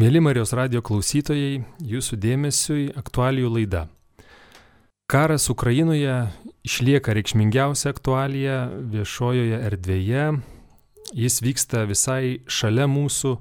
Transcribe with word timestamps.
Mėly 0.00 0.20
Marijos 0.22 0.54
radio 0.56 0.80
klausytojai, 0.80 1.58
jūsų 1.84 2.16
dėmesiui 2.22 2.84
aktualijų 2.96 3.48
laida. 3.52 3.80
Karas 5.10 5.50
Ukrainoje 5.52 6.14
išlieka 6.64 7.12
reikšmingiausia 7.18 7.90
aktualija 7.92 8.54
viešojoje 8.94 9.58
erdvėje. 9.66 10.22
Jis 11.20 11.36
vyksta 11.44 11.82
visai 11.90 12.38
šalia 12.48 12.86
mūsų. 12.88 13.34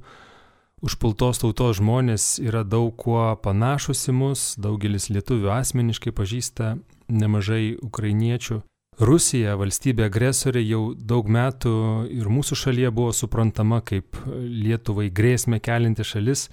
Užpultos 0.83 1.39
tautos 1.45 1.79
žmonės 1.79 2.25
yra 2.43 2.65
daug 2.67 2.91
kuo 2.97 3.29
panašus 3.39 4.09
į 4.11 4.17
mus, 4.19 4.43
daugelis 4.59 5.07
lietuvių 5.13 5.53
asmeniškai 5.61 6.11
pažįsta 6.17 6.73
nemažai 7.07 7.77
ukrainiečių. 7.79 8.59
Rusija, 8.99 9.53
valstybė 9.55 10.09
agresorė, 10.09 10.59
jau 10.67 10.81
daug 10.93 11.29
metų 11.31 11.71
ir 12.11 12.27
mūsų 12.27 12.57
šalyje 12.59 12.89
buvo 12.91 13.13
suprantama 13.15 13.79
kaip 13.79 14.17
Lietuvai 14.27 15.07
grėsmę 15.15 15.61
kelinti 15.63 16.03
šalis, 16.03 16.49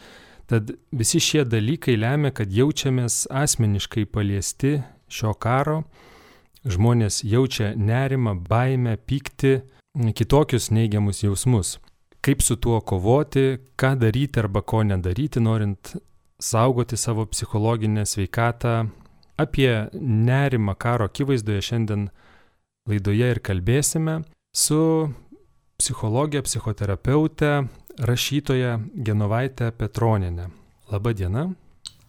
tad 0.47 0.71
visi 0.95 1.19
šie 1.19 1.43
dalykai 1.43 1.97
lemia, 1.99 2.31
kad 2.31 2.53
jaučiamės 2.55 3.25
asmeniškai 3.35 4.07
paliesti 4.07 4.77
šio 5.11 5.33
karo, 5.35 5.81
žmonės 6.63 7.25
jaučia 7.27 7.73
nerimą, 7.75 8.37
baimę, 8.47 8.95
pyktį, 8.95 9.57
kitokius 10.15 10.71
neigiamus 10.71 11.25
jausmus. 11.25 11.81
Kaip 12.23 12.43
su 12.43 12.55
tuo 12.63 12.79
kovoti, 12.79 13.59
ką 13.79 13.97
daryti 13.99 14.43
arba 14.43 14.63
ko 14.63 14.85
nedaryti, 14.87 15.43
norint 15.43 15.97
saugoti 16.39 16.97
savo 16.97 17.27
psichologinę 17.27 18.07
sveikatą. 18.07 18.87
Apie 19.37 19.89
nerimą 20.01 20.75
karo 20.79 21.11
akivaizdoje 21.11 21.63
šiandien 21.63 22.07
laidoje 22.87 23.31
ir 23.35 23.41
kalbėsime 23.45 24.21
su 24.57 24.81
psichologė, 25.77 26.43
psichoterapeutė, 26.47 27.67
rašytoja 28.09 28.79
Genovaitė 28.95 29.73
Petroninė. 29.77 30.49
Labadiena. 30.93 31.51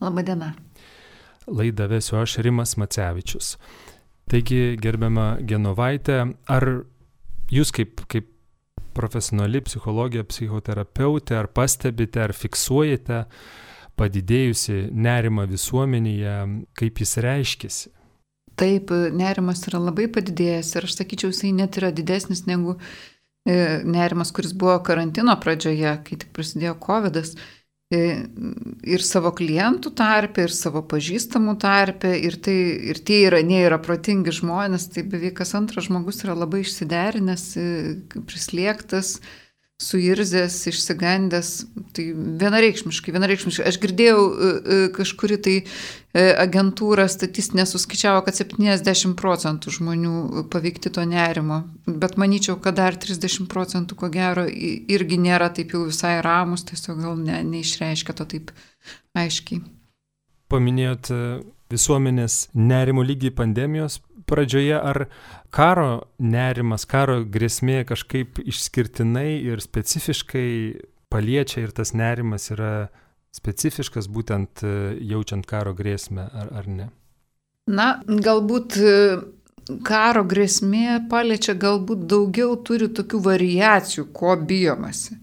Labadiena. 0.02 0.54
Laidą 1.48 1.88
vesiu 1.90 2.20
aš 2.22 2.38
Rimas 2.44 2.76
Macevičius. 2.78 3.56
Taigi, 4.28 4.76
gerbiama 4.84 5.38
Genovaitė, 5.48 6.20
ar 6.52 6.68
jūs 7.52 7.72
kaip, 7.76 8.04
kaip 8.12 8.28
profesionali 8.98 9.62
psichologija, 9.64 10.26
psichoterapeutė, 10.28 11.38
ar 11.40 11.48
pastebite, 11.48 12.22
ar 12.26 12.34
fiksuojate 12.36 13.24
padidėjusi 13.98 14.90
nerimą 14.94 15.48
visuomenėje, 15.50 16.36
kaip 16.78 17.02
jis 17.02 17.18
reiškėsi? 17.24 17.97
Taip, 18.58 18.90
nerimas 19.14 19.62
yra 19.70 19.82
labai 19.84 20.08
padidėjęs 20.10 20.74
ir 20.78 20.88
aš 20.88 20.98
sakyčiau, 20.98 21.30
jisai 21.34 21.54
net 21.54 21.78
yra 21.78 21.92
didesnis 21.94 22.48
negu 22.50 22.78
e, 23.46 23.84
nerimas, 23.86 24.34
kuris 24.34 24.56
buvo 24.58 24.80
karantino 24.88 25.36
pradžioje, 25.44 25.94
kai 26.08 26.18
tik 26.24 26.34
prasidėjo 26.34 26.78
COVID. 26.88 27.22
-as. 27.22 27.38
E, 27.88 28.00
ir 28.84 29.04
savo 29.06 29.30
klientų 29.32 29.94
tarpe, 29.96 30.44
ir 30.44 30.52
savo 30.52 30.82
pažįstamų 30.92 31.54
tarpe, 31.62 32.10
ir, 32.20 32.36
tai, 32.44 32.56
ir 32.92 33.00
tie 33.00 33.22
yra, 33.30 33.40
ne 33.48 33.62
yra 33.64 33.78
protingi 33.80 34.34
žmonės, 34.36 34.90
tai 34.92 35.06
beveik 35.08 35.38
kas 35.40 35.54
antras 35.56 35.88
žmogus 35.88 36.20
yra 36.26 36.36
labai 36.36 36.66
išsiderinęs, 36.66 37.46
e, 37.56 37.68
prislėgtas, 38.28 39.22
suirzęs, 39.78 40.56
išsigandęs, 40.72 41.50
tai 41.94 42.08
vienareikšmiškai, 42.42 43.14
vienareikšmiškai. 43.14 43.66
Aš 43.70 43.78
girdėjau 43.84 44.22
e, 44.26 44.48
e, 44.58 44.78
kažkuri 44.96 45.38
tai 45.38 45.54
e, 45.62 46.24
agentūra 46.42 47.06
statistinė 47.12 47.68
suskaičiavo, 47.70 48.24
kad 48.26 48.40
70 48.40 49.14
procentų 49.22 49.76
žmonių 49.78 50.46
paveikti 50.54 50.90
to 50.94 51.06
nerimo, 51.06 51.62
bet 51.86 52.18
manyčiau, 52.18 52.58
kad 52.64 52.80
dar 52.82 52.98
30 52.98 53.46
procentų 53.52 54.00
ko 54.02 54.10
gero 54.14 54.48
irgi 54.50 55.22
nėra 55.22 55.52
taip 55.54 55.78
jau 55.78 55.86
visai 55.92 56.18
ramus, 56.26 56.66
tiesiog 56.66 57.04
gal 57.06 57.22
ne, 57.22 57.44
neišreiškia 57.46 58.18
to 58.18 58.26
taip 58.34 58.52
aiškiai. 59.14 59.62
Paminėjot 60.50 61.14
visuomenės 61.70 62.48
nerimo 62.56 63.06
lygį 63.06 63.36
pandemijos 63.38 64.00
pradžioje, 64.28 64.76
ar 64.76 65.06
karo 65.54 66.08
nerimas, 66.20 66.86
karo 66.90 67.22
grėsmė 67.24 67.84
kažkaip 67.88 68.42
išskirtinai 68.44 69.40
ir 69.48 69.64
specifiškai 69.64 70.50
paliečia 71.12 71.64
ir 71.66 71.74
tas 71.76 71.94
nerimas 71.96 72.50
yra 72.54 72.90
specifiškas 73.36 74.10
būtent 74.12 74.64
e, 74.66 74.76
jaučiant 75.12 75.46
karo 75.48 75.74
grėsmę 75.78 76.28
ar, 76.28 76.52
ar 76.62 76.70
ne? 76.70 76.88
Na, 77.68 77.88
galbūt 78.08 78.78
e, 78.80 78.94
karo 79.88 80.24
grėsmė 80.28 81.04
paliečia 81.12 81.58
galbūt 81.60 82.08
daugiau 82.10 82.56
turi 82.68 82.88
tokių 82.88 83.22
variacijų, 83.28 84.08
ko 84.16 84.38
bijomasi. 84.50 85.20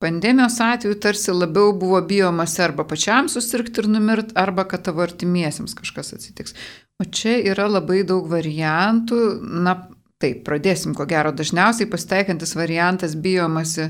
Pandemijos 0.00 0.56
atveju 0.64 0.96
tarsi 1.04 1.32
labiau 1.36 1.74
buvo 1.76 2.00
bijomasi 2.08 2.62
arba 2.64 2.86
pačiam 2.88 3.28
susirgti 3.28 3.82
ir 3.82 3.90
numirt, 3.92 4.32
arba 4.38 4.64
kad 4.68 4.86
tavo 4.86 5.04
artimiesiems 5.04 5.76
kažkas 5.76 6.14
atsitiks. 6.16 6.56
O 7.00 7.06
čia 7.08 7.38
yra 7.48 7.64
labai 7.70 8.02
daug 8.04 8.26
variantų. 8.28 9.18
Na, 9.64 9.76
taip, 10.20 10.42
pradėsim, 10.44 10.92
ko 10.96 11.06
gero, 11.08 11.32
dažniausiai 11.32 11.88
pasitaikantis 11.88 12.52
variantas 12.58 13.16
bijomasi, 13.16 13.88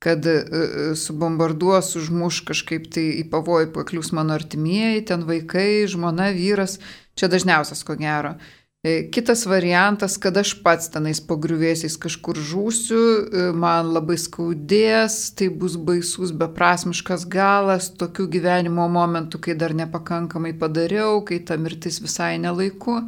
kad 0.00 0.24
e, 0.28 0.36
e, 0.40 0.84
subombarduos, 0.96 1.92
užmuš 2.00 2.42
kažkaip 2.48 2.88
tai 2.92 3.04
į 3.20 3.26
pavojų 3.32 3.72
paklius 3.76 4.12
mano 4.16 4.36
artimieji, 4.36 5.04
ten 5.10 5.26
vaikai, 5.28 5.84
žmona, 5.90 6.30
vyras. 6.36 6.78
Čia 7.16 7.28
dažniausias, 7.32 7.84
ko 7.84 7.96
gero. 8.00 8.36
E, 8.86 9.08
kitas 9.10 9.40
variantas, 9.50 10.14
kad 10.22 10.36
aš 10.38 10.52
pats 10.62 10.92
tenais 10.94 11.18
pagriuvėsiais 11.18 11.96
kažkur 11.98 12.38
žūsiu, 12.38 12.98
e, 13.02 13.46
man 13.62 13.88
labai 13.96 14.14
skaudės, 14.22 15.16
tai 15.34 15.48
bus 15.50 15.74
baisus, 15.88 16.30
beprasmiškas 16.30 17.24
galas, 17.26 17.88
tokių 17.98 18.28
gyvenimo 18.36 18.86
momentų, 18.86 19.40
kai 19.42 19.56
dar 19.58 19.74
nepakankamai 19.74 20.52
padariau, 20.60 21.18
kai 21.26 21.40
ta 21.42 21.58
mirtis 21.58 21.98
visai 22.04 22.36
nelaiku. 22.38 23.00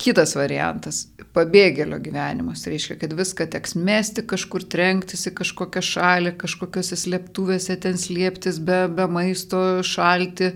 Kitas 0.00 0.32
variantas- 0.32 1.02
pabėgėlio 1.36 1.98
gyvenimas. 2.00 2.62
Reiškia, 2.64 2.94
kad 3.02 3.12
viską 3.12 3.44
teks 3.52 3.74
mesti, 3.76 4.22
kažkur 4.24 4.64
trenktis 4.64 5.26
į 5.28 5.34
kažkokią 5.36 5.82
šalį, 5.84 6.32
kažkokiose 6.40 6.96
slėptuvėse 6.96 7.76
ten 7.84 8.00
slėptis 8.00 8.62
be, 8.64 8.88
be 8.88 9.06
maisto, 9.06 9.84
šalti, 9.84 10.54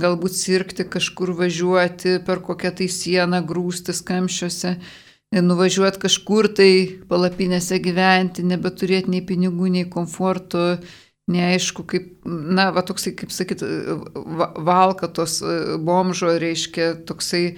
galbūt 0.00 0.32
sirgti, 0.40 0.88
kažkur 0.88 1.34
važiuoti, 1.36 2.24
per 2.24 2.40
kokią 2.40 2.72
tai 2.80 2.88
sieną 2.88 3.42
grūstis 3.44 4.00
kamščiuose, 4.00 4.76
nuvažiuoti 5.44 6.00
kažkur 6.00 6.48
tai 6.56 6.72
palapinėse 7.10 7.76
gyventi, 7.84 8.48
nebeturėti 8.48 9.12
nei 9.12 9.20
pinigų, 9.20 9.72
nei 9.76 9.84
komforto. 9.84 10.78
Neaišku, 11.26 11.82
kaip, 11.90 12.12
na, 12.24 12.70
va 12.70 12.84
toksai, 12.86 13.10
kaip 13.18 13.32
sakyt, 13.34 13.60
valka 14.62 15.08
tos 15.10 15.40
bomžo, 15.82 16.30
reiškia, 16.38 16.94
toksai 17.04 17.56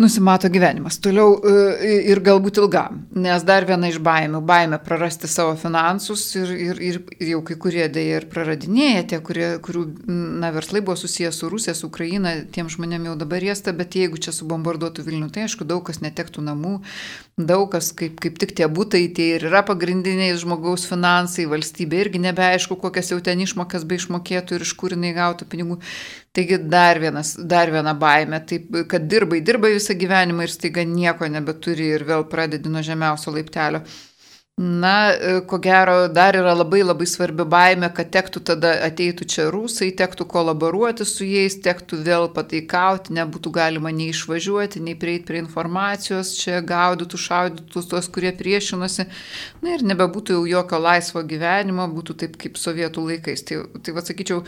nusimato 0.00 0.48
gyvenimas. 0.48 0.96
Toliau 1.04 1.34
e, 1.36 1.92
ir 2.08 2.22
galbūt 2.24 2.58
ilgam. 2.62 3.02
Nes 3.20 3.44
dar 3.44 3.66
viena 3.68 3.90
iš 3.90 3.98
baimių- 4.00 4.40
baimė 4.50 4.78
prarasti 4.84 5.28
savo 5.28 5.56
finansus 5.60 6.24
ir, 6.40 6.52
ir, 6.68 6.80
ir, 6.80 7.00
jau 7.32 7.42
kai 7.44 7.56
kurie 7.60 7.84
dėja 7.92 8.22
ir 8.22 8.26
praradinėja, 8.32 9.06
tie, 9.12 9.20
kurie, 9.20 9.48
kurių 9.60 9.84
na, 10.40 10.50
verslai 10.56 10.80
buvo 10.80 10.96
susijęs 10.96 11.36
su 11.36 11.50
Rusija, 11.52 11.74
su 11.74 11.86
Ukraina, 11.90 12.32
tiem 12.50 12.70
žmonėm 12.72 13.10
jau 13.10 13.16
dabar 13.16 13.44
riesta, 13.44 13.76
bet 13.76 13.94
jeigu 13.94 14.16
čia 14.16 14.32
subombarduotų 14.32 15.04
Vilnių, 15.04 15.30
tai 15.30 15.44
aišku, 15.44 15.68
daug 15.68 15.84
kas 15.84 16.00
netektų 16.00 16.40
namų, 16.48 16.80
daug 17.36 17.68
kas, 17.72 17.92
kaip, 17.92 18.18
kaip 18.20 18.38
tik 18.40 18.56
tie 18.56 18.68
būtai, 18.68 19.04
tie 19.14 19.36
ir 19.36 19.46
yra 19.50 19.62
pagrindiniai 19.66 20.32
žmogaus 20.40 20.86
finansai, 20.88 21.44
valstybė 21.50 22.04
irgi 22.06 22.24
nebeaišku, 22.24 22.76
kokias 22.80 23.12
jau 23.12 23.20
ten 23.20 23.40
išmokas 23.40 23.84
be 23.84 24.00
išmokėtų 24.00 24.56
ir 24.56 24.66
iš 24.66 24.74
kur 24.80 24.96
jinai 24.96 25.12
gautų 25.16 25.48
pinigų. 25.50 25.80
Taigi 26.32 26.60
dar, 26.62 27.00
vienas, 27.02 27.34
dar 27.34 27.72
viena 27.74 27.90
baime, 27.98 28.38
taip, 28.46 28.68
kad 28.90 29.08
dirbai, 29.10 29.40
dirbai 29.42 29.72
visą 29.74 29.89
gyvenimą 29.98 30.46
ir 30.46 30.54
staiga 30.54 30.84
nieko 30.86 31.28
nebeturi 31.30 31.90
ir 31.96 32.06
vėl 32.08 32.26
pradedi 32.30 32.72
nuo 32.72 32.84
žemiausio 32.86 33.34
laiptelio. 33.34 33.84
Na, 34.60 35.12
ko 35.48 35.56
gero, 35.56 36.08
dar 36.12 36.36
yra 36.36 36.52
labai 36.52 36.82
labai 36.84 37.06
svarbi 37.08 37.46
baime, 37.48 37.88
kad 37.96 38.10
tektų 38.12 38.42
tada 38.44 38.74
ateitų 38.84 39.24
čia 39.32 39.46
rusai, 39.54 39.88
tektų 39.96 40.26
kolaboruoti 40.28 41.06
su 41.08 41.24
jais, 41.24 41.56
tektų 41.64 42.02
vėl 42.04 42.26
pataikauti, 42.36 43.14
nebūtų 43.16 43.54
galima 43.56 43.88
nei 43.88 44.10
išvažiuoti, 44.12 44.82
nei 44.84 44.98
prieiti 45.00 45.30
prie 45.30 45.40
informacijos, 45.40 46.34
čia 46.42 46.60
gaudytų, 46.60 47.22
šaudytų 47.24 47.86
tuos, 47.88 48.10
kurie 48.12 48.34
priešinosi. 48.36 49.08
Na 49.64 49.78
ir 49.78 49.86
nebebūtų 49.94 50.36
jau 50.36 50.44
jokio 50.52 50.82
laisvo 50.84 51.24
gyvenimo, 51.24 51.88
būtų 51.96 52.18
taip 52.26 52.36
kaip 52.44 52.60
sovietų 52.60 53.06
laikais. 53.14 53.46
Tai, 53.48 53.62
tai 53.80 53.96
va 53.96 54.04
sakyčiau, 54.04 54.44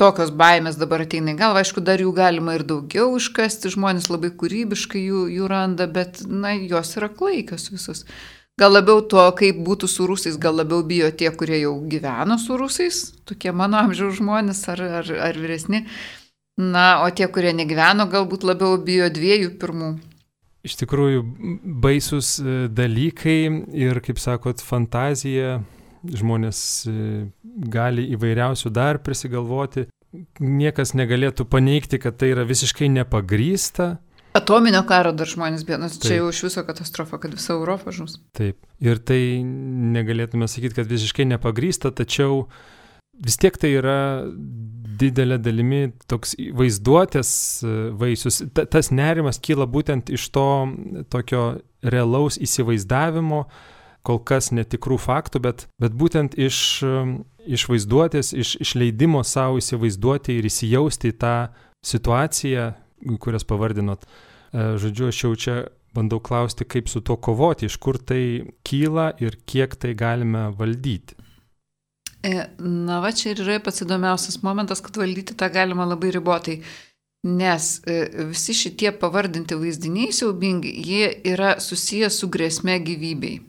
tokios 0.00 0.32
baimės 0.32 0.78
dabar 0.80 1.04
ateina 1.04 1.34
į 1.34 1.38
galvą, 1.40 1.62
aišku, 1.62 1.82
dar 1.84 2.00
jų 2.00 2.12
galima 2.16 2.56
ir 2.56 2.64
daugiau 2.68 3.12
iškasti, 3.18 3.72
žmonės 3.74 4.08
labai 4.10 4.32
kūrybiškai 4.40 5.02
jų, 5.04 5.24
jų 5.36 5.48
randa, 5.50 5.86
bet, 5.90 6.22
na, 6.26 6.54
jos 6.56 6.94
yra 6.96 7.10
klaikios 7.12 7.68
visos. 7.72 8.06
Gal 8.60 8.74
labiau 8.74 9.00
to, 9.08 9.22
kaip 9.38 9.60
būtų 9.64 9.88
su 9.88 10.06
rusais, 10.08 10.36
gal 10.40 10.58
labiau 10.60 10.82
bijo 10.84 11.08
tie, 11.16 11.30
kurie 11.32 11.62
jau 11.62 11.74
gyveno 11.88 12.36
su 12.40 12.58
rusais, 12.60 13.06
tokie 13.28 13.54
mano 13.56 13.78
amžiaus 13.80 14.18
žmonės 14.18 14.66
ar, 14.72 14.82
ar, 15.00 15.12
ar 15.30 15.40
vyresni. 15.40 15.86
Na, 16.60 17.00
o 17.06 17.08
tie, 17.08 17.24
kurie 17.32 17.54
negyveno, 17.56 18.04
galbūt 18.10 18.44
labiau 18.44 18.76
bijo 18.84 19.08
dviejų 19.08 19.54
pirmų. 19.60 19.94
Iš 20.68 20.76
tikrųjų, 20.82 21.22
baisus 21.80 22.34
e, 22.36 22.66
dalykai 22.68 23.38
ir, 23.80 24.02
kaip 24.04 24.20
sakot, 24.20 24.60
fantazija 24.60 25.62
žmonės 26.04 26.60
gali 27.70 28.06
įvairiausių 28.14 28.72
dar 28.74 29.00
prisigalvoti. 29.04 29.86
Niekas 30.42 30.94
negalėtų 30.98 31.46
paneigti, 31.46 32.00
kad 32.02 32.18
tai 32.18 32.32
yra 32.34 32.46
visiškai 32.48 32.88
nepagrysta. 32.90 33.98
Atominio 34.34 34.82
karo 34.86 35.10
dar 35.14 35.26
žmonės 35.26 35.64
bijo, 35.66 35.78
nes 35.82 35.96
čia 36.02 36.20
jau 36.20 36.28
iš 36.30 36.44
viso 36.46 36.62
katastrofa, 36.66 37.18
kad 37.22 37.32
visa 37.34 37.54
Europa 37.56 37.90
žus. 37.94 38.18
Taip. 38.36 38.60
Ir 38.82 39.00
tai 39.02 39.42
negalėtume 39.42 40.46
sakyti, 40.50 40.76
kad 40.78 40.90
visiškai 40.90 41.26
nepagrysta, 41.32 41.90
tačiau 41.94 42.44
vis 43.20 43.38
tiek 43.42 43.58
tai 43.58 43.72
yra 43.80 43.98
didelė 45.00 45.38
dalimi 45.42 45.80
toks 46.10 46.36
vaizduotės 46.56 47.32
e, 47.64 47.74
vaisius. 47.98 48.42
Ta, 48.54 48.66
tas 48.70 48.92
nerimas 48.94 49.40
kyla 49.42 49.66
būtent 49.70 50.12
iš 50.14 50.28
to 50.34 50.46
tokio 51.12 51.44
realaus 51.82 52.38
įsivaizdavimo, 52.38 53.44
kol 54.06 54.20
kas 54.24 54.50
netikrų 54.56 54.98
faktų, 55.00 55.42
bet, 55.44 55.66
bet 55.80 55.96
būtent 55.96 56.36
iš, 56.40 56.58
e, 56.86 57.02
iš 57.58 57.66
vaizduotės, 57.70 58.32
iš 58.32 58.54
išleidimo 58.64 59.22
savo 59.26 59.60
įsivaizduoti 59.60 60.38
ir 60.38 60.48
įsijausti 60.48 61.12
į 61.12 61.18
tą 61.20 61.34
situaciją, 61.86 62.72
kurias 63.20 63.46
pavardinot. 63.48 64.06
E, 64.06 64.72
žodžiu, 64.80 65.10
aš 65.10 65.22
jau 65.24 65.34
čia 65.36 65.56
bandau 65.94 66.20
klausti, 66.22 66.64
kaip 66.64 66.88
su 66.88 67.00
to 67.00 67.16
kovoti, 67.16 67.66
iš 67.66 67.76
kur 67.82 67.98
tai 67.98 68.52
kyla 68.66 69.10
ir 69.22 69.38
kiek 69.46 69.74
tai 69.80 69.94
galime 69.98 70.48
valdyti. 70.56 71.16
E, 72.22 72.34
na, 72.60 73.00
va 73.00 73.12
čia 73.16 73.32
ir 73.32 73.40
yra 73.46 73.58
pats 73.64 73.82
įdomiausias 73.84 74.42
momentas, 74.44 74.82
kad 74.84 74.98
valdyti 75.00 75.36
tą 75.38 75.48
galima 75.52 75.88
labai 75.88 76.12
ribotai. 76.14 76.60
Nes 77.24 77.66
e, 77.84 77.96
visi 78.30 78.54
šitie 78.56 78.92
pavardinti 78.96 79.56
vaizdiniai 79.60 80.12
siaubingi, 80.16 80.70
jie 80.88 81.10
yra 81.32 81.58
susiję 81.60 82.08
su 82.12 82.28
grėsme 82.32 82.78
gyvybei. 82.84 83.40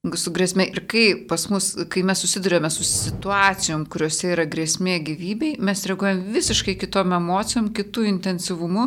Su 0.00 0.30
grėsme 0.32 0.64
ir 0.64 0.86
kai 0.88 1.02
pas 1.28 1.42
mus, 1.52 1.74
kai 1.92 2.00
mes 2.08 2.22
susidurėme 2.24 2.70
su 2.72 2.86
situacijom, 2.88 3.82
kuriuose 3.92 4.30
yra 4.32 4.46
grėsmė 4.48 4.94
gyvybei, 5.04 5.58
mes 5.60 5.84
reaguojam 5.84 6.22
visiškai 6.32 6.78
kitom 6.80 7.12
emocijom, 7.18 7.68
kitų 7.76 8.06
intensyvumu, 8.08 8.86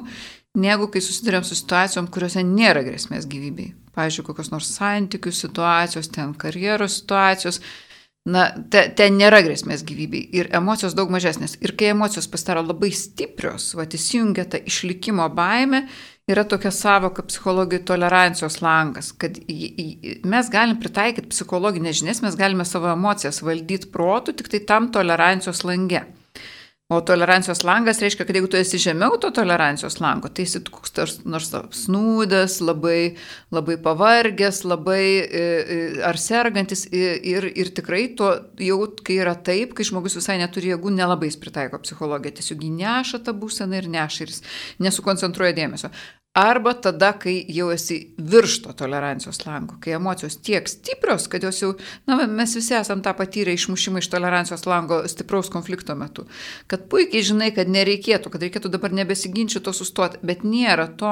negu 0.57 0.87
kai 0.89 1.03
susidurėm 1.05 1.45
su 1.45 1.53
situacijom, 1.59 2.09
kuriuose 2.09 2.41
nėra 2.47 2.81
grėsmės 2.87 3.29
gyvybei. 3.29 3.75
Pavyzdžiui, 3.93 4.25
kokios 4.25 4.49
nors 4.49 4.71
santykių 4.73 5.35
situacijos, 5.37 6.09
ten 6.09 6.33
karjeros 6.33 6.97
situacijos, 7.03 7.61
na, 8.25 8.47
te, 8.73 8.87
ten 8.97 9.13
nėra 9.19 9.43
grėsmės 9.45 9.85
gyvybei 9.85 10.23
ir 10.33 10.49
emocijos 10.57 10.95
daug 10.97 11.13
mažesnės. 11.13 11.59
Ir 11.61 11.75
kai 11.77 11.91
emocijos 11.93 12.25
pasidaro 12.31 12.65
labai 12.65 12.89
stiprios, 12.89 13.69
va, 13.77 13.85
įsijungia 13.85 14.47
ta 14.49 14.57
išlikimo 14.57 15.29
baime, 15.37 15.85
yra 16.31 16.43
tokia 16.47 16.71
savoka 16.71 17.23
psichologijai 17.27 17.83
tolerancijos 17.85 18.61
langas, 18.63 19.11
kad 19.11 19.37
mes 20.23 20.49
galim 20.51 20.79
pritaikyti 20.79 21.31
psichologinės 21.33 21.99
žinias, 21.99 22.21
mes 22.23 22.37
galime 22.39 22.65
savo 22.67 22.91
emocijas 22.93 23.41
valdyti 23.43 23.91
protų 23.91 24.37
tik 24.39 24.51
tai 24.53 24.61
tam 24.69 24.91
tolerancijos 24.95 25.65
lange. 25.67 26.05
O 26.93 27.01
tolerancijos 27.01 27.63
langas 27.65 28.01
reiškia, 28.03 28.25
kad 28.27 28.37
jeigu 28.37 28.49
tu 28.51 28.57
esi 28.59 28.77
žemiau 28.81 29.15
to 29.21 29.31
tolerancijos 29.33 29.97
lango, 30.03 30.29
tai 30.29 30.45
esi 30.45 30.59
koks 30.67 30.93
nors 31.25 31.49
snūdas, 31.79 32.59
labai, 32.61 33.15
labai 33.55 33.77
pavargęs, 33.81 34.61
labai 34.69 35.05
e, 35.23 35.43
e, 35.43 35.77
ar 36.05 36.19
sergantis 36.21 36.85
ir, 36.93 37.49
ir 37.49 37.71
tikrai 37.73 38.03
to 38.19 38.29
jau, 38.61 38.79
kai 39.05 39.17
yra 39.23 39.33
taip, 39.49 39.73
kai 39.77 39.87
žmogus 39.89 40.19
visai 40.19 40.37
neturi 40.41 40.73
jėgų, 40.73 40.93
nelabai 40.93 41.31
jis 41.31 41.39
pritaiko 41.41 41.81
psichologiją, 41.81 42.37
tiesiog 42.39 42.67
jį 42.67 42.73
neša 42.77 43.23
tą 43.25 43.33
būseną 43.41 43.81
ir 43.81 43.89
neša 43.95 44.27
ir 44.27 44.35
jis 44.35 44.43
nesukoncentruoja 44.85 45.57
dėmesio. 45.57 45.89
Arba 46.33 46.71
tada, 46.73 47.11
kai 47.13 47.35
jau 47.53 47.67
esi 47.69 47.99
virš 48.17 48.55
to 48.63 48.71
tolerancijos 48.73 49.43
lango, 49.45 49.75
kai 49.77 49.91
emocijos 49.93 50.39
tiek 50.41 50.65
stiprios, 50.65 51.27
kad 51.29 51.43
jos 51.45 51.59
jau, 51.61 51.67
na, 52.09 52.15
mes 52.25 52.55
visi 52.57 52.73
esam 52.73 53.03
tą 53.05 53.11
patyrę 53.13 53.53
išmušimą 53.53 54.01
iš 54.01 54.07
tolerancijos 54.09 54.65
lango 54.65 54.97
stipraus 55.05 55.51
konflikto 55.53 55.93
metu, 55.93 56.25
kad 56.65 56.87
puikiai 56.89 57.21
žinai, 57.27 57.51
kad 57.53 57.69
nereikėtų, 57.69 58.31
kad 58.33 58.45
reikėtų 58.47 58.71
dabar 58.73 58.95
nebesiginčyti 58.97 59.61
to 59.67 59.75
sustoti, 59.77 60.23
bet 60.25 60.41
nėra 60.41 60.87
to, 60.97 61.11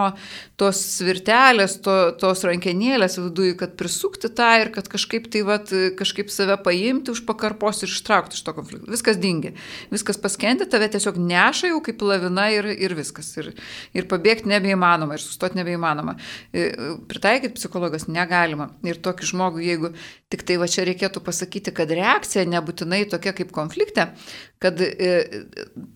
tos 0.58 0.80
svirtelės, 0.96 1.78
to, 1.86 2.00
tos 2.18 2.42
rankenėlės 2.50 3.20
viduje, 3.22 3.54
kad 3.62 3.78
prisukti 3.78 4.34
tą 4.34 4.50
ir 4.64 4.74
kad 4.74 4.90
kažkaip 4.90 5.30
tai, 5.30 5.46
vat, 5.46 5.70
kažkaip 6.02 6.34
save 6.34 6.58
paimti 6.66 7.14
už 7.14 7.22
pakarpos 7.30 7.84
ir 7.86 7.94
ištraukti 7.94 8.40
iš 8.40 8.42
to 8.50 8.56
konflikto. 8.58 8.90
Viskas 8.90 9.22
dingia, 9.22 9.54
viskas 9.94 10.18
paskendi, 10.18 10.66
tave 10.66 10.90
tiesiog 10.98 11.22
neša 11.22 11.76
jau 11.76 11.86
kaip 11.86 12.02
lavina 12.10 12.50
ir, 12.58 12.74
ir 12.74 12.98
viskas. 12.98 13.36
Ir, 13.38 13.54
ir 13.94 14.10
pabėgti 14.10 14.50
nebeįmanoma 14.50 15.11
nebeįmanoma 15.12 15.18
ir 15.18 15.22
sustoti 15.22 15.58
nebeįmanoma. 15.60 16.16
E, 16.54 16.72
pritaikyti 17.08 17.56
psichologas 17.58 18.08
negalima. 18.08 18.72
Ir 18.84 19.00
tokį 19.02 19.28
žmogų, 19.32 19.62
jeigu 19.66 19.92
tik 20.32 20.44
tai 20.44 20.58
va 20.58 20.68
čia 20.68 20.86
reikėtų 20.86 21.22
pasakyti, 21.24 21.72
kad 21.74 21.90
reakcija 21.92 22.46
nebūtinai 22.46 23.10
tokia 23.10 23.34
kaip 23.34 23.52
konflikte, 23.52 24.12
kad 24.60 24.80
e, 24.82 25.44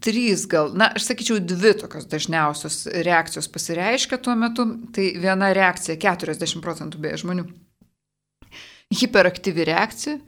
trys 0.02 0.46
gal, 0.48 0.74
na, 0.76 0.92
aš 0.96 1.10
sakyčiau, 1.10 1.40
dvi 1.40 1.76
tokios 1.82 2.08
dažniausios 2.08 2.86
reakcijos 3.06 3.48
pasireiškia 3.48 4.18
tuo 4.18 4.36
metu. 4.36 4.66
Tai 4.96 5.06
viena 5.20 5.54
reakcija 5.54 5.98
40 5.98 6.62
procentų 6.64 7.02
beje 7.02 7.22
žmonių. 7.24 7.46
Hiperaktyvi 8.96 9.66
reakcija 9.66 10.20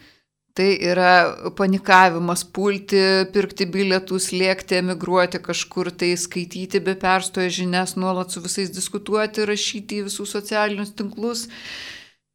Tai 0.58 0.72
yra 0.82 1.10
panikavimas, 1.54 2.42
pulti, 2.50 2.98
pirkti 3.30 3.68
bilietus, 3.70 4.32
lėkti, 4.34 4.80
emigruoti 4.80 5.38
kažkur, 5.46 5.92
tai 5.94 6.16
skaityti 6.18 6.82
be 6.82 6.96
perstojo 6.98 7.52
žinias, 7.60 7.94
nuolat 8.02 8.34
su 8.34 8.42
visais 8.42 8.72
diskutuoti, 8.74 9.46
rašyti 9.46 10.00
į 10.02 10.08
visus 10.08 10.34
socialinius 10.34 10.96
tinklus. 10.98 11.46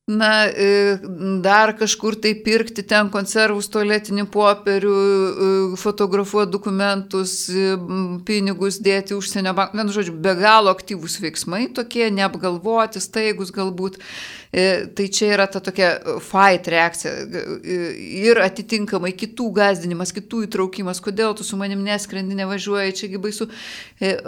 Na, 0.07 0.47
e, 0.47 0.99
dar 1.41 1.77
kažkur 1.79 2.17
tai 2.19 2.33
pirkti 2.35 2.83
ten 2.83 3.07
konservus, 3.07 3.69
tualetinį 3.71 4.25
popierių, 4.35 4.95
e, 4.95 5.51
fotografuoti 5.79 6.51
dokumentus, 6.51 7.47
e, 7.47 7.77
pinigus 8.27 8.81
dėti 8.83 9.15
užsienio 9.15 9.55
banką. 9.55 9.79
Vienu 9.79 9.95
žodžiu, 9.95 10.17
be 10.19 10.35
galo 10.35 10.75
aktyvūs 10.75 11.21
veiksmai 11.23 11.69
tokie, 11.71 12.11
neapgalvoti, 12.11 12.99
staigus 12.99 13.55
galbūt. 13.55 14.03
Tai 14.53 15.05
čia 15.09 15.31
yra 15.33 15.47
ta 15.49 15.63
tokia 15.65 16.19
fight 16.21 16.67
reakcija 16.69 17.13
ir 17.65 18.37
atitinkamai 18.37 19.15
kitų 19.17 19.47
gazdinimas, 19.57 20.13
kitų 20.13 20.43
įtraukimas, 20.45 21.01
kodėl 21.01 21.33
tu 21.33 21.41
su 21.41 21.57
manim 21.57 21.81
neskrendi, 21.81 22.37
nevažiuoji, 22.37 22.93
čiagi 22.99 23.17
baisu. 23.17 23.49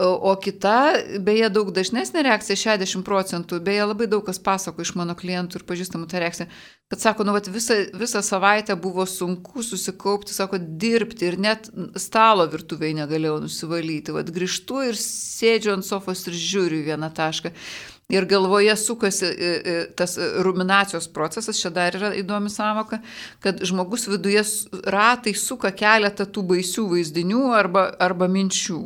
O 0.01 0.33
kita, 0.41 0.79
beje, 1.21 1.51
daug 1.53 1.69
dažnesnė 1.77 2.25
reakcija, 2.25 2.57
60 2.57 3.05
procentų, 3.05 3.61
beje, 3.61 3.85
labai 3.85 4.09
daug 4.09 4.25
kas 4.25 4.41
pasako 4.41 4.81
iš 4.81 4.95
mano 4.97 5.13
klientų 5.13 5.61
ir 5.61 5.64
pažįstamų 5.69 6.09
tą 6.11 6.21
reakciją, 6.23 6.47
kad 6.93 7.03
sako, 7.03 7.25
nu, 7.27 7.35
vat, 7.37 7.49
visą, 7.53 7.77
visą 7.97 8.23
savaitę 8.25 8.77
buvo 8.81 9.07
sunku 9.09 9.65
susikaupti, 9.65 10.35
sako, 10.37 10.61
dirbti 10.61 11.29
ir 11.31 11.39
net 11.41 11.71
stalo 12.01 12.47
virtuviai 12.51 12.95
negalėjau 12.99 13.41
nusivalyti. 13.47 14.15
Vat 14.15 14.31
grįžtu 14.35 14.85
ir 14.91 15.01
sėdžiu 15.01 15.75
ant 15.75 15.89
sofos 15.89 16.27
ir 16.29 16.39
žiūriu 16.39 16.85
vieną 16.87 17.11
tašką. 17.17 17.55
Ir 18.13 18.27
galvoje 18.29 18.77
sukasi 18.77 19.25
e, 19.25 19.35
e, 19.35 19.77
tas 19.97 20.19
ruminacijos 20.45 21.09
procesas, 21.09 21.57
čia 21.57 21.73
dar 21.73 21.97
yra 21.97 22.13
įdomi 22.15 22.53
savoka, 22.53 23.01
kad 23.41 23.65
žmogus 23.65 24.05
viduje 24.13 24.45
ratai 24.93 25.33
suka 25.33 25.73
keletą 25.73 26.29
tų 26.29 26.45
baisių 26.53 26.85
vaizdinių 26.93 27.47
arba, 27.57 27.89
arba 27.97 28.29
minčių, 28.29 28.83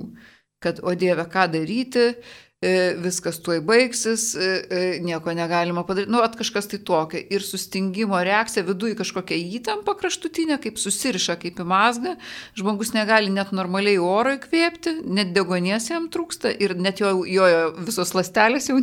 kad, 0.62 0.78
o 0.86 0.94
Dieve, 0.94 1.26
ką 1.30 1.48
daryti, 1.50 2.12
E, 2.12 2.47
viskas 2.58 3.38
tuoj 3.38 3.60
baigsis, 3.62 4.32
e, 4.34 4.46
e, 4.70 4.78
nieko 5.02 5.30
negalima 5.34 5.84
padaryti. 5.86 6.10
Nu, 6.10 6.22
at 6.26 6.34
kažkas 6.36 6.66
tai 6.66 6.80
tokia. 6.82 7.20
Ir 7.30 7.42
sustingimo 7.46 8.18
reakcija 8.18 8.64
viduje 8.66 8.96
kažkokia 8.98 9.38
įtampa 9.58 9.94
kraštutinė, 9.98 10.58
kaip 10.62 10.80
susiriša, 10.82 11.38
kaip 11.38 11.60
į 11.62 11.68
mazgą. 11.68 12.16
Žmogus 12.58 12.90
negali 12.96 13.30
net 13.30 13.52
normaliai 13.54 14.00
oro 14.02 14.34
įkvėpti, 14.34 15.04
net 15.06 15.30
degonies 15.36 15.86
jam 15.92 16.10
trūksta 16.10 16.50
ir 16.50 16.74
net 16.74 16.98
jo, 16.98 17.22
jo 17.30 17.46
visos 17.78 18.14
lastelės 18.18 18.68
jau 18.72 18.80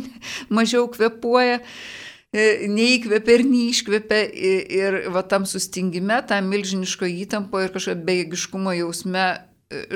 mažiau 0.48 0.88
kvepuoja 0.88 1.60
neįkvėpia 2.36 3.36
ir 3.38 3.44
neiškvėpia 3.48 4.18
ir 4.76 4.96
va 5.12 5.22
tam 5.24 5.46
sustingime, 5.48 6.18
tam 6.28 6.48
milžiniško 6.52 7.08
įtampo 7.08 7.62
ir 7.62 7.72
kažkokio 7.72 8.02
bejėgiškumo 8.08 8.74
jausme 8.76 9.28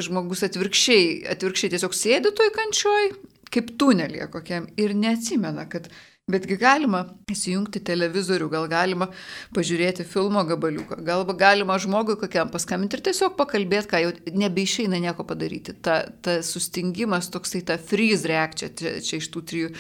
žmogus 0.00 0.46
atvirkščiai, 0.46 1.26
atvirkščiai 1.34 1.75
tiesiog 1.75 1.96
sėdi 1.96 2.32
toj 2.32 2.54
kančioj 2.54 3.10
kaip 3.54 3.75
tunelėje 3.80 4.30
kokiam 4.33 4.71
ir 4.80 4.95
neatsimena, 4.97 5.66
kad 5.71 5.90
Betgi 6.30 6.57
galima 6.61 7.00
įsijungti 7.33 7.80
televizorių, 7.87 8.49
gal 8.52 8.66
galima 8.71 9.09
pažiūrėti 9.57 10.04
filmo 10.07 10.42
gabaliuką, 10.47 11.00
gal 11.07 11.25
galima 11.38 11.78
žmogui 11.80 12.16
kokiam 12.21 12.52
paskambinti 12.52 12.99
ir 12.99 13.04
tiesiog 13.09 13.35
pakalbėti, 13.38 13.90
ką 13.90 14.02
jau 14.04 14.12
nebeišeina 14.42 15.00
nieko 15.02 15.26
padaryti. 15.26 15.75
Ta, 15.83 16.02
ta 16.23 16.38
sustingimas, 16.47 17.30
toksai 17.35 17.64
ta 17.66 17.78
freeze 17.83 18.30
reakcija 18.30 18.71
čia, 18.78 18.95
čia 19.07 19.19
iš 19.23 19.30
tų 19.35 19.45
trijų 19.50 19.73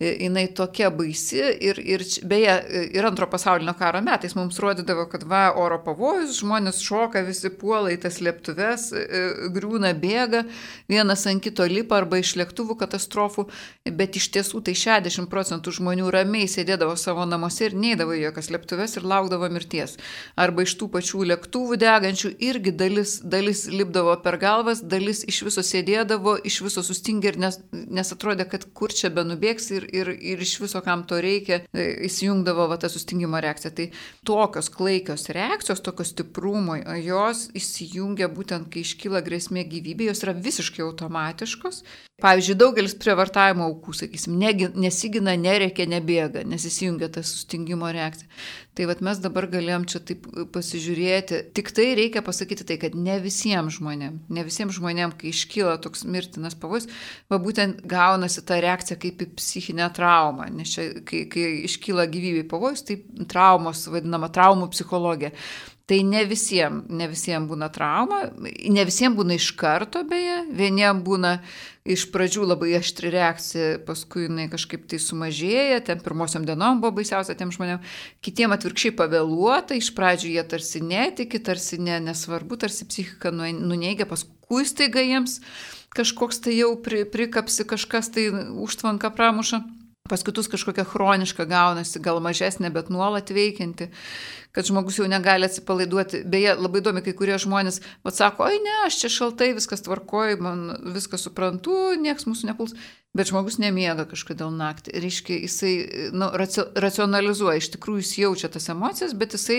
jinai 0.00 0.46
tokia 0.52 0.90
baisi 0.92 1.40
ir, 1.40 1.78
ir 1.80 2.02
beje, 2.28 2.54
ir 2.92 3.06
antro 3.08 3.26
pasaulinio 3.32 3.72
karo 3.78 4.02
metais 4.04 4.34
mums 4.36 4.58
rodydavo, 4.60 5.06
kad 5.08 5.24
va, 5.24 5.46
oro 5.56 5.78
pavojus, 5.84 6.36
žmonės 6.42 6.82
šoka, 6.84 7.22
visi 7.24 7.48
puola 7.48 7.94
į 7.94 8.02
tas 8.02 8.20
lėktuves, 8.20 8.90
griūna, 9.54 9.94
bėga, 9.96 10.42
vienas 10.90 11.24
ant 11.30 11.40
kito 11.44 11.64
lipa 11.70 11.96
arba 12.02 12.20
iš 12.20 12.34
lėktuvų 12.36 12.76
katastrofų, 12.82 13.46
bet 13.96 14.18
iš 14.20 14.28
tiesų 14.36 14.60
tai 14.66 14.74
60 14.76 15.30
procentų 15.32 15.72
žmonių 15.78 16.12
ramiai 16.12 16.50
sėdėdavo 16.50 16.98
savo 17.00 17.24
namuose 17.24 17.70
ir 17.70 17.78
neįdavo 17.80 18.18
į 18.18 18.26
jokias 18.26 18.52
lėktuves 18.52 18.98
ir 19.00 19.08
laukdavo 19.08 19.48
mirties. 19.54 19.96
Arba 20.36 20.66
iš 20.66 20.76
tų 20.76 20.90
pačių 20.92 21.24
lėktuvų 21.32 21.80
degančių 21.80 22.34
irgi 22.44 22.76
dalis, 22.76 23.16
dalis 23.24 23.64
lipdavo 23.72 24.18
per 24.20 24.36
galvas, 24.44 24.84
dalis 24.84 25.24
iš 25.24 25.40
viso 25.48 25.64
sėdėdavo, 25.64 26.36
iš 26.44 26.60
viso 26.68 26.84
sustingė 26.84 27.32
ir 27.32 27.42
nes, 27.46 27.60
nes 27.72 28.12
atrodė, 28.12 28.44
kad 28.50 28.68
kur 28.76 28.92
čia 28.92 29.08
benubėgs 29.14 29.72
ir 29.72 29.85
ir, 29.92 30.10
ir 30.14 30.42
iš 30.42 30.56
viso, 30.62 30.80
kam 30.84 31.04
to 31.08 31.20
reikia, 31.22 31.60
e, 31.72 31.86
įsijungdavo 32.08 32.68
va, 32.70 32.78
ta 32.80 32.90
sustingimo 32.92 33.40
reakcija. 33.42 33.72
Tai 33.76 33.88
tokios 34.26 34.70
klaikios 34.72 35.28
reakcijos, 35.36 35.84
tokios 35.84 36.14
stiprumo, 36.14 36.78
jos 37.02 37.46
įsijungia 37.56 38.30
būtent, 38.32 38.70
kai 38.72 38.84
iškyla 38.86 39.22
grėsmė 39.26 39.66
gyvybė, 39.70 40.10
jos 40.10 40.24
yra 40.26 40.36
visiškai 40.36 40.84
automatiškos. 40.86 41.82
Pavyzdžiui, 42.16 42.54
daugelis 42.56 42.94
prievartavimo 42.96 43.66
aukų, 43.68 43.92
sakysim, 43.92 44.38
nesigina, 44.80 45.34
nereikia, 45.36 45.84
nebėga, 45.92 46.46
nes 46.48 46.62
įsijungia 46.64 47.10
ta 47.12 47.20
sustingimo 47.20 47.90
reakcija. 47.92 48.30
Tai 48.72 48.86
vad 48.88 49.02
mes 49.04 49.20
dabar 49.20 49.44
galėjom 49.52 49.84
čia 49.92 50.00
taip 50.00 50.24
pasižiūrėti. 50.54 51.42
Tik 51.56 51.68
tai 51.76 51.90
reikia 51.98 52.22
pasakyti 52.24 52.64
tai, 52.70 52.78
kad 52.80 52.96
ne 52.96 53.18
visiems 53.20 53.76
žmonėms, 53.76 54.32
ne 54.32 54.46
visiems 54.48 54.78
žmonėms, 54.78 55.18
kai 55.20 55.28
iškyla 55.34 55.76
toks 55.84 56.06
mirtinas 56.08 56.56
pavojus, 56.56 56.88
va 57.28 57.36
būtent 57.36 57.84
gaunasi 57.84 58.46
ta 58.48 58.62
reakcija 58.64 58.96
kaip 59.04 59.20
į 59.20 59.30
psichinę 59.36 59.92
traumą. 60.00 60.48
Nes 60.56 60.72
čia, 60.72 60.88
kai, 61.04 61.26
kai 61.28 61.46
iškyla 61.68 62.08
gyvybei 62.16 62.48
pavojus, 62.48 62.86
tai 62.88 63.02
traumos, 63.28 63.84
vadinama 63.92 64.32
traumų 64.32 64.72
psichologija. 64.72 65.36
Tai 65.86 66.00
ne 66.02 66.24
visiems, 66.26 66.88
ne 66.88 67.06
visiems 67.12 67.46
būna 67.46 67.68
trauma, 67.70 68.24
ne 68.42 68.88
visiems 68.88 69.20
būna 69.20 69.36
iš 69.36 69.52
karto 69.60 70.00
beje, 70.08 70.40
vieniems 70.56 71.04
būna 71.06 71.36
iš 71.94 72.06
pradžių 72.14 72.48
labai 72.50 72.74
aštri 72.80 73.10
reakcija, 73.14 73.78
paskui 73.86 74.26
jinai 74.26 74.48
kažkaip 74.52 74.84
tai 74.90 75.00
sumažėja, 75.02 75.80
ten 75.86 76.02
pirmosiom 76.04 76.46
dienom 76.48 76.82
buvo 76.82 76.98
baisiausia 76.98 77.36
tiem 77.38 77.52
žmonėm, 77.54 77.80
kitiem 78.26 78.54
atvirkščiai 78.56 78.96
pavėluota, 78.98 79.78
iš 79.78 79.92
pradžių 79.96 80.34
jie 80.34 80.44
tarsi 80.50 80.82
netiki, 80.84 81.40
tarsi 81.42 81.80
ne, 81.82 82.00
nesvarbu, 82.10 82.58
tarsi 82.66 82.88
psichika 82.90 83.32
nuneigia, 83.34 84.08
paskui 84.10 84.66
staiga 84.68 85.04
jiems 85.04 85.40
kažkoks 85.96 86.42
tai 86.44 86.58
jau 86.58 86.74
pri, 86.82 87.04
prikapsi, 87.08 87.64
kažkas 87.68 88.12
tai 88.12 88.28
užtvanka 88.66 89.10
pramuša. 89.14 89.62
Pas 90.06 90.22
kitus 90.22 90.46
kažkokia 90.46 90.84
chroniška 90.86 91.48
gaunasi, 91.50 91.98
gal 91.98 92.20
mažesnė, 92.22 92.70
bet 92.70 92.92
nuolat 92.94 93.32
veikianti 93.34 93.88
kad 94.56 94.64
žmogus 94.64 94.96
jau 94.96 95.06
negali 95.08 95.44
atsipalaiduoti. 95.44 96.22
Beje, 96.24 96.54
labai 96.56 96.80
įdomi, 96.80 97.02
kai 97.04 97.12
kurie 97.18 97.36
žmonės, 97.36 97.82
vad 98.06 98.16
sako, 98.16 98.46
oi 98.48 98.56
ne, 98.64 98.76
aš 98.86 99.02
čia 99.02 99.10
šaltai, 99.12 99.50
viskas 99.58 99.84
tvarkoju, 99.84 100.38
man 100.40 100.62
viską 100.94 101.20
suprantu, 101.20 101.74
nieks 102.00 102.24
mūsų 102.24 102.48
nepuls, 102.48 102.72
bet 103.16 103.28
žmogus 103.28 103.58
nemiega 103.60 104.06
kažkodėl 104.08 104.54
naktį. 104.56 104.94
Reiškia, 105.04 105.36
jisai 105.44 105.72
nu, 106.16 106.30
racionalizuoja, 106.32 107.60
iš 107.60 107.68
tikrųjų 107.74 108.00
jis 108.00 108.12
jaučia 108.22 108.50
tas 108.52 108.70
emocijas, 108.72 109.12
bet 109.12 109.36
jisai 109.36 109.58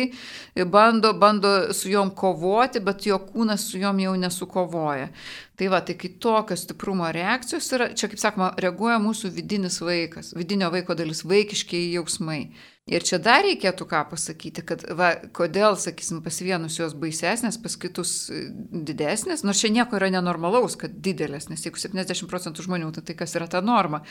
bando, 0.66 1.12
bando 1.13 1.51
su 1.77 1.92
juom 1.92 2.10
kovoti, 2.18 2.82
bet 2.82 3.06
jo 3.06 3.20
kūnas 3.22 3.68
su 3.70 3.82
juom 3.82 4.01
jau 4.01 4.16
nesukovoja. 4.18 5.12
Tai 5.58 5.70
va, 5.74 5.84
tai 5.86 5.94
kai 5.98 6.10
tokios 6.22 6.66
stiprumo 6.66 7.12
reakcijos 7.13 7.70
yra, 7.77 7.92
čia 7.98 8.10
kaip 8.10 8.22
sakoma, 8.22 8.50
reaguoja 8.62 8.98
mūsų 9.01 9.30
vidinis 9.38 9.77
vaikas, 9.82 10.34
vidinio 10.38 10.74
vaiko 10.74 10.98
dalis, 10.98 11.22
vaikiškiai 11.25 11.94
jausmai. 12.00 12.48
Ir 12.88 13.03
čia 13.03 13.17
dar 13.20 13.41
reikėtų 13.44 13.84
ką 13.89 14.06
pasakyti, 14.13 14.63
kad 14.63 14.86
va, 14.96 15.10
kodėl, 15.36 15.75
sakysim, 15.79 16.22
pas 16.24 16.38
vienus 16.39 16.77
jos 16.79 16.94
baisesnės, 16.96 17.60
pas 17.60 17.75
kitus 17.79 18.13
e, 18.32 18.46
didesnės, 18.88 19.44
nors 19.44 19.60
čia 19.60 19.74
nieko 19.75 20.00
yra 20.00 20.08
nenormalaus, 20.13 20.77
kad 20.79 20.96
didelės, 21.03 21.50
nes 21.51 21.65
jeigu 21.67 21.82
70 21.82 22.32
procentų 22.32 22.63
žmonių, 22.63 22.94
tai, 22.96 23.03
tai 23.10 23.17
kas 23.20 23.36
yra 23.36 23.50
ta 23.51 23.60
norma, 23.60 24.06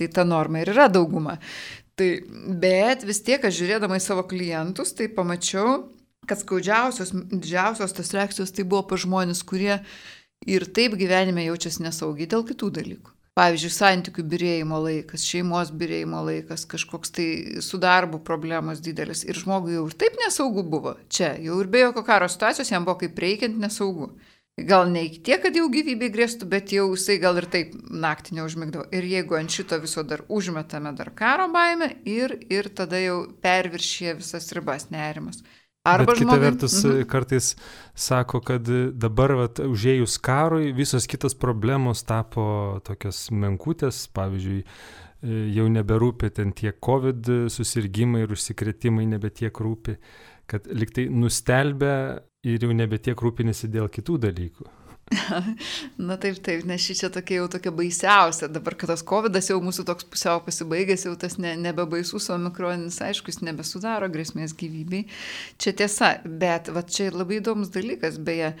tai 0.00 0.08
ta 0.08 0.24
norma 0.24 0.62
ir 0.62 0.72
yra 0.72 0.88
dauguma. 0.88 1.36
Tai, 2.00 2.08
bet 2.62 3.04
vis 3.04 3.20
tiek, 3.26 3.44
aš 3.44 3.58
žiūrėdama 3.60 4.00
į 4.00 4.06
savo 4.06 4.24
klientus, 4.24 4.94
tai 4.96 5.10
pamačiau, 5.12 5.82
kad 6.24 6.40
skaudžiausios, 6.40 7.12
didžiausios 7.34 7.92
tos 7.98 8.14
reakcijos 8.16 8.54
tai 8.56 8.64
buvo 8.64 8.86
pa 8.88 8.96
žmonės, 8.96 9.44
kurie 9.44 9.82
ir 10.48 10.66
taip 10.72 10.96
gyvenime 10.96 11.44
jaučiasi 11.50 11.84
nesaugiai 11.84 12.30
dėl 12.32 12.48
kitų 12.48 12.72
dalykų. 12.80 13.18
Pavyzdžiui, 13.32 13.70
santykių 13.72 14.22
birėjimo 14.28 14.78
laikas, 14.84 15.22
šeimos 15.24 15.70
birėjimo 15.80 16.18
laikas, 16.26 16.66
kažkoks 16.68 17.14
tai 17.16 17.28
su 17.64 17.78
darbu 17.80 18.18
problemos 18.26 18.82
didelis 18.84 19.22
ir 19.24 19.38
žmogui 19.40 19.78
jau 19.78 19.86
ir 19.88 19.96
taip 20.02 20.18
nesaugu 20.20 20.64
buvo. 20.74 20.98
Čia 21.08 21.30
jau 21.40 21.56
ir 21.62 21.70
be 21.72 21.80
jokio 21.80 22.02
karo 22.04 22.28
situacijos 22.28 22.68
jam 22.74 22.84
buvo 22.84 22.98
kaip 23.00 23.22
reikiant 23.24 23.56
nesaugu. 23.62 24.10
Gal 24.68 24.90
ne 24.92 25.06
iki 25.06 25.22
tiek, 25.24 25.40
kad 25.40 25.56
jau 25.56 25.64
gyvybė 25.72 26.10
grėstų, 26.12 26.44
bet 26.52 26.74
jau 26.76 26.90
jisai 26.92 27.16
gal 27.22 27.40
ir 27.40 27.46
taip 27.48 27.72
naktį 27.88 28.36
neužmigdavo. 28.36 28.84
Ir 28.92 29.08
jeigu 29.08 29.38
ant 29.38 29.56
šito 29.56 29.78
viso 29.80 30.04
dar 30.04 30.26
užmetame 30.28 30.92
dar 30.98 31.08
karo 31.16 31.48
baimę 31.54 31.88
ir, 32.04 32.36
ir 32.52 32.68
tada 32.68 33.00
jau 33.00 33.16
perviršė 33.40 34.18
visas 34.20 34.52
ribas 34.52 34.90
nerimas. 34.92 35.40
Arba 35.84 36.12
Bet 36.12 36.20
kita 36.20 36.36
žmogui... 36.36 36.44
vertus 36.46 36.84
mhm. 36.84 37.04
kartais 37.10 37.46
sako, 37.94 38.40
kad 38.46 38.68
dabar 38.94 39.34
vat, 39.34 39.58
užėjus 39.66 40.18
karui 40.22 40.70
visos 40.76 41.08
kitos 41.10 41.34
problemos 41.34 42.04
tapo 42.06 42.44
tokios 42.86 43.24
menkutės, 43.34 44.04
pavyzdžiui, 44.14 44.60
jau 45.56 45.66
neberūpi 45.70 46.30
ten 46.34 46.52
tie 46.54 46.70
COVID 46.72 47.50
susirgymai 47.50 48.22
ir 48.24 48.34
užsikrėtimai 48.34 49.08
nebe 49.10 49.30
tiek 49.30 49.54
rūpi, 49.54 49.96
kad 50.50 50.70
liktai 50.70 51.08
nustelbė 51.10 51.96
ir 52.46 52.62
jau 52.62 52.72
nebe 52.74 52.98
tiek 53.02 53.18
rūpinasi 53.18 53.70
dėl 53.70 53.90
kitų 53.90 54.18
dalykų. 54.22 54.70
Na 56.08 56.16
taip, 56.20 56.38
taip, 56.44 56.64
nes 56.68 56.82
ši 56.82 56.96
čia 57.02 57.10
tokia 57.12 57.40
jau 57.40 57.48
tokia 57.52 57.72
baisiausia. 57.74 58.48
Dabar, 58.52 58.76
kad 58.78 58.92
tas 58.92 59.04
COVID 59.06 59.38
jau 59.40 59.58
mūsų 59.64 59.84
toks 59.88 60.06
pusiau 60.08 60.42
pasibaigęs, 60.44 61.06
jau 61.08 61.14
tas 61.18 61.38
ne, 61.42 61.54
nebebaisus 61.60 62.30
omikroninis, 62.34 63.00
aišku, 63.04 63.32
jis 63.32 63.42
nebesudaro 63.44 64.08
grėsmės 64.12 64.54
gyvybei. 64.58 65.04
Čia 65.60 65.74
tiesa, 65.82 66.14
bet 66.24 66.72
va 66.72 66.84
čia 66.86 67.10
labai 67.12 67.40
įdomus 67.40 67.72
dalykas, 67.74 68.18
beje, 68.22 68.52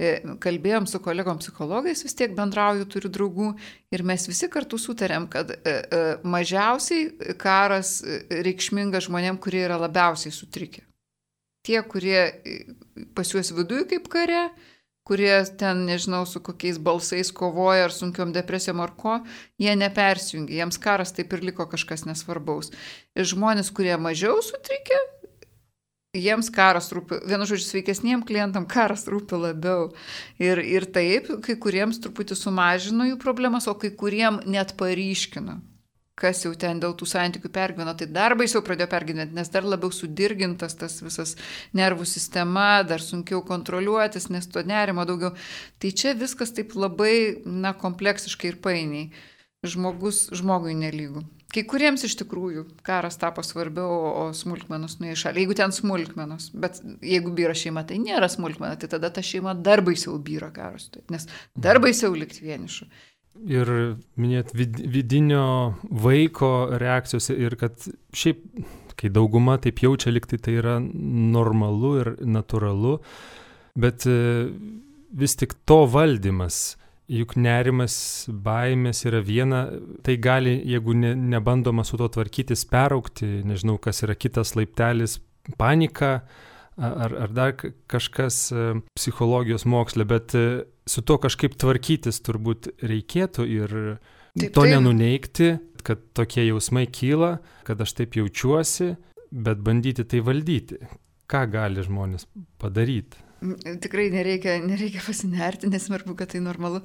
e, 0.00 0.12
kalbėjom 0.42 0.88
su 0.90 1.02
kolegom 1.04 1.40
psichologais, 1.42 2.04
vis 2.06 2.16
tiek 2.18 2.34
bendrauju, 2.36 2.88
turiu 2.90 3.12
draugų 3.12 3.52
ir 3.94 4.04
mes 4.06 4.26
visi 4.30 4.50
kartu 4.52 4.80
sutarėm, 4.80 5.28
kad 5.32 5.54
e, 5.54 5.60
e, 5.64 6.02
mažiausiai 6.24 7.34
karas 7.40 7.98
reikšminga 8.30 9.02
žmonėm, 9.06 9.40
kurie 9.42 9.64
yra 9.68 9.80
labiausiai 9.80 10.34
sutrikę. 10.34 10.86
Tie, 11.60 11.76
kurie 11.84 12.20
pas 13.12 13.28
juos 13.28 13.50
viduje 13.52 13.84
kaip 13.90 14.06
kare, 14.08 14.46
kurie 15.10 15.34
ten, 15.58 15.84
nežinau, 15.88 16.22
su 16.30 16.38
kokiais 16.46 16.78
balsais 16.78 17.32
kovoja 17.34 17.88
ar 17.88 17.94
sunkiom 17.94 18.30
depresijom 18.36 18.82
ar 18.84 18.92
ko, 18.94 19.16
jie 19.58 19.74
nepersijungia, 19.74 20.60
jiems 20.60 20.78
karas 20.82 21.10
taip 21.16 21.34
ir 21.34 21.42
liko 21.50 21.66
kažkas 21.70 22.06
nesvarbaus. 22.06 22.70
Ir 23.18 23.26
žmonės, 23.26 23.72
kurie 23.74 23.96
mažiau 23.98 24.38
sutrikė, 24.46 25.00
jiems 26.14 26.50
karas 26.54 26.92
rūpi, 26.94 27.18
vienu 27.26 27.48
žodžiu, 27.50 27.66
sveikesniem 27.66 28.22
klientam 28.26 28.68
karas 28.70 29.08
rūpi 29.10 29.38
labiau. 29.38 29.90
Ir, 30.38 30.62
ir 30.62 30.86
taip, 30.94 31.32
kai 31.42 31.58
kuriems 31.58 31.98
truputį 32.04 32.38
sumažino 32.38 33.10
jų 33.10 33.18
problemas, 33.22 33.66
o 33.66 33.74
kai 33.74 33.90
kuriem 33.98 34.38
net 34.46 34.76
paryškino 34.78 35.60
kas 36.20 36.44
jau 36.44 36.52
ten 36.58 36.80
dėl 36.82 36.94
tų 36.98 37.08
santykių 37.08 37.50
pergyveno, 37.54 37.94
tai 37.96 38.08
dar 38.12 38.36
baisiau 38.38 38.62
pradėjo 38.64 38.90
pergyventi, 38.92 39.36
nes 39.36 39.50
dar 39.52 39.66
labiau 39.66 39.92
sudirgintas 39.94 40.76
tas 40.78 41.00
visas 41.04 41.34
nervų 41.76 42.06
sistema, 42.08 42.82
dar 42.86 43.02
sunkiau 43.04 43.42
kontroliuotis, 43.46 44.28
nes 44.34 44.48
to 44.52 44.62
nerimo 44.66 45.06
daugiau. 45.08 45.32
Tai 45.80 45.92
čia 45.96 46.14
viskas 46.18 46.52
taip 46.56 46.76
labai, 46.76 47.42
na, 47.44 47.74
kompleksiškai 47.76 48.52
ir 48.52 48.62
painiai. 48.64 49.10
Žmogus 49.60 50.30
žmogui 50.32 50.72
nelygų. 50.72 51.20
Kai 51.50 51.64
kuriems 51.68 52.04
iš 52.06 52.14
tikrųjų 52.20 52.62
karas 52.86 53.18
tapo 53.20 53.42
svarbiau, 53.44 53.90
o 54.22 54.22
smulkmenos 54.36 55.00
nuėjo 55.00 55.18
šalia. 55.24 55.42
Jeigu 55.42 55.56
ten 55.58 55.74
smulkmenos, 55.74 56.52
bet 56.62 56.78
jeigu 57.04 57.32
vyra 57.36 57.56
šeima, 57.58 57.82
tai 57.84 57.98
nėra 58.00 58.28
smulkmena, 58.30 58.78
tai 58.80 58.88
tada 58.92 59.10
ta 59.12 59.24
šeima 59.26 59.56
dar 59.58 59.82
baisiau 59.84 60.14
vyra 60.22 60.48
karas, 60.54 60.88
nes 61.12 61.26
dar 61.58 61.82
baisiau 61.82 62.14
likti 62.16 62.46
vienišu 62.46 62.86
ir 63.38 63.70
minėt 64.20 64.52
vid, 64.56 64.80
vidinio 64.90 65.76
vaiko 65.90 66.70
reakcijos 66.80 67.30
ir 67.34 67.56
kad 67.60 67.78
šiaip, 68.16 68.42
kai 69.00 69.10
dauguma 69.12 69.56
taip 69.62 69.80
jaučia, 69.84 70.12
liktai 70.12 70.40
tai 70.42 70.58
yra 70.60 70.76
normalu 70.80 71.94
ir 72.02 72.12
natūralu, 72.20 72.98
bet 73.80 74.04
e, 74.10 74.18
vis 75.16 75.36
tik 75.40 75.56
to 75.68 75.82
valdymas, 75.90 76.76
juk 77.10 77.34
nerimas, 77.40 77.94
baimės 78.30 79.02
yra 79.08 79.22
viena, 79.24 79.64
tai 80.06 80.18
gali, 80.22 80.58
jeigu 80.74 80.94
ne, 80.94 81.14
nebandoma 81.32 81.84
su 81.86 81.98
to 81.98 82.10
tvarkytis, 82.12 82.66
peraukti, 82.70 83.40
nežinau, 83.46 83.80
kas 83.82 84.04
yra 84.06 84.14
kitas 84.18 84.54
laiptelis, 84.58 85.18
panika, 85.58 86.20
ar, 86.76 87.16
ar 87.26 87.32
dar 87.34 87.56
kažkas 87.90 88.42
e, 88.52 88.68
psichologijos 88.98 89.66
moksle, 89.68 90.06
bet 90.08 90.36
e, 90.38 90.44
su 90.90 91.04
to 91.06 91.18
kažkaip 91.22 91.54
tvarkytis 91.60 92.20
turbūt 92.26 92.72
reikėtų 92.82 93.46
ir 93.46 93.74
taip, 94.34 94.50
to 94.56 94.64
taip. 94.64 94.72
nenuneikti, 94.74 95.52
kad 95.86 96.02
tokie 96.16 96.44
jausmai 96.48 96.86
kyla, 96.90 97.38
kad 97.66 97.80
aš 97.80 97.94
taip 98.00 98.18
jaučiuosi, 98.18 98.94
bet 99.30 99.62
bandyti 99.64 100.04
tai 100.04 100.22
valdyti. 100.26 100.80
Ką 101.30 101.46
gali 101.52 101.82
žmonės 101.86 102.26
padaryti? 102.58 103.26
Tikrai 103.80 104.10
nereikia, 104.12 104.58
nereikia 104.60 105.00
pasinerti, 105.00 105.70
nesvarbu, 105.72 106.12
kad 106.18 106.34
tai 106.34 106.42
normalu. 106.44 106.82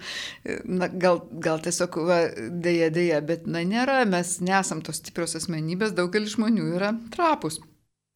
Na, 0.70 0.88
gal, 0.88 1.20
gal 1.44 1.60
tiesiog, 1.66 1.98
va, 2.08 2.20
dėja, 2.64 2.92
dėja, 2.96 3.20
bet 3.28 3.50
na, 3.50 3.66
nėra, 3.68 4.04
mes 4.08 4.38
nesam 4.46 4.86
tos 4.86 5.02
stiprios 5.02 5.36
asmenybės, 5.42 5.96
daugelis 5.98 6.38
žmonių 6.38 6.70
yra 6.78 6.94
trapus. 7.12 7.60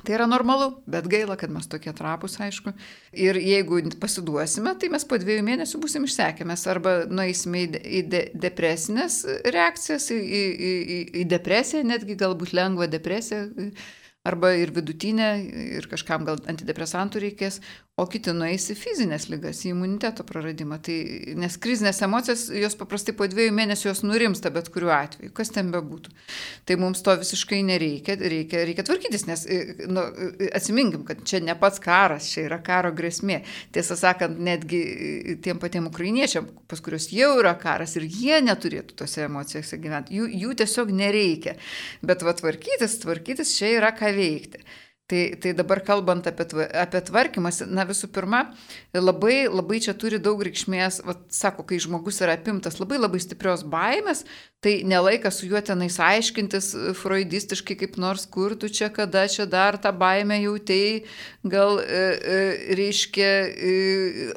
Tai 0.06 0.16
yra 0.16 0.26
normalu, 0.32 0.70
bet 0.88 1.08
gaila, 1.12 1.36
kad 1.40 1.52
mes 1.52 1.68
tokie 1.68 1.92
trapus, 1.96 2.38
aišku. 2.40 2.72
Ir 3.20 3.36
jeigu 3.44 3.82
pasiduosime, 4.00 4.72
tai 4.80 4.88
mes 4.94 5.04
po 5.08 5.20
dviejų 5.20 5.44
mėnesių 5.44 5.82
busim 5.84 6.08
išsekę. 6.08 6.48
Mes 6.48 6.64
arba 6.72 7.02
nueisime 7.12 7.66
į, 7.66 7.82
į 8.00 8.04
de, 8.08 8.22
depresinės 8.48 9.22
reakcijas, 9.44 10.08
į, 10.16 10.20
į, 10.20 10.44
į, 10.70 11.00
į 11.20 11.26
depresiją, 11.36 11.84
netgi 11.88 12.16
galbūt 12.20 12.56
lengvą 12.56 12.88
depresiją 12.92 13.50
arba 14.28 14.54
ir 14.60 14.72
vidutinę, 14.76 15.30
ir 15.80 15.88
kažkam 15.92 16.26
gal 16.28 16.40
antidepresantų 16.52 17.24
reikės, 17.24 17.60
o 18.00 18.06
kiti 18.10 18.34
nueis 18.36 18.70
į 18.72 18.76
fizinės 18.80 19.28
lygas, 19.32 19.62
į 19.66 19.74
imuniteto 19.74 20.24
praradimą. 20.28 20.80
Tai, 20.86 20.96
nes 21.40 21.58
krizinės 21.62 22.02
emocijos, 22.06 22.46
jos 22.54 22.78
paprastai 22.80 23.16
po 23.18 23.28
dviejų 23.30 23.54
mėnesių 23.58 23.90
jos 23.90 24.04
nurimsta 24.06 24.52
bet 24.54 24.72
kuriuo 24.74 24.94
atveju, 24.96 25.34
kas 25.36 25.52
ten 25.56 25.72
bebūtų. 25.74 26.14
Tai 26.70 26.80
mums 26.82 27.04
to 27.06 27.16
visiškai 27.20 27.62
nereikia, 27.68 28.16
reikia, 28.20 28.64
reikia 28.70 28.86
tvarkytis, 28.88 29.26
nes 29.30 29.46
nu, 29.92 30.06
atsiminkim, 30.56 31.04
kad 31.08 31.24
čia 31.28 31.42
ne 31.44 31.56
pats 31.60 31.82
karas, 31.84 32.30
čia 32.32 32.46
yra 32.48 32.62
karo 32.64 32.94
grėsmė. 32.96 33.42
Tiesą 33.76 33.98
sakant, 34.00 34.40
netgi 34.50 34.82
tiem 35.44 35.62
patiem 35.62 35.90
ukrainiečiam, 35.92 36.50
pas 36.72 36.84
kuriuos 36.84 37.10
jau 37.14 37.34
yra 37.42 37.56
karas 37.60 37.98
ir 38.00 38.08
jie 38.08 38.40
neturėtų 38.46 39.00
tose 39.04 39.26
emocijose 39.28 39.80
gyventi, 39.82 40.20
jų, 40.20 40.30
jų 40.46 40.60
tiesiog 40.64 40.94
nereikia. 40.96 41.58
Bet 42.06 42.24
va 42.26 42.36
tvarkytis, 42.38 43.00
tvarkytis 43.04 43.58
čia 43.58 43.74
yra 43.80 43.92
ką 43.96 44.14
veikti. 44.16 44.64
Tai, 45.10 45.24
tai 45.42 45.56
dabar 45.58 45.80
kalbant 45.82 46.28
apie, 46.30 46.46
apie 46.78 47.00
tvarkymas, 47.08 47.64
na 47.66 47.82
visų 47.90 48.12
pirma, 48.14 48.44
labai, 48.94 49.48
labai 49.50 49.80
čia 49.82 49.96
turi 49.98 50.20
daug 50.22 50.44
reikšmės, 50.46 51.00
va, 51.02 51.16
sako, 51.34 51.66
kai 51.66 51.80
žmogus 51.82 52.22
yra 52.22 52.36
apimtas 52.38 52.78
labai 52.78 53.00
labai 53.02 53.18
stiprios 53.24 53.64
baimės, 53.66 54.22
tai 54.62 54.84
nelaikas 54.86 55.40
su 55.40 55.48
juo 55.50 55.62
tenais 55.66 55.98
aiškintis 56.04 56.68
freudistiškai 57.00 57.78
kaip 57.80 57.98
nors, 57.98 58.28
kur 58.30 58.54
tu 58.60 58.70
čia, 58.70 58.92
kada 58.94 59.24
čia 59.32 59.48
dar 59.50 59.80
tą 59.82 59.90
baimę 59.98 60.38
jautėjai, 60.44 61.00
gal 61.48 61.80
e, 61.80 61.88
e, 62.36 62.38
reiškia, 62.78 63.32
e, 63.50 63.74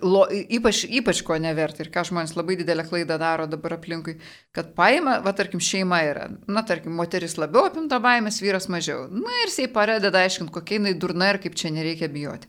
lo, 0.06 0.24
ypač, 0.30 0.86
ypač 0.86 1.20
ko 1.26 1.36
neverta 1.42 1.84
ir 1.84 1.90
ką 1.92 2.06
žmonės 2.08 2.32
labai 2.38 2.56
didelę 2.62 2.86
klaidą 2.88 3.18
daro 3.20 3.48
dabar 3.50 3.76
aplinkui, 3.76 4.16
kad 4.56 4.72
paima, 4.78 5.18
va 5.20 5.34
tarkim, 5.36 5.60
šeima 5.60 6.00
yra, 6.06 6.30
na 6.48 6.64
tarkim, 6.64 6.96
moteris 6.96 7.36
labiau 7.36 7.66
apimta 7.68 8.00
baimės, 8.00 8.40
vyras 8.40 8.70
mažiau. 8.72 9.08
Na 9.12 9.42
ir 9.42 9.50
jisai 9.50 9.68
pradeda 9.74 10.22
aiškinti, 10.22 10.61
kokia 10.62 10.78
jinai 10.78 10.94
durna 10.94 11.34
ir 11.34 11.42
kaip 11.42 11.58
čia 11.58 11.74
nereikia 11.74 12.08
bijoti. 12.12 12.48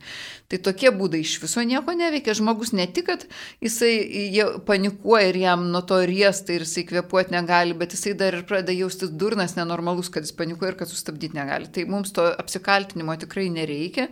Tai 0.53 0.59
tokie 0.67 0.91
būdai 0.93 1.23
iš 1.23 1.39
viso 1.41 1.63
nieko 1.65 1.95
neveikia. 1.97 2.35
Žmogus 2.37 2.75
ne 2.77 2.85
tik, 2.85 3.07
kad 3.07 3.23
jisai 3.63 4.43
panikuoja 4.67 5.31
ir 5.31 5.39
jam 5.41 5.63
nuo 5.73 5.81
to 5.89 5.97
riesta 6.05 6.53
ir 6.53 6.61
jisai 6.67 6.83
kvepuoti 6.91 7.33
negali, 7.33 7.73
bet 7.77 7.95
jisai 7.95 8.13
dar 8.19 8.37
ir 8.37 8.45
pradeda 8.45 8.75
jaustis 8.77 9.09
durnas, 9.09 9.55
nenormalus, 9.57 10.11
kad 10.13 10.27
jis 10.27 10.35
panikuoja 10.37 10.75
ir 10.75 10.77
kad 10.83 10.91
sustabdyti 10.91 11.39
negali. 11.39 11.71
Tai 11.73 11.87
mums 11.89 12.13
to 12.13 12.27
apsikaltinimo 12.29 13.17
tikrai 13.23 13.47
nereikia. 13.55 14.09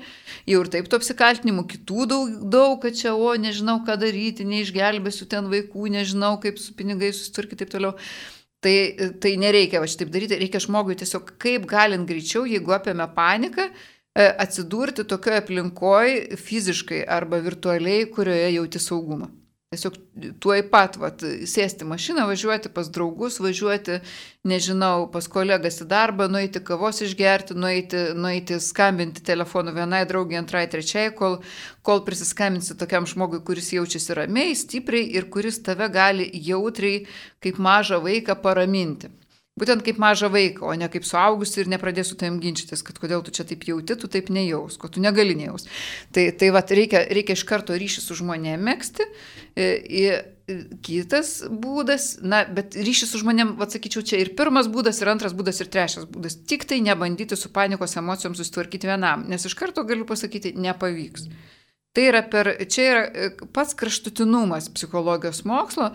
Jau 0.49 0.65
ir 0.65 0.73
taip 0.73 0.89
to 0.89 0.97
apsikaltinimų 0.97 1.67
kitų 1.75 2.09
daug, 2.09 2.35
daug 2.57 2.75
kad 2.81 2.97
čia, 2.97 3.13
o 3.13 3.37
nežinau, 3.37 3.83
ką 3.85 3.99
daryti, 4.01 4.47
neišgelbėsiu 4.49 5.29
ten 5.29 5.53
vaikų, 5.53 5.93
nežinau, 5.99 6.39
kaip 6.41 6.57
su 6.57 6.73
pinigais 6.73 7.21
susitvarkyti 7.21 7.59
ir 7.59 7.65
taip 7.67 7.77
toliau. 7.77 7.95
Tai, 8.61 8.75
tai 9.21 9.37
nereikia 9.41 9.79
va 9.81 9.87
šitaip 9.89 10.09
daryti, 10.13 10.37
reikia 10.37 10.59
žmogui 10.61 10.97
tiesiog 10.97 11.33
kaip 11.41 11.69
galint 11.69 12.05
greičiau, 12.09 12.43
jeigu 12.49 12.73
apėmė 12.77 13.07
paniką, 13.15 13.69
E, 13.69 13.89
atsidurti 14.15 15.03
tokioje 15.07 15.37
aplinkoje 15.37 16.37
fiziškai 16.37 17.05
arba 17.07 17.39
virtualiai, 17.43 18.09
kurioje 18.11 18.49
jauti 18.53 18.79
saugumą. 18.79 19.29
Tiesiog 19.71 19.93
tuoj 20.43 20.65
pat, 20.67 20.97
vat, 20.99 21.21
sėsti 21.47 21.85
mašiną, 21.87 22.25
važiuoti 22.27 22.67
pas 22.75 22.89
draugus, 22.91 23.37
važiuoti, 23.39 24.01
nežinau, 24.43 25.05
pas 25.13 25.29
kolegas 25.31 25.79
į 25.79 25.87
darbą, 25.93 26.27
nueiti 26.27 26.59
kavos 26.67 26.99
išgerti, 27.05 27.55
nueiti, 27.55 28.01
nueiti 28.19 28.57
skambinti 28.59 29.23
telefonu 29.23 29.71
vienai 29.71 30.01
draugiai, 30.09 30.41
antrai, 30.41 30.65
trečiai, 30.67 31.13
kol, 31.15 31.39
kol 31.87 32.03
prisiskambinsi 32.03 32.75
tokiam 32.75 33.07
žmogui, 33.07 33.39
kuris 33.47 33.71
jaučiasi 33.71 34.19
ramiai, 34.19 34.59
stipriai 34.59 35.07
ir 35.15 35.31
kuris 35.31 35.63
tave 35.63 35.87
gali 35.95 36.27
jautriai, 36.49 37.05
kaip 37.39 37.63
mažą 37.63 38.03
vaiką, 38.03 38.35
paraminti. 38.43 39.07
Būtent 39.61 39.85
kaip 39.85 40.01
mažą 40.01 40.31
vaiką, 40.33 40.65
o 40.71 40.73
ne 40.77 40.89
kaip 40.89 41.05
suaugusi 41.05 41.61
ir 41.61 41.69
nepradėsiu 41.69 42.17
tam 42.17 42.39
ginčytis, 42.41 42.81
kad 42.85 42.97
kodėl 42.97 43.21
tu 43.25 43.33
čia 43.35 43.45
taip 43.45 43.67
jauti, 43.69 43.97
tu 43.99 44.09
taip 44.09 44.33
nejaus, 44.33 44.79
ko 44.81 44.89
tu 44.89 45.03
negali 45.03 45.37
nejaus. 45.37 45.67
Tai, 46.15 46.27
tai 46.33 46.49
va, 46.55 46.65
reikia, 46.65 47.05
reikia 47.13 47.37
iš 47.37 47.45
karto 47.45 47.77
ryšį 47.77 48.05
su 48.07 48.17
žmonėmis 48.23 48.71
mėgsti. 48.71 49.07
Ir 50.01 50.21
kitas 50.83 51.41
būdas, 51.47 52.17
na, 52.23 52.41
bet 52.47 52.75
ryšys 52.75 53.13
su 53.13 53.21
žmonėm, 53.21 53.53
atsakyčiau, 53.61 54.03
čia 54.07 54.19
ir 54.21 54.33
pirmas 54.37 54.69
būdas, 54.71 55.01
ir 55.01 55.11
antras 55.11 55.35
būdas, 55.37 55.61
ir 55.61 55.69
trečias 55.71 56.07
būdas. 56.09 56.39
Tik 56.47 56.65
tai 56.69 56.81
nebandyti 56.83 57.37
su 57.39 57.51
panikos 57.53 57.95
emocijom 57.99 58.35
susitvarkyti 58.37 58.89
vienam, 58.89 59.25
nes 59.31 59.45
iš 59.47 59.55
karto 59.59 59.85
galiu 59.87 60.07
pasakyti, 60.09 60.55
nepavyks. 60.59 61.29
Tai 61.91 62.03
yra 62.07 62.21
per, 62.23 62.47
čia 62.71 62.83
yra 62.87 62.99
e, 63.03 63.29
pats 63.51 63.75
kraštutinumas 63.75 64.69
psichologijos 64.71 65.41
mokslo 65.43 65.89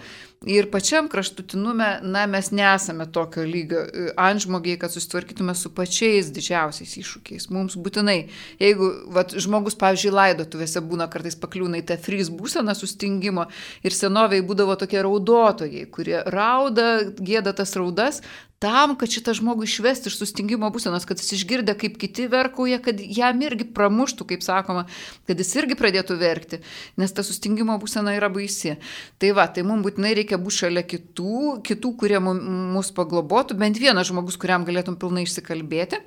ir 0.44 0.66
pačiam 0.68 1.06
kraštutinume, 1.08 1.86
na, 2.04 2.26
mes 2.28 2.50
nesame 2.52 3.06
tokio 3.12 3.46
lygio 3.48 3.80
e, 3.80 4.10
antžmogiai, 4.20 4.76
kad 4.82 4.92
susitvarkytume 4.92 5.54
su 5.56 5.72
pačiais 5.72 6.28
didžiausiais 6.36 6.92
iššūkiais. 7.00 7.48
Mums 7.48 7.78
būtinai, 7.80 8.18
jeigu 8.60 8.90
vat, 9.16 9.32
žmogus, 9.40 9.78
pavyzdžiui, 9.80 10.12
laidotuvėse 10.18 10.84
būna 10.84 11.08
kartais 11.08 11.38
pakliūna 11.40 11.80
į 11.80 11.86
tą 11.88 11.96
fryz 12.04 12.28
būseną 12.28 12.76
sustingimo 12.76 13.46
ir 13.80 13.96
senoviai 13.96 14.44
būdavo 14.44 14.76
tokie 14.76 15.00
raudotojai, 15.00 15.86
kurie 15.96 16.20
rauda, 16.28 16.90
gėda 17.16 17.56
tas 17.56 17.72
raudas, 17.80 18.20
tam, 18.62 18.94
kad 18.96 19.12
šitą 19.12 19.34
žmogų 19.36 19.66
išvesti 19.66 20.10
iš 20.10 20.16
sustingimo 20.20 20.68
būsenos, 20.72 21.04
kad 21.08 21.20
jis 21.20 21.34
išgirdė, 21.36 21.76
kaip 21.78 21.98
kiti 22.00 22.26
verkauja, 22.32 22.78
kad 22.82 23.00
jam 23.00 23.42
irgi 23.44 23.68
pramuštų, 23.76 24.28
kaip 24.32 24.44
sakoma, 24.46 24.86
kad 25.28 25.40
jis 25.42 25.52
irgi 25.60 25.76
pradėtų 25.78 26.16
verkti, 26.20 26.62
nes 26.96 27.12
ta 27.12 27.24
sustingimo 27.26 27.76
būsena 27.82 28.16
yra 28.16 28.30
baisi. 28.32 28.76
Tai 29.20 29.32
va, 29.36 29.46
tai 29.52 29.66
mums 29.68 29.84
būtinai 29.86 30.14
reikia 30.16 30.40
būti 30.40 30.62
šalia 30.64 30.86
kitų, 30.88 31.60
kitų, 31.66 31.94
kurie 32.00 32.20
mus 32.22 32.92
paglobotų, 32.96 33.58
bent 33.60 33.80
vienas 33.82 34.08
žmogus, 34.10 34.40
kuriam 34.40 34.64
galėtum 34.68 34.98
pilnai 35.00 35.26
išsikalbėti. 35.28 36.02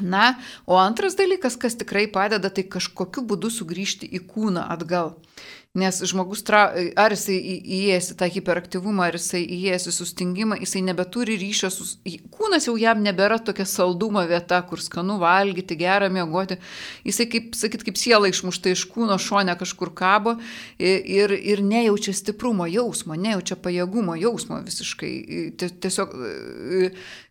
Na, 0.00 0.38
o 0.64 0.78
antras 0.80 1.12
dalykas, 1.18 1.58
kas 1.60 1.76
tikrai 1.76 2.06
padeda, 2.08 2.48
tai 2.48 2.64
kažkokiu 2.64 3.26
būdu 3.28 3.50
sugrįžti 3.52 4.08
į 4.08 4.22
kūną 4.24 4.64
atgal. 4.72 5.18
Nes 5.72 6.02
žmogus, 6.04 6.42
tra, 6.44 6.66
ar 7.00 7.14
jisai 7.14 7.38
įėjęs 7.40 8.10
į 8.12 8.14
tą 8.20 8.26
hiperaktyvumą, 8.34 9.06
ar 9.08 9.16
jisai 9.16 9.40
įėjęs 9.40 9.86
į 9.88 9.92
sustingimą, 9.96 10.58
jisai 10.60 10.82
nebeturi 10.84 11.38
ryšio 11.40 11.70
su... 11.72 11.86
Kūnas 12.34 12.68
jau 12.68 12.74
jam 12.76 13.00
nebėra 13.00 13.38
tokia 13.40 13.64
saldumo 13.64 14.20
vieta, 14.28 14.58
kur 14.68 14.82
skanu 14.84 15.16
valgyti, 15.22 15.78
gera 15.80 16.10
miegoti. 16.12 16.58
Jisai, 17.08 17.24
kaip 17.32 17.56
sakyt, 17.56 17.86
kaip 17.88 17.96
siela 17.96 18.28
išmušta 18.28 18.74
iš 18.74 18.84
kūno 18.92 19.16
šone 19.16 19.56
kažkur 19.62 19.94
kabo 19.96 20.36
ir, 20.76 21.32
ir 21.32 21.64
nejaučia 21.64 22.12
stiprumo 22.20 22.68
jausmo, 22.68 23.16
nejaučia 23.16 23.56
pajėgumo 23.64 24.20
jausmo 24.20 24.60
visiškai. 24.68 25.14
Tiesiog 25.56 26.12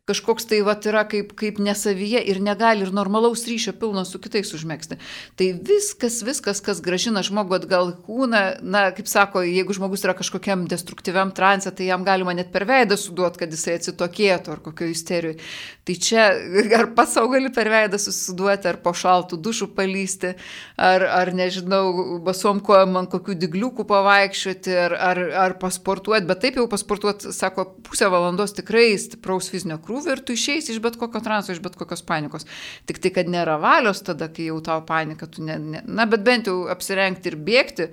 kažkoks 0.09 0.47
tai 0.49 0.63
vat 0.65 0.85
yra 0.89 1.03
kaip, 1.05 1.35
kaip 1.37 1.59
nesavyje 1.61 2.23
ir 2.31 2.39
negali 2.41 2.81
ir 2.81 2.89
normalaus 2.93 3.43
ryšio 3.45 3.75
pilno 3.77 4.01
su 4.05 4.17
kitais 4.21 4.49
užmėgsti. 4.57 4.97
Tai 5.37 5.49
viskas, 5.67 6.21
viskas, 6.25 6.61
kas 6.65 6.81
gražina 6.81 7.21
žmogų 7.25 7.59
atgal 7.59 7.91
kūną, 8.07 8.41
na, 8.65 8.87
kaip 8.97 9.09
sako, 9.09 9.43
jeigu 9.45 9.75
žmogus 9.77 10.01
yra 10.07 10.15
kažkokiam 10.17 10.65
destruktyviam 10.71 11.29
transė, 11.37 11.69
tai 11.77 11.91
jam 11.91 12.05
galima 12.07 12.33
net 12.33 12.49
per 12.53 12.65
veidą 12.69 12.97
suduoti, 12.97 13.43
kad 13.43 13.53
jisai 13.53 13.77
atsitokėtų 13.77 14.55
ar 14.55 14.63
kokio 14.65 14.89
isterijui. 14.89 15.37
Tai 15.85 15.97
čia 16.07 16.25
ar 16.79 16.89
pats 16.97 17.13
savo 17.19 17.29
gali 17.35 17.53
per 17.53 17.69
veidą 17.69 18.01
susiduoti, 18.01 18.71
ar 18.73 18.81
po 18.81 18.95
šaltų 18.97 19.37
dušų 19.37 19.69
palysti, 19.77 20.33
ar, 20.81 21.05
ar 21.21 21.33
nežinau, 21.37 22.17
basom 22.25 22.63
kojom 22.65 22.97
ant 23.03 23.13
kokių 23.13 23.37
digliukų 23.45 23.85
pavaikščioti, 23.93 24.75
ar, 24.87 24.97
ar, 25.11 25.23
ar 25.45 25.57
pasportuoti, 25.61 26.25
bet 26.25 26.41
taip 26.41 26.57
jau 26.57 26.65
pasportuoti, 26.73 27.29
sako, 27.37 27.69
pusę 27.85 28.09
valandos 28.09 28.57
tikrai 28.57 28.89
stipraus 28.97 29.53
fizinio 29.53 29.77
krūvio 29.77 29.90
krūvį 29.91 30.15
ir 30.15 30.23
tu 30.23 30.35
išeisi 30.37 30.73
iš 30.73 30.79
bet 30.83 30.97
kokio 30.99 31.21
transo, 31.23 31.51
iš 31.51 31.61
bet 31.63 31.75
kokios 31.79 32.03
panikos. 32.07 32.47
Tik 32.87 33.01
tai, 33.03 33.11
kad 33.11 33.29
nėra 33.31 33.59
valios 33.61 34.01
tada, 34.07 34.31
kai 34.31 34.47
jau 34.47 34.61
tau 34.63 34.81
panika, 34.87 35.27
tu 35.27 35.43
ne, 35.43 35.59
ne, 35.59 35.83
na, 35.85 36.07
bet 36.09 36.23
bent 36.23 36.47
jau 36.47 36.63
apsirengti 36.71 37.31
ir 37.31 37.37
bėgti, 37.37 37.91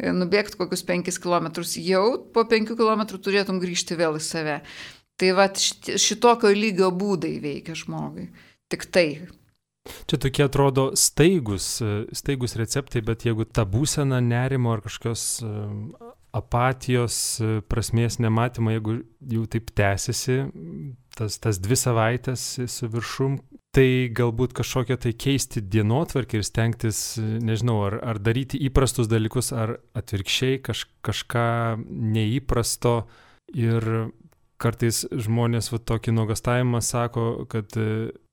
e, 0.00 0.10
nubėgti 0.16 0.58
kokius 0.60 0.84
5 0.88 1.20
km, 1.20 1.52
jau 1.84 2.04
po 2.34 2.46
5 2.48 2.74
km 2.74 3.06
turėtum 3.20 3.60
grįžti 3.62 4.00
vėl 4.00 4.18
į 4.18 4.24
save. 4.24 4.58
Tai 5.20 5.30
va 5.38 5.46
šitokio 5.54 6.50
lygio 6.50 6.90
būdai 6.90 7.36
veikia 7.42 7.76
žmogui. 7.78 8.32
Tik 8.72 8.88
tai. 8.90 9.08
Čia 10.08 10.16
tokie 10.18 10.42
atrodo 10.46 10.88
staigus, 10.96 11.76
e, 11.84 12.06
staigus 12.16 12.56
receptai, 12.56 13.04
bet 13.04 13.28
jeigu 13.28 13.44
ta 13.44 13.66
būsena 13.68 14.22
nerimo 14.24 14.72
ar 14.72 14.82
kažkokios 14.82 15.26
e, 15.44 15.52
apatijos, 16.34 17.16
prasmės 17.70 18.18
nematymą, 18.22 18.74
jeigu 18.74 18.96
jau 19.30 19.44
taip 19.50 19.70
tęsiasi, 19.78 20.38
tas, 21.14 21.38
tas 21.38 21.60
dvi 21.62 21.78
savaitės 21.78 22.46
su 22.70 22.88
viršum, 22.90 23.38
tai 23.74 24.10
galbūt 24.14 24.54
kažkokią 24.54 24.98
tai 25.02 25.12
keisti 25.18 25.62
dienotvarkį 25.62 26.40
ir 26.40 26.46
stengtis, 26.46 27.04
nežinau, 27.18 27.80
ar, 27.88 27.98
ar 28.02 28.20
daryti 28.22 28.60
įprastus 28.68 29.10
dalykus, 29.10 29.52
ar 29.54 29.78
atvirkščiai 29.98 30.60
kaž, 30.64 30.86
kažką 31.06 31.46
neįprasto. 31.88 33.04
Ir 33.54 33.84
kartais 34.58 35.02
žmonės 35.12 35.68
va 35.74 35.78
tokį 35.90 36.14
nuogastavimą 36.16 36.80
sako, 36.82 37.44
kad 37.50 37.74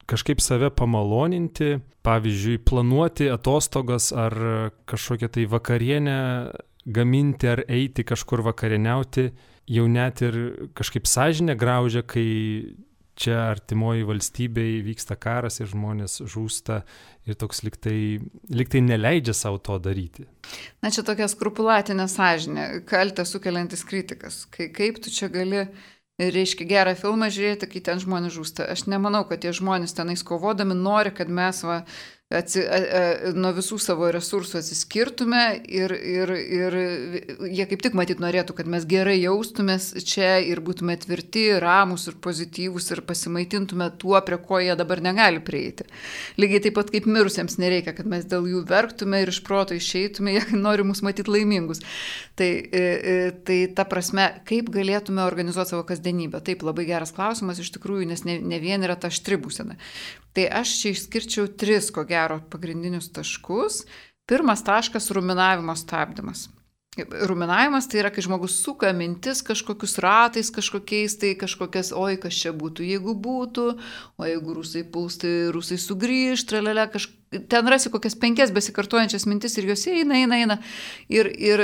kažkaip 0.10 0.42
save 0.44 0.72
pamaloninti, 0.76 1.80
pavyzdžiui, 2.06 2.62
planuoti 2.66 3.30
atostogas 3.32 4.12
ar 4.16 4.36
kažkokią 4.90 5.30
tai 5.36 5.46
vakarienę 5.50 6.18
gaminti 6.86 7.50
ar 7.52 7.64
eiti 7.70 8.06
kažkur 8.08 8.44
vakarieniauti, 8.46 9.30
jau 9.72 9.88
net 9.88 10.24
ir 10.26 10.38
kažkaip 10.78 11.10
sąžinę 11.10 11.56
graužia, 11.60 12.02
kai 12.02 12.76
čia 13.22 13.38
artimoji 13.52 14.06
valstybei 14.08 14.80
vyksta 14.86 15.18
karas 15.20 15.60
ir 15.62 15.70
žmonės 15.70 16.22
žūsta 16.32 16.82
ir 17.30 17.38
toks 17.38 17.62
liktai, 17.66 18.22
liktai 18.50 18.82
neleidžia 18.86 19.36
savo 19.38 19.60
to 19.62 19.78
daryti. 19.84 20.26
Na 20.82 20.90
čia 20.94 21.04
tokia 21.06 21.28
skrupulatinė 21.30 22.08
sąžinė, 22.10 22.68
kaltę 22.90 23.26
sukeliantis 23.28 23.84
kritikas. 23.88 24.46
Kai, 24.54 24.72
kaip 24.74 25.02
tu 25.04 25.14
čia 25.14 25.30
gali 25.34 25.68
reiškia 26.22 26.68
gerą 26.70 26.96
filmą 26.98 27.30
žiūrėti, 27.34 27.70
kai 27.70 27.84
ten 27.86 28.02
žmonės 28.02 28.36
žūsta. 28.38 28.68
Aš 28.74 28.88
nemanau, 28.92 29.24
kad 29.30 29.44
tie 29.44 29.54
žmonės 29.56 29.96
tenais 29.98 30.24
kovodami 30.26 30.78
nori, 30.78 31.14
kad 31.16 31.30
mes 31.30 31.62
va, 31.68 31.82
atsi, 32.32 32.64
a, 32.64 32.78
a, 32.80 33.32
nuo 33.36 33.52
visų 33.56 33.78
savo 33.82 34.10
resursų 34.14 34.60
atsiskirtume 34.62 35.44
ir, 35.68 35.94
ir, 35.94 36.32
ir 36.40 36.78
jie 37.52 37.68
kaip 37.70 37.84
tik 37.86 37.98
matyt 37.98 38.22
norėtų, 38.24 38.56
kad 38.58 38.70
mes 38.72 38.88
gerai 38.90 39.18
jaustumės 39.20 39.92
čia 40.08 40.38
ir 40.46 40.64
būtume 40.64 40.96
tvirti, 41.02 41.48
ramus 41.62 42.08
ir 42.10 42.18
pozityvus 42.24 42.92
ir 42.96 43.04
pasimaitintume 43.08 43.92
tuo, 44.02 44.18
prie 44.26 44.40
ko 44.42 44.62
jie 44.64 44.76
dabar 44.80 45.04
negali 45.04 45.44
prieiti. 45.44 45.88
Lygiai 46.42 46.64
taip 46.68 46.78
pat 46.80 46.94
kaip 46.94 47.10
mirusiems 47.10 47.60
nereikia, 47.62 47.96
kad 47.98 48.10
mes 48.10 48.28
dėl 48.30 48.48
jų 48.52 48.64
verktume 48.70 49.24
ir 49.24 49.34
iš 49.34 49.42
proto 49.48 49.78
išeitume, 49.78 50.38
jie 50.38 50.62
nori 50.66 50.88
mus 50.88 51.04
matyti 51.06 51.32
laimingus. 51.32 51.84
Tai, 52.42 52.70
e, 52.72 52.80
e, 52.80 53.32
tai 53.46 53.68
ta 53.78 53.84
prasme, 53.86 54.24
kaip 54.50 54.72
galėtume 54.74 55.22
organizuoti 55.22 55.76
savo 55.76 55.84
kasdienybę? 55.86 56.40
Taip, 56.42 56.64
labai 56.66 56.88
geras 56.88 57.12
klausimas 57.14 57.60
iš 57.62 57.70
tikrųjų, 57.76 58.08
nes 58.10 58.24
ne, 58.26 58.40
ne 58.42 58.58
vien 58.58 58.82
yra 58.82 58.96
ta 58.98 59.12
štribusena. 59.14 59.76
Tai 60.34 60.48
aš 60.62 60.72
čia 60.80 60.94
išskirčiau 60.96 61.52
tris, 61.54 61.92
ko 61.94 62.02
gero, 62.10 62.40
pagrindinius 62.50 63.12
taškus. 63.14 63.84
Pirmas 64.26 64.66
taškas- 64.66 65.12
ruminavimo 65.20 65.78
stabdymas. 65.78 66.48
Ruminavimas 67.30 67.86
tai 67.88 68.02
yra, 68.02 68.10
kai 68.10 68.26
žmogus 68.26 68.58
suka 68.66 68.90
mintis 68.90 69.46
kažkokius 69.46 70.00
ratais, 70.02 70.50
kažkokiais 70.50 71.20
tai 71.22 71.36
kažkokias, 71.38 71.94
oi, 71.94 72.18
kas 72.18 72.34
čia 72.42 72.58
būtų, 72.58 72.90
jeigu 72.90 73.14
būtų, 73.14 73.70
o 74.18 74.26
jeigu 74.26 74.58
rusai 74.58 74.82
puls, 74.84 75.22
tai 75.22 75.54
rusai 75.54 75.78
sugrįž, 75.78 76.42
tralelė, 76.50 76.90
kažkas 76.90 77.21
ten 77.32 77.68
rasi 77.68 77.90
kokias 77.90 78.16
penkias 78.20 78.52
besikartojančias 78.52 79.26
mintis 79.30 79.56
ir 79.58 79.70
jos 79.70 79.86
eina, 79.88 80.18
eina, 80.20 80.40
eina. 80.42 80.58
Ir, 81.12 81.30
ir, 81.32 81.64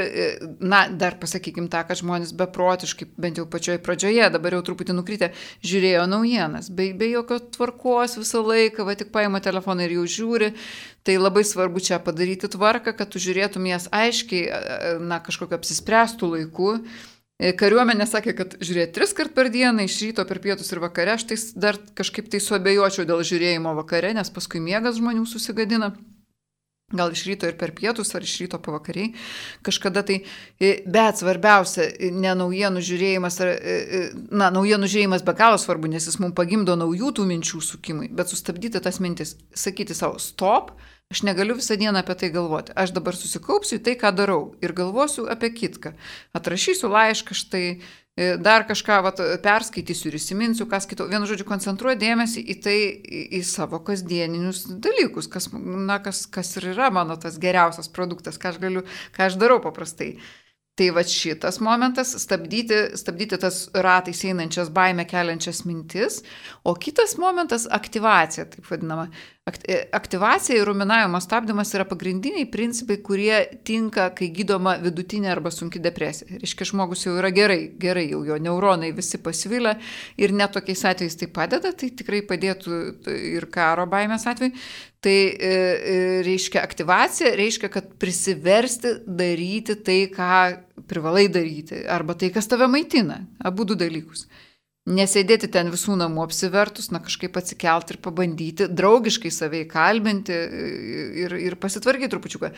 na, 0.63 0.85
dar 0.87 1.17
pasakykim 1.19 1.67
tą, 1.71 1.81
kad 1.89 1.99
žmonės 1.99 2.31
beprotiškai, 2.39 3.09
bent 3.19 3.41
jau 3.41 3.47
pačioje 3.51 3.81
pradžioje, 3.83 4.29
dabar 4.31 4.55
jau 4.55 4.63
truputį 4.69 4.95
nukritę, 4.95 5.31
žiūrėjo 5.67 6.05
naujienas, 6.07 6.71
be, 6.71 6.93
be 6.95 7.11
jokio 7.11 7.41
tvarkos 7.57 8.15
visą 8.21 8.45
laiką, 8.47 8.87
va 8.87 8.95
tik 8.95 9.11
paima 9.15 9.43
telefoną 9.43 9.87
ir 9.87 9.97
jau 9.97 10.07
žiūri. 10.17 10.53
Tai 11.07 11.19
labai 11.19 11.43
svarbu 11.47 11.83
čia 11.83 12.01
padaryti 12.03 12.49
tvarką, 12.51 12.91
kad 12.95 13.11
tu 13.11 13.19
žiūrėtum 13.23 13.67
jas 13.69 13.87
aiškiai, 13.95 14.97
na, 15.03 15.21
kažkokiu 15.23 15.55
apsispręstų 15.59 16.33
laiku 16.33 16.73
kariuomenė 17.37 18.07
sakė, 18.09 18.33
kad 18.37 18.57
žiūrėti 18.57 18.95
tris 18.97 19.13
kart 19.17 19.35
per 19.37 19.51
dieną, 19.53 19.85
iš 19.85 19.99
ryto 20.07 20.25
per 20.25 20.41
pietus 20.41 20.71
ir 20.73 20.81
vakare, 20.81 21.13
aš 21.13 21.27
tai 21.29 21.37
dar 21.55 21.77
kažkaip 21.97 22.31
tai 22.33 22.41
suabejočiau 22.41 23.05
dėl 23.05 23.21
žiūrėjimo 23.27 23.75
vakare, 23.77 24.15
nes 24.17 24.33
paskui 24.33 24.61
miegas 24.63 24.97
žmonių 24.97 25.27
susigadina. 25.29 25.93
Gal 26.87 27.11
iš 27.11 27.25
ryto 27.27 27.49
ir 27.49 27.57
per 27.59 27.73
pietus, 27.75 28.13
ar 28.15 28.23
iš 28.23 28.37
ryto 28.39 28.61
pavakariai. 28.63 29.09
Kažkada 29.67 30.05
tai, 30.07 30.21
e, 30.55 30.69
bet 30.87 31.19
svarbiausia, 31.19 31.83
e, 31.83 32.11
ne 32.15 32.31
naujienų 32.31 32.79
žiūrėjimas, 32.79 33.39
ar, 33.43 33.49
na, 34.31 34.47
naujienų 34.55 34.87
žiūrėjimas 34.87 35.25
be 35.27 35.33
galo 35.35 35.57
svarbu, 35.59 35.91
nes 35.91 36.07
jis 36.07 36.15
mums 36.23 36.37
pagimdo 36.37 36.77
naujų 36.79 37.11
tų 37.19 37.25
minčių 37.27 37.59
sukimui, 37.59 38.07
bet 38.07 38.31
sustabdyti 38.31 38.79
tas 38.79 39.01
mintis, 39.03 39.35
sakyti 39.51 39.97
savo 39.99 40.15
stop, 40.15 40.77
Aš 41.11 41.21
negaliu 41.23 41.55
visą 41.55 41.77
dieną 41.79 41.99
apie 41.99 42.15
tai 42.19 42.27
galvoti. 42.31 42.73
Aš 42.75 42.91
dabar 42.91 43.15
susikaupsiu 43.15 43.77
į 43.77 43.83
tai, 43.85 43.93
ką 43.95 44.09
darau 44.11 44.41
ir 44.59 44.73
galvosiu 44.75 45.23
apie 45.31 45.53
kitką. 45.55 45.93
Atrašysiu 46.35 46.89
laišką 46.91 47.35
štai, 47.41 47.61
e, 48.19 48.25
dar 48.43 48.65
kažką 48.67 48.97
vat, 49.05 49.21
perskaitysiu 49.45 50.09
ir 50.11 50.17
įsiminsiu, 50.19 50.67
kas 50.67 50.83
kito. 50.89 51.07
Vienu 51.07 51.29
žodžiu, 51.29 51.45
koncentruoju 51.47 52.01
dėmesį 52.01 52.43
į 52.43 52.55
tai, 52.65 52.79
į, 53.39 53.39
savo 53.47 53.79
kasdieninius 53.79 54.65
dalykus, 54.83 55.31
kas, 55.31 55.47
na, 55.53 56.01
kas, 56.03 56.25
kas 56.27 56.51
ir 56.59 56.73
yra 56.73 56.91
mano 56.91 57.15
tas 57.15 57.39
geriausias 57.39 57.87
produktas, 57.87 58.35
ką 58.35 58.51
aš 58.51 58.59
galiu, 58.65 58.83
ką 59.15 59.29
aš 59.29 59.39
darau 59.39 59.61
paprastai. 59.63 60.17
Tai 60.77 60.91
va 60.93 61.01
šitas 61.07 61.57
momentas- 61.63 62.11
stabdyti, 62.25 62.97
stabdyti 62.99 63.39
tas 63.39 63.69
ratais 63.73 64.25
einančias 64.27 64.69
baimę 64.69 65.07
keliančias 65.07 65.63
mintis, 65.65 66.21
o 66.63 66.75
kitas 66.75 67.17
momentas- 67.17 67.65
aktivacija, 67.79 68.45
taip 68.45 68.65
vadinama. 68.67 69.07
E, 69.47 69.83
aktivacija 69.91 70.57
ir 70.59 70.67
ruminavimo 70.67 71.19
stabdymas 71.23 71.69
yra 71.75 71.85
pagrindiniai 71.87 72.49
principai, 72.51 72.97
kurie 73.03 73.37
tinka, 73.67 74.09
kai 74.15 74.27
gydoma 74.35 74.73
vidutinė 74.81 75.29
arba 75.31 75.53
sunki 75.55 75.79
depresija. 75.79 76.41
Reiškia, 76.41 76.67
žmogus 76.67 77.05
jau 77.05 77.13
yra 77.15 77.31
gerai, 77.31 77.61
gerai, 77.79 78.09
jau 78.11 78.25
jo 78.27 78.35
neuronai 78.43 78.91
visi 78.97 79.21
pasivylę 79.23 79.77
ir 80.19 80.33
net 80.35 80.51
tokiais 80.57 80.83
atvejais 80.91 81.15
tai 81.21 81.29
padeda, 81.31 81.71
tai 81.71 81.93
tikrai 81.95 82.19
padėtų 82.27 82.81
ir 83.37 83.47
karo 83.53 83.87
baimės 83.87 84.27
atveju. 84.27 84.51
Tai 85.07 85.15
e, 85.15 85.53
e, 85.53 85.95
reiškia 86.27 86.59
aktivacija, 86.65 87.31
reiškia, 87.39 87.69
kad 87.71 87.93
prisiversti 88.01 88.97
daryti 89.07 89.77
tai, 89.79 90.01
ką 90.11 90.41
privalai 90.91 91.29
daryti, 91.31 91.85
arba 91.87 92.17
tai, 92.19 92.33
kas 92.35 92.51
tave 92.51 92.67
maitina. 92.67 93.21
Abu 93.47 93.63
du 93.69 93.79
dalykus. 93.79 94.25
Nesėdėti 94.87 95.49
ten 95.51 95.67
visų 95.67 95.97
namų 95.99 96.21
apsivertus, 96.23 96.85
na 96.95 97.01
kažkaip 97.03 97.35
atsikelti 97.35 97.95
ir 97.95 97.99
pabandyti, 98.05 98.69
draugiškai 98.71 99.31
savai 99.35 99.65
kalbinti 99.67 100.37
ir, 101.25 101.35
ir 101.43 101.57
pasitvarkyti 101.59 102.13
trupučiuką. 102.13 102.53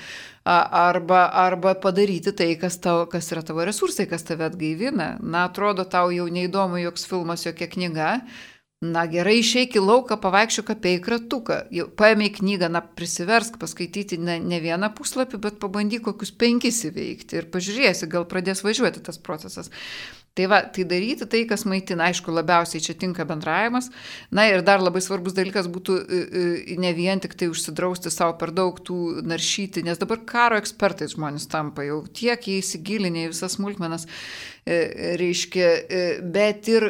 Arba, 0.45 1.23
arba 1.41 1.73
padaryti 1.81 2.35
tai, 2.37 2.51
kas, 2.61 2.77
tau, 2.83 3.07
kas 3.09 3.31
yra 3.33 3.41
tavo 3.47 3.65
resursai, 3.65 4.05
kas 4.11 4.27
tave 4.27 4.45
atgaivina. 4.45 5.15
Na, 5.25 5.47
atrodo, 5.49 5.87
tau 5.89 6.13
jau 6.13 6.29
neįdomu 6.29 6.83
joks 6.83 7.09
filmas, 7.09 7.47
jokia 7.49 7.71
knyga. 7.71 8.11
Na 8.79 9.01
gerai, 9.11 9.41
išeik 9.41 9.73
į 9.75 9.81
lauką, 9.83 10.15
pavaikščiok 10.23 10.69
apie 10.71 10.93
įkratuką. 10.99 11.57
Paėmė 11.99 12.29
knygą, 12.37 12.69
na 12.71 12.79
prisiversk 12.79 13.57
paskaityti 13.59 14.21
ne, 14.21 14.37
ne 14.39 14.61
vieną 14.63 14.93
puslapį, 14.95 15.41
bet 15.49 15.57
pabandyk 15.59 16.05
kokius 16.05 16.31
penkis 16.31 16.85
įveikti 16.87 17.41
ir 17.41 17.49
pažiūrėsi, 17.51 18.07
gal 18.07 18.29
pradės 18.29 18.63
važiuoti 18.63 19.03
tas 19.03 19.19
procesas. 19.19 19.73
Tai 20.39 20.47
va, 20.47 20.61
tai 20.63 20.85
daryti 20.87 21.25
tai, 21.27 21.41
kas 21.43 21.65
maitina, 21.67 22.05
aišku, 22.07 22.31
labiausiai 22.31 22.79
čia 22.79 22.93
tinka 22.95 23.25
bendravimas. 23.27 23.89
Na 24.31 24.45
ir 24.47 24.61
dar 24.63 24.79
labai 24.79 25.01
svarbus 25.03 25.33
dalykas 25.35 25.67
būtų 25.67 25.95
e, 25.99 26.19
e, 26.19 26.75
ne 26.79 26.93
vien 26.95 27.19
tik 27.19 27.35
tai 27.35 27.49
užsidrausti 27.51 28.07
savo 28.07 28.37
per 28.39 28.53
daug 28.55 28.79
tų 28.79 29.19
naršyti, 29.27 29.83
nes 29.83 29.99
dabar 29.99 30.21
karo 30.29 30.55
ekspertais 30.61 31.17
žmonės 31.17 31.49
tampa 31.51 31.83
jau 31.83 32.05
tiek 32.07 32.47
įsigilinę 32.53 33.25
į 33.25 33.33
visas 33.33 33.57
smulkmenas, 33.57 34.07
e, 34.63 34.77
reiškia, 35.19 35.67
bet 36.31 36.71
ir 36.71 36.87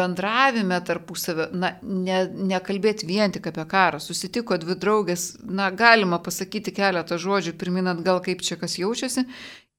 bendravime 0.00 0.80
tarpusavio, 0.88 1.50
na, 1.52 1.74
ne, 1.82 2.22
nekalbėti 2.54 3.10
vien 3.10 3.36
tik 3.36 3.50
apie 3.52 3.68
karą. 3.68 4.00
Susitiko 4.00 4.56
dvi 4.64 4.78
draugės, 4.80 5.28
na, 5.44 5.68
galima 5.76 6.22
pasakyti 6.24 6.72
keletą 6.80 7.20
žodžių, 7.20 7.52
pirminant 7.60 8.00
gal 8.06 8.24
kaip 8.24 8.40
čia 8.40 8.56
kas 8.56 8.80
jaučiasi 8.80 9.28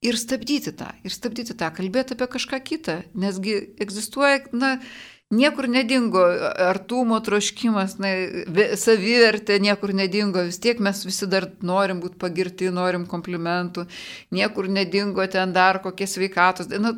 ir 0.07 0.17
stabdyti 0.19 0.73
tą, 0.77 0.89
ir 1.03 1.13
stabdyti 1.13 1.57
tą, 1.57 1.69
kalbėti 1.75 2.15
apie 2.15 2.29
kažką 2.37 2.61
kitą, 2.63 3.01
nesgi 3.17 3.59
egzistuoja, 3.83 4.45
na, 4.55 4.77
niekur 5.33 5.67
nedingo 5.67 6.21
artumo 6.63 7.17
troškimas, 7.23 7.97
na, 7.99 8.13
savivertė 8.79 9.57
niekur 9.63 9.91
nedingo, 9.97 10.45
vis 10.47 10.59
tiek 10.63 10.79
mes 10.83 11.03
visi 11.03 11.27
dar 11.27 11.49
norim 11.65 11.99
būti 12.03 12.19
pagirti, 12.21 12.69
norim 12.71 13.03
komplimentų, 13.11 13.87
niekur 14.35 14.71
nedingo 14.71 15.25
ten 15.31 15.51
dar 15.55 15.81
kokie 15.83 16.07
sveikatos, 16.07 16.71
na, 16.79 16.93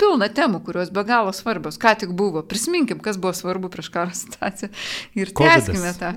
pilna 0.00 0.30
temų, 0.32 0.62
kurios 0.64 0.94
be 0.94 1.04
galo 1.08 1.34
svarbios, 1.36 1.80
ką 1.80 1.92
tik 2.04 2.16
buvo, 2.16 2.44
prisiminkim, 2.48 3.04
kas 3.04 3.20
buvo 3.20 3.36
svarbu 3.36 3.72
prieš 3.72 3.92
karo 3.92 4.16
situaciją 4.16 4.72
ir 5.20 5.36
tęskime 5.36 5.96
tą. 6.00 6.16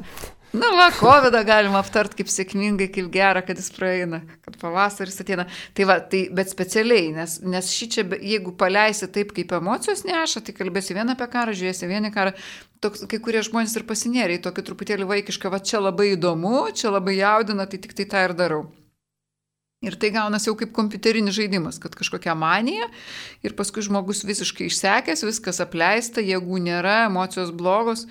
Na, 0.55 0.69
va, 0.71 0.87
COVID 0.95 1.35
galima 1.43 1.81
aptart 1.83 2.13
kaip 2.15 2.29
sėkmingai, 2.31 2.87
kaip 2.93 3.09
gera, 3.11 3.41
kad 3.43 3.59
jis 3.59 3.67
praeina, 3.75 4.21
kad 4.45 4.55
pavasaris 4.61 5.19
ateina. 5.19 5.43
Tai 5.75 5.87
va, 5.89 5.97
tai, 5.99 6.21
bet 6.33 6.53
specialiai, 6.53 7.09
nes, 7.17 7.33
nes 7.43 7.71
šį 7.75 7.87
čia, 7.91 8.05
jeigu 8.15 8.53
paleisi 8.57 9.09
taip, 9.11 9.33
kaip 9.35 9.51
emocijos 9.59 10.05
neša, 10.07 10.45
tai 10.47 10.55
kalbėsi 10.55 10.95
vieną 10.95 11.17
apie 11.17 11.27
karą, 11.33 11.55
žiūrėsi 11.57 11.91
vieną 11.91 12.13
karą, 12.15 12.31
toks, 12.79 13.03
kai 13.11 13.19
kurie 13.23 13.43
žmonės 13.43 13.75
ir 13.75 13.85
pasinėrė 13.89 14.39
į 14.39 14.43
tokį 14.47 14.63
truputėlį 14.69 15.09
vaikišką, 15.11 15.51
va 15.51 15.59
čia 15.59 15.83
labai 15.83 16.13
įdomu, 16.13 16.69
čia 16.71 16.95
labai 16.95 17.19
jaudina, 17.19 17.67
tai 17.67 17.81
tik 17.83 17.97
tai 17.99 18.07
tą 18.07 18.23
ir 18.29 18.35
darau. 18.39 18.63
Ir 19.85 19.93
tai 20.01 20.09
gaunasi 20.15 20.49
jau 20.49 20.55
kaip 20.57 20.71
kompiuterinis 20.73 21.35
žaidimas, 21.37 21.75
kad 21.77 21.93
kažkokia 21.93 22.33
manija 22.33 22.87
ir 23.45 23.53
paskui 23.53 23.83
žmogus 23.85 24.23
visiškai 24.25 24.71
išsekęs, 24.71 25.21
viskas 25.27 25.61
apleista, 25.61 26.23
jėgų 26.23 26.63
nėra, 26.65 27.03
emocijos 27.11 27.51
blogos. 27.53 28.07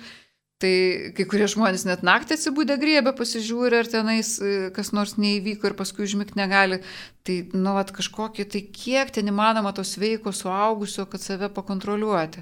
Tai 0.57 0.73
kai 1.13 1.25
kurie 1.29 1.45
žmonės 1.51 1.83
net 1.85 2.01
naktį 2.01 2.33
atsibūdę 2.33 2.79
griebė, 2.81 3.11
pasižiūrė, 3.17 3.83
ar 3.83 3.89
tenais 3.91 4.31
e, 4.41 4.55
kas 4.73 4.89
nors 4.95 5.13
neįvyko 5.21 5.69
ir 5.69 5.75
paskui 5.77 6.07
užmigti 6.07 6.39
negali. 6.39 6.79
Tai, 7.27 7.35
nu, 7.53 7.75
vat 7.77 7.93
kažkokį, 7.93 8.47
tai 8.49 8.63
kiek 8.73 9.13
ten 9.13 9.29
įmanoma 9.29 9.75
to 9.77 9.85
sveiko 9.85 10.33
suaugusio, 10.33 11.05
kad 11.11 11.21
save 11.21 11.51
pakontroliuoti. 11.53 12.41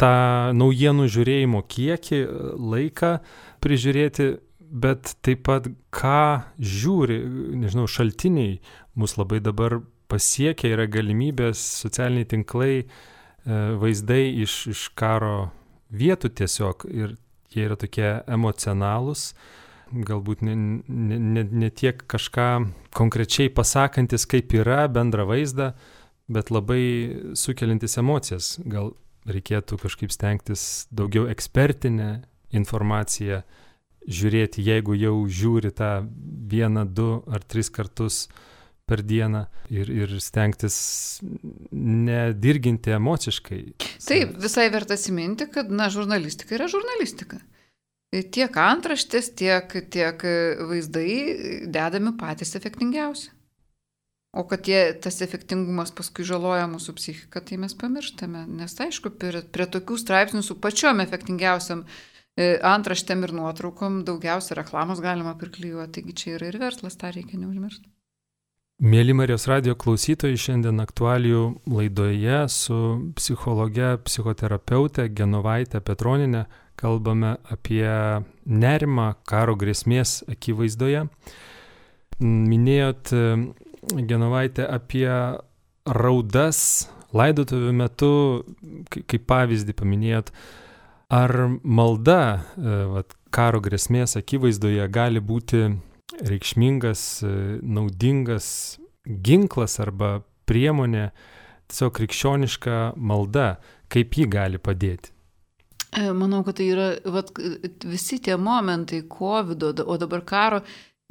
Ta 0.00 0.14
naujienų 0.56 1.08
žiūrėjimo 1.12 1.60
kiekį, 1.66 2.20
laiką 2.62 3.16
prižiūrėti 3.64 4.30
bet 4.70 5.16
taip 5.24 5.44
pat 5.46 5.68
ką 5.94 6.46
žiūri, 6.58 7.18
nežinau, 7.60 7.86
šaltiniai 7.90 8.58
mus 8.98 9.16
labai 9.18 9.40
dabar 9.44 9.80
pasiekia, 10.10 10.72
yra 10.74 10.86
galimybės, 10.90 11.60
socialiniai 11.82 12.28
tinklai, 12.30 12.72
e, 12.82 13.60
vaizdai 13.80 14.24
iš, 14.44 14.58
iš 14.72 14.88
karo 14.98 15.50
vietų 15.90 16.32
tiesiog 16.40 16.86
ir 16.90 17.16
jie 17.54 17.66
yra 17.66 17.76
tokie 17.78 18.08
emocionalūs, 18.26 19.30
galbūt 19.92 20.42
ne, 20.42 20.56
ne, 20.56 21.18
ne, 21.18 21.44
ne 21.46 21.70
tiek 21.70 22.00
kažką 22.10 22.48
konkrečiai 22.96 23.52
pasakantis, 23.54 24.26
kaip 24.26 24.54
yra 24.58 24.86
bendrą 24.90 25.28
vaizdą, 25.28 25.72
bet 26.26 26.50
labai 26.50 27.34
sukelintis 27.38 27.98
emocijas. 28.02 28.56
Gal 28.66 28.94
reikėtų 29.30 29.78
kažkaip 29.82 30.12
stengtis 30.14 30.86
daugiau 30.94 31.26
ekspertinę 31.30 32.10
informaciją 32.54 33.42
žiūrėti, 34.06 34.62
jeigu 34.62 34.94
jau 34.98 35.16
žiūri 35.26 35.72
tą 35.74 36.06
vieną, 36.50 36.86
du 36.86 37.22
ar 37.26 37.42
tris 37.42 37.70
kartus 37.70 38.26
per 38.86 39.02
dieną 39.02 39.44
ir, 39.74 39.90
ir 39.90 40.14
stengtis 40.22 40.76
nedirginti 41.72 42.94
emociškai. 42.96 43.60
Taip, 44.06 44.36
visai 44.42 44.68
verta 44.74 44.96
atsiminti, 44.96 45.48
kad, 45.52 45.70
na, 45.70 45.90
žurnalistika 45.92 46.56
yra 46.58 46.70
žurnalistika. 46.70 47.40
Tiek 48.32 48.54
antraštės, 48.62 49.32
tiek, 49.36 49.72
tiek 49.92 50.22
vaizdai 50.70 51.08
dedami 51.66 52.14
patys 52.16 52.54
efektingiausi. 52.56 53.32
O 54.36 54.44
kad 54.46 54.62
tie, 54.68 54.80
tas 55.00 55.18
efektingumas 55.24 55.90
paskui 55.96 56.24
žaloja 56.28 56.66
mūsų 56.68 56.94
psichiką, 56.98 57.40
tai 57.40 57.56
mes 57.60 57.74
pamirštame. 57.76 58.44
Nes 58.58 58.76
aišku, 58.84 59.14
prie, 59.16 59.40
prie 59.52 59.66
tokių 59.72 59.96
straipsnių 60.02 60.42
su 60.44 60.58
pačiom 60.60 61.00
efektingiausiam 61.02 61.86
E, 62.36 62.46
antraštėm 62.68 63.24
ir 63.24 63.32
nuotraukom 63.32 64.02
daugiausia 64.04 64.58
reklamos 64.58 65.00
galima 65.00 65.32
priklyjuoti, 65.40 65.92
taigi 65.96 66.16
čia 66.20 66.34
yra 66.36 66.50
ir 66.50 66.58
verslas, 66.60 66.98
tą 67.00 67.08
reikia 67.14 67.40
neužmiršti. 67.40 67.88
Mėly 68.76 69.14
Marijos 69.16 69.46
radio 69.48 69.72
klausytojai, 69.72 70.36
šiandien 70.36 70.82
aktualijų 70.82 71.42
laidoje 71.72 72.42
su 72.52 72.80
psichologe, 73.16 73.94
psichoterapeute 74.04 75.06
Genovaitė 75.16 75.80
Petroninė 75.80 76.42
kalbame 76.76 77.38
apie 77.48 77.88
nerimą 78.44 79.14
karo 79.24 79.54
grėsmės 79.56 80.18
akivaizdoje. 80.28 81.06
Minėjot, 82.20 83.14
Genovaitė, 84.12 84.68
apie 84.68 85.08
raudas 85.88 86.60
laidotuvių 87.16 87.72
metu, 87.80 88.12
kaip 88.92 89.24
pavyzdį 89.24 89.78
paminėjot, 89.80 90.36
Ar 91.06 91.30
malda 91.62 92.42
e, 92.58 92.70
vat, 92.90 93.12
karo 93.30 93.60
grėsmės 93.62 94.16
akivaizdoje 94.18 94.88
gali 94.90 95.20
būti 95.22 95.68
reikšmingas, 96.24 97.02
e, 97.22 97.32
naudingas 97.62 98.48
ginklas 99.06 99.78
arba 99.82 100.20
priemonė, 100.46 101.10
tiesiog 101.70 101.94
krikščioniška 101.98 102.80
malda, 102.96 103.56
kaip 103.92 104.16
ji 104.18 104.26
gali 104.30 104.60
padėti? 104.62 105.12
E, 105.96 106.10
manau, 106.12 106.42
kad 106.46 106.58
tai 106.58 106.68
yra 106.72 106.88
vat, 107.12 107.32
visi 107.86 108.18
tie 108.22 108.36
momentai 108.36 109.04
COVID, 109.10 109.84
o 109.86 109.96
dabar 110.00 110.24
karo, 110.26 110.60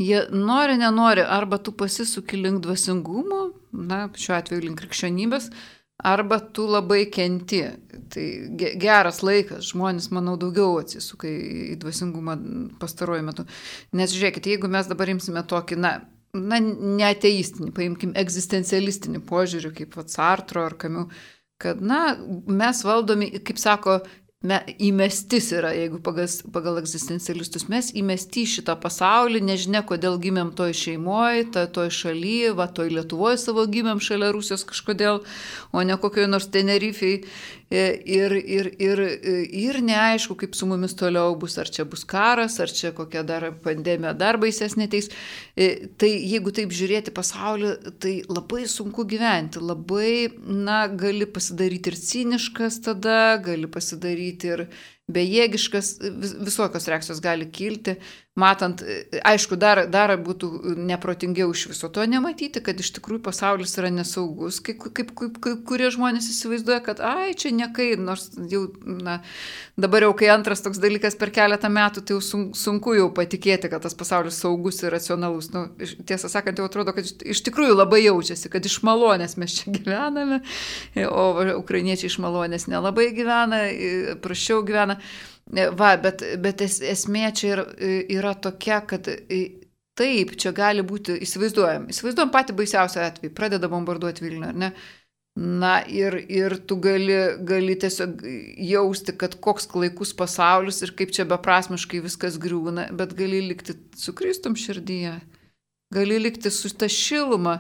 jie 0.02 0.26
nori, 0.32 0.78
nenori, 0.80 1.24
arba 1.24 1.58
tu 1.58 1.74
pasisuki 1.76 2.40
link 2.40 2.62
dvasingumo, 2.66 3.42
na, 3.90 4.06
šiuo 4.14 4.36
atveju 4.38 4.68
link 4.68 4.82
krikščionybės, 4.84 5.50
arba 6.04 6.40
tu 6.40 6.68
labai 6.68 7.06
kenti. 7.12 7.62
Tai 8.12 8.26
geras 8.80 9.22
laikas, 9.26 9.72
žmonės, 9.72 10.10
manau, 10.14 10.36
daugiau 10.40 10.80
atsisuka 10.82 11.30
į 11.30 11.78
dvasingumą 11.82 12.36
pastaruoju 12.82 13.26
metu. 13.26 13.46
Nes 13.98 14.14
žiūrėkit, 14.14 14.52
jeigu 14.52 14.70
mes 14.72 14.90
dabar 14.92 15.10
imsime 15.12 15.44
tokį, 15.48 15.80
na, 15.82 15.94
na 16.36 16.60
neateistinį, 16.62 17.72
paimkim 17.76 18.14
egzistencialistinį 18.20 19.24
požiūrį, 19.30 19.74
kaip 19.80 19.98
Vatsartro 19.98 20.66
ar 20.68 20.78
Kamiu, 20.80 21.08
kad, 21.62 21.82
na, 21.82 22.18
mes 22.48 22.84
valdomi, 22.86 23.32
kaip 23.48 23.60
sako, 23.62 24.00
me, 24.48 24.60
įmestis 24.82 25.50
yra, 25.56 25.72
jeigu 25.76 26.00
pagal, 26.04 26.30
pagal 26.54 26.80
egzistencialistus, 26.82 27.68
mes 27.72 27.92
įmesti 27.98 28.46
į 28.46 28.52
šitą 28.54 28.78
pasaulį, 28.82 29.42
nežinia, 29.46 29.82
kodėl 29.88 30.20
gimėm 30.22 30.54
toj 30.58 30.76
šeimoje, 30.78 31.48
ta, 31.56 31.66
toj 31.68 31.92
šalyje, 31.94 32.54
va, 32.58 32.70
toj 32.70 32.94
Lietuvoje 32.96 33.42
savo 33.42 33.66
gimėm 33.70 34.02
šalia 34.04 34.32
Rusijos 34.36 34.66
kažkodėl, 34.70 35.24
o 35.74 35.86
ne 35.86 35.98
kokioje 36.02 36.32
nors 36.32 36.50
Tenerifei. 36.54 37.24
E, 37.72 38.02
ir, 38.06 38.32
ir, 38.32 38.68
ir, 38.78 39.00
ir 39.50 39.80
neaišku, 39.82 40.36
kaip 40.38 40.54
su 40.54 40.68
mumis 40.70 40.94
toliau 40.98 41.34
bus, 41.42 41.56
ar 41.58 41.70
čia 41.74 41.86
bus 41.90 42.04
karas, 42.06 42.60
ar 42.62 42.70
čia 42.70 42.92
kokia 42.94 43.24
dar 43.26 43.48
pandemija 43.64 44.14
dar 44.14 44.38
baisesnė 44.42 44.86
teis. 44.92 45.10
E, 45.58 45.90
tai 45.98 46.12
jeigu 46.14 46.54
taip 46.54 46.74
žiūrėti 46.76 47.14
pasaulį, 47.16 47.72
tai 48.04 48.20
labai 48.30 48.68
sunku 48.70 49.08
gyventi, 49.10 49.64
labai, 49.66 50.30
na, 50.46 50.84
gali 50.88 51.26
pasidaryti 51.26 51.90
ir 51.90 51.98
ciniškas 51.98 52.84
tada, 52.86 53.40
gali 53.42 53.70
pasidaryti 53.72 54.54
ir 54.54 54.68
bejėgiškas, 55.12 55.96
vis, 56.22 56.36
visokios 56.48 56.88
reakcijos 56.90 57.22
gali 57.24 57.50
kilti 57.54 57.98
matant, 58.36 58.82
aišku, 59.24 59.56
dar, 59.56 59.86
dar 59.88 60.12
būtų 60.20 60.76
neprotingiau 60.76 61.54
iš 61.56 61.70
viso 61.72 61.88
to 61.96 62.04
nematyti, 62.10 62.60
kad 62.64 62.80
iš 62.84 62.92
tikrųjų 62.98 63.22
pasaulis 63.24 63.78
yra 63.80 63.88
nesaugus, 63.96 64.60
kaip, 64.64 64.82
kaip, 64.92 65.14
kaip, 65.16 65.38
kaip 65.44 65.62
kurie 65.68 65.88
žmonės 65.94 66.28
įsivaizduoja, 66.34 66.82
kad, 66.84 67.00
ai, 67.00 67.32
čia 67.40 67.54
nekai, 67.56 67.94
nors 67.96 68.28
jau, 68.52 68.66
na, 68.84 69.22
dabar 69.80 70.04
jau 70.04 70.12
kai 70.20 70.34
antras 70.34 70.64
toks 70.66 70.82
dalykas 70.84 71.16
per 71.20 71.32
keletą 71.36 71.72
metų, 71.72 72.04
tai 72.04 72.18
jau 72.18 72.42
sunku 72.60 72.98
jau 72.98 73.08
patikėti, 73.16 73.72
kad 73.72 73.86
tas 73.88 73.96
pasaulis 73.96 74.42
saugus 74.44 74.82
ir 74.84 74.92
racionalus. 74.92 75.54
Nu, 75.56 75.70
tiesą 75.80 76.28
sakant, 76.32 76.60
jau 76.60 76.68
atrodo, 76.68 76.92
kad 76.98 77.08
iš 77.08 77.44
tikrųjų 77.48 77.80
labai 77.80 78.02
jaučiasi, 78.04 78.52
kad 78.52 78.68
iš 78.68 78.82
malonės 78.84 79.38
mes 79.40 79.62
čia 79.62 79.72
gyvename, 79.78 80.42
o 81.08 81.26
ukrainiečiai 81.62 82.12
iš 82.12 82.20
malonės 82.20 82.68
nelabai 82.68 83.08
gyvena, 83.16 83.64
prašiau 84.20 84.60
gyvena. 84.68 84.95
Va, 85.78 85.92
bet, 86.02 86.24
bet 86.42 86.64
es, 86.66 86.80
esmė 86.82 87.30
čia 87.38 87.52
yra, 87.54 87.66
yra 88.10 88.34
tokia, 88.42 88.80
kad 88.90 89.08
taip, 89.96 90.36
čia 90.42 90.52
gali 90.56 90.84
būti, 90.86 91.20
įsivaizduojam, 91.24 91.90
įsivaizduojam 91.94 92.32
patį 92.34 92.56
baisiausią 92.58 93.04
atvejį, 93.06 93.34
pradeda 93.38 93.70
bombarduoti 93.72 94.26
Vilnių, 94.26 94.50
ar 94.50 94.62
ne? 94.66 94.72
Na 95.36 95.82
ir, 95.92 96.16
ir 96.32 96.54
tu 96.64 96.78
gali, 96.80 97.16
gali 97.44 97.76
tiesiog 97.76 98.22
jausti, 98.70 99.16
kad 99.20 99.36
koks 99.44 99.68
klaikus 99.68 100.14
pasaulis 100.16 100.80
ir 100.86 100.94
kaip 100.96 101.12
čia 101.16 101.26
beprasmiškai 101.28 102.00
viskas 102.06 102.38
griūna, 102.40 102.88
bet 102.96 103.12
gali 103.20 103.42
likti 103.50 103.76
su 104.00 104.16
Kristum 104.16 104.56
širdyje, 104.56 105.18
gali 105.96 106.22
likti 106.24 106.52
su 106.52 106.72
ta 106.72 106.88
šiluma, 106.92 107.60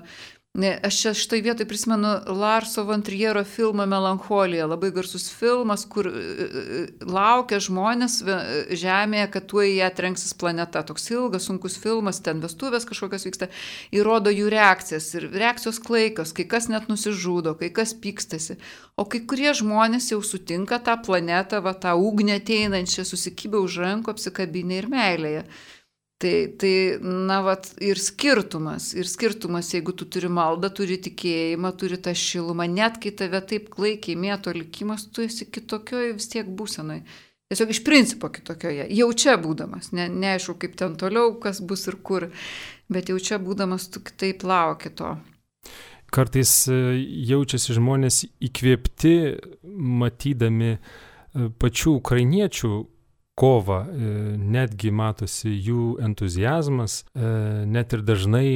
Ne, 0.56 0.70
aš 0.88 0.98
čia 1.02 1.12
štai 1.20 1.41
vietoj 1.44 1.68
prisimenu 1.68 2.10
Larso 2.32 2.86
Vantriero 2.88 3.41
filmą 3.44 3.84
Melancholija, 3.91 4.63
labai 4.72 4.88
garsus 4.96 5.26
filmas, 5.28 5.84
kur 5.91 6.08
e, 6.08 6.13
e, 6.15 6.84
laukia 7.04 7.60
žmonės 7.60 8.22
Žemėje, 8.72 9.26
kad 9.34 9.50
tuo 9.52 9.65
į 9.68 9.74
ją 9.82 9.89
trenksis 9.98 10.32
planeta. 10.39 10.86
Toks 10.88 11.12
ilgas, 11.12 11.50
sunkus 11.50 11.76
filmas, 11.84 12.22
ten 12.24 12.39
vestuvės 12.39 12.88
kažkokios 12.88 13.28
vyksta, 13.28 13.52
įrodo 13.91 14.32
jų 14.32 14.48
reakcijas 14.56 15.12
ir 15.20 15.28
reakcijos 15.36 15.82
klaikas, 15.84 16.32
kai 16.32 16.48
kas 16.48 16.72
net 16.72 16.88
nusižudo, 16.88 17.58
kai 17.60 17.74
kas 17.76 17.91
pykstasi. 17.91 18.56
O 18.96 19.04
kai 19.12 19.26
kurie 19.28 19.52
žmonės 19.60 20.13
jau 20.13 20.24
sutinka 20.24 20.80
tą 20.80 20.96
planetą, 21.04 21.60
va, 21.68 21.76
tą 21.76 21.98
ugnę 22.00 22.39
ateinančią, 22.39 23.04
susikibę 23.04 23.60
už 23.60 23.82
rankų, 23.84 24.15
apsikabinę 24.15 24.80
ir 24.80 24.94
meilėje. 24.94 25.50
Tai, 26.17 26.47
tai, 26.56 26.95
na, 27.04 27.41
vat, 27.43 27.73
ir 27.84 27.99
skirtumas, 27.99 28.93
ir 28.95 29.08
skirtumas, 29.12 29.73
jeigu 29.75 29.91
tu 29.99 30.06
turi 30.08 30.30
maldą, 30.32 30.69
turi 30.71 30.95
tikėjimą, 31.04 31.73
turi 31.75 31.99
tą 31.99 32.13
šilumą, 32.15 32.69
net 32.71 33.01
kai 33.04 33.12
tave 33.19 33.41
taip 33.43 33.67
klaikiai 33.73 34.15
mėto 34.15 34.54
likimas, 34.56 35.10
tu 35.12 35.25
esi 35.25 35.49
kitokioje 35.51 36.13
vis 36.15 36.30
tiek 36.32 36.47
būsenai. 36.47 37.01
Tiesiog 37.51 37.75
iš 37.75 37.82
principo 37.84 38.32
kitokioje, 38.32 38.88
jau 38.95 39.10
čia 39.12 39.36
būdamas, 39.43 39.91
ne, 39.91 40.08
neaišku, 40.08 40.56
kaip 40.63 40.80
ten 40.80 40.95
toliau, 40.97 41.36
kas 41.43 41.60
bus 41.60 41.84
ir 41.91 41.99
kur, 41.99 42.30
bet 42.88 43.12
jau 43.12 43.19
čia 43.19 43.38
būdamas 43.43 43.91
tu 43.91 43.99
kitaip 44.08 44.47
lauki 44.47 44.95
to. 44.95 45.17
Kartais 46.15 46.54
e, 46.71 46.80
jaučiasi 47.28 47.75
žmonės 47.75 48.23
įkvėpti, 48.47 49.15
matydami 49.67 50.78
e, 50.78 50.80
pačių 51.60 51.99
ukrainiečių 51.99 52.71
kovą, 53.36 53.80
e, 53.84 54.12
netgi 54.39 54.91
matosi 54.95 55.52
jų 55.52 55.98
entuzijazmas, 56.04 57.04
e, 57.04 57.32
net 57.67 57.93
ir 57.93 58.04
dažnai 58.08 58.50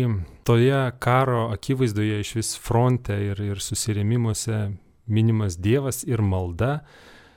toje 0.48 0.80
karo 1.04 1.50
akivaizdoje 1.54 2.22
iš 2.24 2.36
vis 2.40 2.54
fronte 2.58 3.18
ir, 3.30 3.42
ir 3.44 3.60
susirėmimuose 3.64 4.70
minimas 5.10 5.58
Dievas 5.60 6.04
ir 6.08 6.22
malda, 6.22 6.80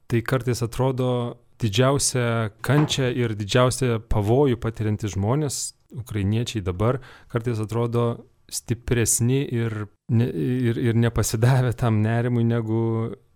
tai 0.07 0.23
kartais 0.23 0.63
atrodo 0.63 1.39
didžiausia 1.63 2.53
kančia 2.63 3.11
ir 3.11 3.35
didžiausia 3.39 3.99
pavojų 4.13 4.59
patiriantys 4.63 5.17
žmonės, 5.17 5.75
ukrainiečiai 5.99 6.63
dabar, 6.65 7.01
kartais 7.33 7.61
atrodo 7.63 8.25
stipresni 8.53 9.43
ir, 9.49 9.87
ir, 10.13 10.79
ir 10.79 10.99
nepasidavę 10.99 11.73
tam 11.79 12.03
nerimui 12.05 12.45
negu 12.45 12.83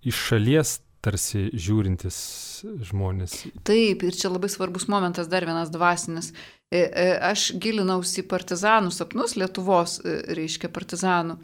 iš 0.06 0.18
šalies 0.30 0.78
tarsi 1.06 1.46
žiūrintis 1.54 2.18
žmonės. 2.90 3.38
Taip, 3.66 4.04
ir 4.06 4.16
čia 4.16 4.30
labai 4.32 4.50
svarbus 4.52 4.88
momentas, 4.90 5.30
dar 5.30 5.46
vienas 5.46 5.70
dvasinis. 5.72 6.32
E, 6.66 6.80
e, 6.82 7.08
aš 7.22 7.52
gilinausi 7.62 8.24
į 8.24 8.28
partizanų 8.30 8.90
sapnus, 8.94 9.36
Lietuvos, 9.38 10.00
e, 10.02 10.18
reiškia 10.34 10.72
partizanų. 10.74 11.38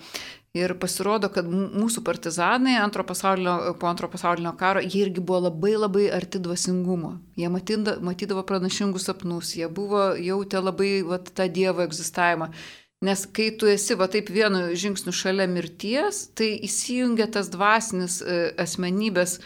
Ir 0.52 0.74
pasirodo, 0.76 1.30
kad 1.32 1.46
mūsų 1.48 2.02
partizanai 2.04 2.74
antro 2.76 3.06
po 3.06 3.86
antro 3.88 4.08
pasaulinio 4.12 4.50
karo, 4.60 4.82
jie 4.84 5.06
irgi 5.06 5.22
buvo 5.24 5.46
labai 5.46 5.70
labai 5.78 6.10
arti 6.12 6.42
dvasingumo. 6.44 7.14
Jie 7.40 7.48
matydavo, 7.48 8.02
matydavo 8.04 8.42
pranašingus 8.44 9.06
sapnus, 9.08 9.54
jie 9.56 9.70
buvo 9.72 10.10
jautę 10.20 10.60
labai 10.60 10.90
vat, 11.08 11.32
tą 11.32 11.48
Dievo 11.48 11.86
egzistavimą. 11.86 12.50
Nes 13.02 13.24
kai 13.34 13.48
tu 13.58 13.66
esi 13.66 13.96
va 13.98 14.06
taip 14.06 14.28
vienu 14.30 14.60
žingsniu 14.78 15.10
šalia 15.16 15.48
mirties, 15.50 16.20
tai 16.38 16.52
įsijungia 16.62 17.26
tas 17.34 17.48
dvasinis 17.50 18.20
e, 18.22 18.36
asmenybės, 18.62 19.40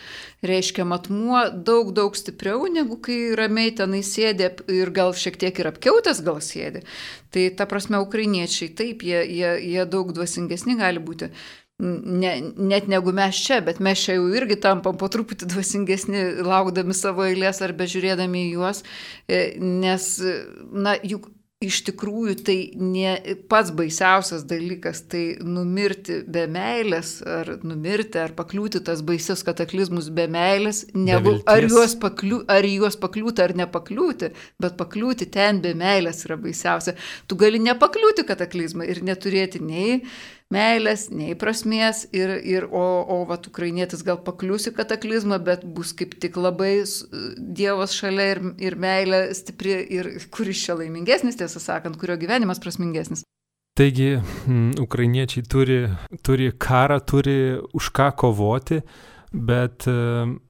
reiškia, 0.45 0.85
matmuo 0.85 1.47
daug, 1.51 1.95
daug 1.97 2.19
stipriau, 2.21 2.66
negu 2.69 2.99
kai 3.01 3.33
ramiai 3.38 3.73
tenai 3.79 4.03
sėdė 4.05 4.51
ir 4.77 4.92
gal 4.92 5.16
šiek 5.16 5.38
tiek 5.40 5.57
ir 5.57 5.71
apkiautęs 5.73 6.21
gal 6.27 6.42
sėdė. 6.45 6.85
Tai 7.33 7.47
ta 7.57 7.64
prasme, 7.71 8.03
ukrainiečiai 8.05 8.75
taip, 8.77 9.07
jie, 9.09 9.23
jie, 9.25 9.55
jie 9.73 9.87
daug 9.88 10.12
dvasingesni 10.12 10.77
gali 10.77 11.01
būti. 11.01 11.31
Ne, 11.81 12.35
net 12.57 12.87
negu 12.88 13.12
mes 13.12 13.37
čia, 13.37 13.62
bet 13.64 13.81
mes 13.85 14.01
čia 14.01 14.19
jau 14.19 14.29
irgi 14.37 14.57
tampam 14.64 14.97
po 15.01 15.09
truputį 15.12 15.49
dvasingesni, 15.53 16.23
laukdami 16.45 16.97
savo 16.97 17.25
eilės 17.25 17.61
ar 17.64 17.73
bežiūrėdami 17.77 18.47
į 18.47 18.53
juos, 18.55 18.85
e, 19.29 19.42
nes, 19.61 20.12
na, 20.73 20.97
juk 21.05 21.29
iš 21.64 21.79
tikrųjų 21.87 22.35
tai 22.45 22.57
ne 22.77 23.14
pats 23.49 23.71
baisiausias 23.73 24.42
dalykas, 24.49 25.01
tai 25.09 25.38
numirti 25.40 26.19
be 26.29 26.45
meilės, 26.53 27.14
ar 27.25 27.55
numirti, 27.64 28.21
ar 28.21 28.35
pakliūti 28.37 28.83
tas 28.85 29.01
baisis 29.07 29.40
kataklizmus 29.47 30.11
be 30.12 30.27
meilės, 30.29 30.85
negu 30.92 31.38
be 31.38 31.49
ar 31.49 31.64
juos, 31.64 31.97
pakliū, 32.03 32.42
ar 32.53 32.69
juos 32.69 33.01
pakliūti 33.01 33.45
ar 33.45 33.57
nepakliūti, 33.57 34.35
bet 34.61 34.77
pakliūti 34.77 35.31
ten 35.33 35.62
be 35.64 35.73
meilės 35.73 36.27
yra 36.29 36.37
baisiausia. 36.40 36.92
Tu 37.25 37.40
gali 37.40 37.62
nepakliūti 37.64 38.29
kataklizmą 38.29 38.85
ir 38.92 39.01
neturėti 39.07 39.64
nei 39.64 40.03
meilės, 40.54 41.09
nei 41.11 41.35
prasmės, 41.38 42.04
ir, 42.14 42.30
ir, 42.46 42.66
o, 42.70 42.85
o 43.02 43.18
vat, 43.28 43.48
ukrainietis 43.50 44.04
gal 44.06 44.20
paklius 44.22 44.68
į 44.70 44.76
kataklizmą, 44.76 45.40
bet 45.42 45.64
bus 45.66 45.92
kaip 45.96 46.14
tik 46.22 46.38
labai 46.38 46.74
Dievas 47.37 47.96
šalia 47.96 48.28
ir, 48.35 48.42
ir 48.62 48.76
meilė 48.78 49.22
stipri, 49.35 49.78
ir 49.98 50.12
kuris 50.30 50.62
čia 50.62 50.78
laimingesnis, 50.78 51.38
tiesą 51.40 51.62
sakant, 51.62 51.98
kurio 51.98 52.18
gyvenimas 52.20 52.62
prasmingesnis. 52.62 53.24
Taigi, 53.76 54.14
m, 54.48 54.70
ukrainiečiai 54.80 55.44
turi, 55.44 55.82
turi 56.24 56.48
karą, 56.56 56.96
turi 57.04 57.59
už 57.76 57.90
ką 57.92 58.09
kovoti, 58.16 58.80
bet 59.37 59.85
e, 59.90 59.96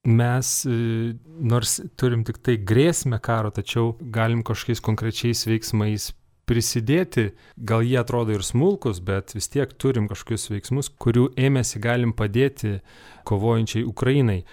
mes, 0.07 0.51
e, 0.69 1.17
nors 1.43 1.81
turim 1.99 2.23
tik 2.29 2.39
tai 2.39 2.55
grėsmę 2.63 3.19
karo, 3.19 3.51
tačiau 3.51 3.97
galim 4.15 4.45
kažkokiais 4.47 4.85
konkrečiais 4.85 5.43
veiksmais 5.49 6.13
prisidėti, 6.47 7.31
gal 7.57 7.85
jie 7.85 7.99
atrodo 8.01 8.37
ir 8.37 8.45
smulkus, 8.47 9.01
bet 9.05 9.35
vis 9.35 9.51
tiek 9.53 9.73
turim 9.75 10.07
kažkokius 10.11 10.51
veiksmus, 10.53 10.91
kurių 11.03 11.29
ėmėsi 11.49 11.83
galim 11.83 12.15
padėti 12.17 12.79
kovojančiai 13.27 13.87
Ukrainai. 13.87 14.45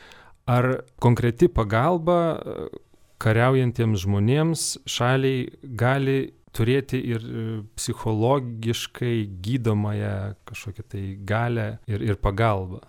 Ar 0.49 0.83
konkreti 0.99 1.47
pagalba 1.47 2.17
e, 2.35 2.55
kariaujantiems 3.23 4.01
žmonėms 4.03 4.63
šaliai 4.89 5.45
gali 5.79 6.33
turėti 6.53 6.99
ir 7.13 7.23
e, 7.23 7.45
psichologiškai 7.77 9.15
gydomąją 9.45 10.15
kažkokią 10.49 10.89
tai 10.89 11.05
galę 11.29 11.69
ir, 11.87 12.03
ir 12.03 12.19
pagalbą? 12.19 12.81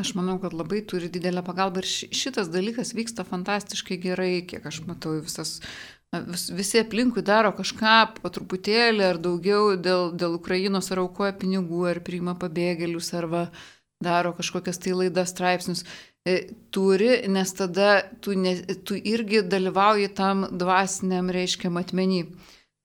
Aš 0.00 0.12
manau, 0.16 0.36
kad 0.40 0.52
labai 0.56 0.82
turi 0.88 1.08
didelę 1.12 1.42
pagalbą 1.44 1.80
ir 1.80 1.88
šitas 1.88 2.50
dalykas 2.52 2.92
vyksta 2.96 3.24
fantastiškai 3.28 3.96
gerai, 4.00 4.32
kiek 4.48 4.64
aš 4.68 4.82
matau 4.88 5.14
visas 5.20 5.60
vis, 6.12 6.48
visi 6.50 6.80
aplinkui 6.80 7.22
daro 7.26 7.52
kažką 7.56 7.96
po 8.20 8.30
truputėlį 8.32 9.04
ar 9.10 9.20
daugiau 9.22 9.76
dėl, 9.76 10.12
dėl 10.16 10.36
Ukrainos 10.38 10.90
ar 10.92 11.02
aukoja 11.04 11.34
pinigų, 11.36 11.86
ar 11.90 12.02
priima 12.04 12.36
pabėgėlius, 12.38 13.12
ar 13.18 13.28
va, 13.32 13.44
daro 14.02 14.34
kažkokias 14.36 14.80
tai 14.82 14.96
laidas 14.96 15.32
straipsnius. 15.34 15.84
E, 16.26 16.50
turi, 16.74 17.22
nes 17.30 17.52
tada 17.54 18.02
tu, 18.20 18.34
ne, 18.34 18.56
tu 18.84 18.96
irgi 18.98 19.44
dalyvauji 19.46 20.10
tam 20.14 20.46
dvasiniam 20.50 21.30
reiškia 21.30 21.70
matmenį. 21.70 22.24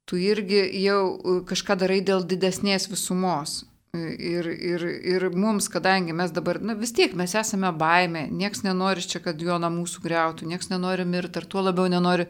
Tu 0.10 0.20
irgi 0.22 0.62
jau 0.84 1.44
kažką 1.48 1.78
darai 1.82 2.02
dėl 2.06 2.26
didesnės 2.28 2.90
visumos. 2.92 3.62
Ir, 3.92 4.46
ir, 4.48 4.84
ir 5.04 5.24
mums, 5.36 5.66
kadangi 5.68 6.14
mes 6.16 6.32
dabar, 6.32 6.62
na 6.64 6.78
vis 6.80 6.94
tiek 6.96 7.12
mes 7.20 7.34
esame 7.36 7.74
baime, 7.76 8.22
nieks 8.32 8.62
nenori 8.64 9.04
čia, 9.04 9.20
kad 9.20 9.44
jo 9.44 9.58
namų 9.60 9.84
sugriautų, 9.92 10.48
nieks 10.48 10.72
nenori 10.72 11.04
mirti, 11.04 11.42
ar 11.42 11.48
tuo 11.52 11.66
labiau 11.66 11.92
nenori 11.92 12.30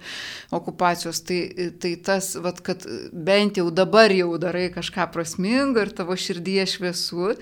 okupacijos, 0.58 1.22
tai, 1.22 1.70
tai 1.78 1.94
tas, 2.02 2.32
vat, 2.42 2.64
kad 2.66 2.90
bent 3.14 3.62
jau 3.62 3.68
dabar 3.70 4.10
jau 4.10 4.32
darai 4.42 4.72
kažką 4.74 5.06
prasmingo 5.14 5.86
ir 5.86 5.94
tavo 6.02 6.18
širdyje 6.18 6.66
šviesu, 6.74 7.36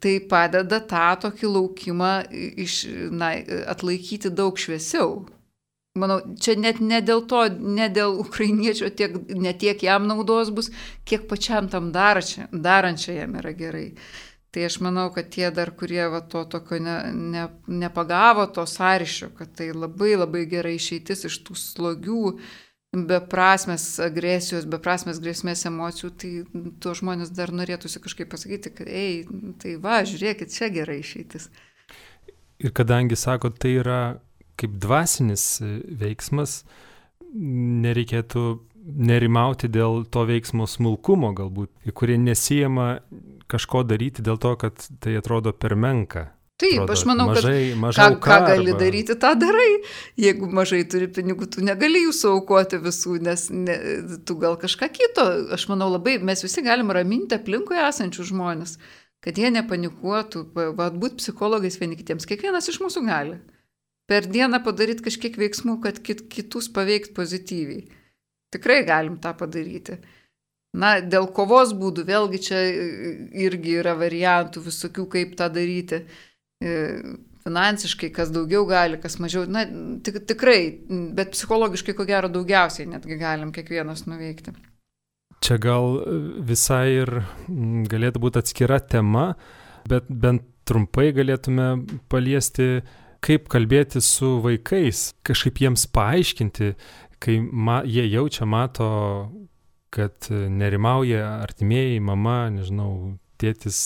tai 0.00 0.16
padeda 0.32 0.80
tą 0.80 1.10
tokį 1.28 1.52
laukimą 1.58 2.14
iš, 2.64 2.80
na, 3.12 3.34
atlaikyti 3.76 4.32
daug 4.32 4.56
šviesiau. 4.56 5.18
Manau, 5.96 6.20
čia 6.40 6.54
net 6.60 6.80
ne 6.84 7.00
dėl 7.04 7.24
to, 7.30 7.46
ne 7.56 7.88
dėl 7.92 8.18
ukrainiečio, 8.20 8.90
tiek, 8.92 9.16
ne 9.32 9.54
tiek 9.56 9.82
jam 9.82 10.06
naudos 10.10 10.52
bus, 10.52 10.70
kiek 11.08 11.24
pačiam 11.30 11.70
tam 11.72 11.90
darančia, 11.94 12.50
darančiajam 12.52 13.38
yra 13.40 13.54
gerai. 13.56 13.86
Tai 14.52 14.64
aš 14.64 14.78
manau, 14.80 15.08
kad 15.12 15.28
tie 15.32 15.50
dar, 15.52 15.72
kurie 15.76 16.06
va, 16.08 16.22
to 16.24 16.44
tokio 16.48 16.78
ne, 16.80 16.96
ne, 17.12 17.48
nepagavo 17.68 18.46
to 18.56 18.64
sąryšio, 18.68 19.32
kad 19.36 19.50
tai 19.58 19.72
labai 19.72 20.14
labai 20.16 20.46
gerai 20.48 20.76
išeitis 20.78 21.26
iš 21.28 21.42
tų 21.44 21.56
slogių, 21.60 22.22
beprasmės 22.96 23.84
agresijos, 24.00 24.64
beprasmės 24.72 25.20
grėsmės 25.20 25.66
emocijų, 25.68 26.10
tai 26.16 26.30
tuo 26.80 26.94
žmonės 26.96 27.34
dar 27.36 27.52
norėtųsi 27.52 28.00
kažkaip 28.04 28.30
pasakyti, 28.32 28.72
kad, 28.78 28.88
ei, 28.88 29.24
tai 29.60 29.76
va, 29.82 30.00
žiūrėkit, 30.08 30.54
čia 30.54 30.70
gerai 30.72 31.00
išeitis. 31.02 31.50
Ir 32.64 32.72
kadangi 32.72 33.18
sako, 33.20 33.50
tai 33.52 33.74
yra 33.82 34.00
kaip 34.60 34.78
dvasinis 34.82 35.44
e, 35.60 35.72
veiksmas, 36.00 36.60
nereikėtų 37.36 38.46
nerimauti 38.86 39.68
dėl 39.72 40.04
to 40.10 40.22
veiksmo 40.28 40.66
smulkumo 40.70 41.32
galbūt, 41.36 41.72
kurie 41.96 42.16
nesijama 42.22 43.00
kažko 43.50 43.82
daryti 43.86 44.24
dėl 44.26 44.38
to, 44.42 44.54
kad 44.60 44.88
tai 45.02 45.16
atrodo 45.18 45.52
per 45.52 45.74
menka. 45.78 46.30
Taip, 46.56 46.72
atrodo, 46.72 46.94
aš 46.94 47.02
manau, 47.04 47.26
mažai, 47.28 47.74
kad 47.98 48.14
ką, 48.16 48.20
ką 48.24 48.36
gali 48.46 48.70
arba... 48.72 48.80
daryti, 48.80 49.16
tą 49.20 49.34
darai. 49.36 49.72
Jeigu 50.16 50.46
mažai 50.56 50.86
turi 50.88 51.10
pinigų, 51.12 51.50
tu 51.52 51.64
negali 51.66 52.06
jų 52.06 52.14
saukoti 52.16 52.78
visų, 52.80 53.18
nes 53.26 53.48
ne, 53.52 53.76
tu 54.24 54.38
gal 54.40 54.56
kažką 54.62 54.88
kito. 54.94 55.26
Aš 55.52 55.66
manau, 55.68 55.90
labai 55.92 56.16
mes 56.24 56.40
visi 56.46 56.64
galim 56.64 56.94
raminti 56.96 57.36
aplinkui 57.36 57.76
esančių 57.76 58.24
žmonės, 58.30 58.78
kad 59.20 59.36
jie 59.36 59.50
nepanikuotų, 59.52 60.46
būt 60.96 61.20
psichologais 61.20 61.76
vieni 61.82 62.00
kitiems. 62.00 62.24
Kiekvienas 62.30 62.72
iš 62.72 62.80
mūsų 62.86 63.04
gali 63.04 63.36
per 64.10 64.26
dieną 64.30 64.62
padaryti 64.64 65.04
kažkiek 65.06 65.38
veiksmų, 65.40 65.80
kad 65.84 66.00
kit, 66.04 66.26
kitus 66.32 66.70
paveikt 66.72 67.14
pozityviai. 67.16 67.86
Tikrai 68.54 68.82
galim 68.86 69.18
tą 69.22 69.34
padaryti. 69.38 69.98
Na, 70.76 70.98
dėl 71.00 71.30
kovos 71.34 71.72
būdų 71.76 72.04
vėlgi 72.06 72.42
čia 72.48 72.60
irgi 73.46 73.78
yra 73.80 73.96
variantų 73.96 74.66
visokių, 74.66 75.06
kaip 75.12 75.34
tą 75.38 75.48
daryti. 75.52 76.02
E, 76.62 76.74
finansiškai, 77.46 78.10
kas 78.14 78.32
daugiau 78.34 78.66
gali, 78.68 78.98
kas 79.00 79.18
mažiau. 79.22 79.46
Na, 79.50 79.64
tik, 80.04 80.20
tikrai, 80.28 80.60
bet 81.16 81.32
psichologiškai 81.36 81.94
ko 81.96 82.06
gero 82.08 82.30
daugiausiai 82.32 82.88
netgi 82.90 83.18
galim 83.20 83.52
kiekvienas 83.54 84.04
nuveikti. 84.10 84.54
Čia 85.44 85.58
gal 85.62 86.00
visai 86.48 86.98
ir 87.02 87.12
galėtų 87.92 88.22
būti 88.22 88.40
atskira 88.40 88.80
tema, 88.82 89.28
bet 89.88 90.08
bent 90.10 90.46
trumpai 90.66 91.12
galėtume 91.14 91.68
paliesti 92.10 92.80
kaip 93.24 93.50
kalbėti 93.52 94.02
su 94.04 94.36
vaikais, 94.44 95.10
kažkaip 95.26 95.60
jiems 95.62 95.86
paaiškinti, 95.94 96.72
kai 97.22 97.38
ma, 97.40 97.80
jie 97.86 98.04
jaučia, 98.10 98.46
mato, 98.48 98.88
kad 99.94 100.28
nerimauja 100.30 101.38
artimieji, 101.44 102.02
mama, 102.04 102.46
nežinau, 102.52 103.16
tėtis, 103.40 103.78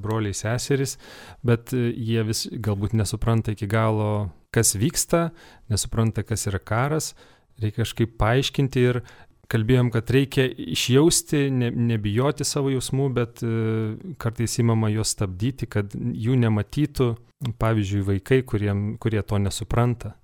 broliai, 0.00 0.36
seserys, 0.36 0.96
bet 1.44 1.72
jie 1.74 2.24
vis 2.24 2.46
galbūt 2.48 2.96
nesupranta 2.96 3.52
iki 3.52 3.68
galo, 3.68 4.30
kas 4.54 4.74
vyksta, 4.80 5.28
nesupranta, 5.72 6.24
kas 6.24 6.46
yra 6.48 6.60
karas, 6.62 7.12
reikia 7.60 7.82
kažkaip 7.82 8.16
paaiškinti 8.20 8.84
ir 8.90 9.00
kalbėjom, 9.54 9.92
kad 9.94 10.10
reikia 10.10 10.48
išjausti, 10.50 11.46
ne, 11.54 11.70
nebijoti 11.92 12.46
savo 12.48 12.72
jausmų, 12.74 13.08
bet 13.14 13.44
e, 13.46 13.52
kartais 14.20 14.58
įmama 14.62 14.90
juos 14.92 15.14
stabdyti, 15.14 15.70
kad 15.70 15.94
jų 15.94 16.36
nematytų, 16.42 17.14
pavyzdžiui, 17.60 18.04
vaikai, 18.10 18.42
kuriem, 18.46 18.84
kurie 19.02 19.22
to 19.22 19.40
nesupranta. 19.42 20.14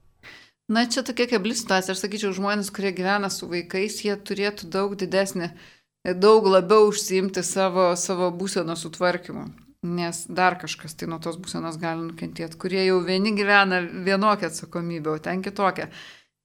Na, 0.70 0.84
čia 0.86 1.02
tokia 1.02 1.26
kebli 1.26 1.56
situacija. 1.58 1.96
Aš 1.96 2.04
sakyčiau, 2.04 2.30
žmonės, 2.36 2.70
kurie 2.74 2.92
gyvena 2.94 3.30
su 3.32 3.48
vaikais, 3.50 3.96
jie 4.06 4.14
turėtų 4.14 4.68
daug 4.70 4.94
didesnį, 4.98 5.50
daug 6.14 6.46
labiau 6.46 6.86
užsiimti 6.92 7.42
savo, 7.46 7.90
savo 7.98 8.30
būseno 8.30 8.76
sutvarkymu. 8.78 9.48
Nes 9.90 10.26
dar 10.28 10.58
kažkas 10.60 10.94
tai 10.94 11.08
nuo 11.08 11.18
tos 11.24 11.40
būsenos 11.40 11.78
gali 11.80 12.04
nukentėti, 12.04 12.58
kurie 12.60 12.82
jau 12.84 13.00
vieni 13.02 13.32
gyvena 13.34 13.80
vienokią 13.80 14.50
atsakomybę, 14.50 15.14
o 15.16 15.22
ten 15.24 15.42
kitokią. 15.42 15.88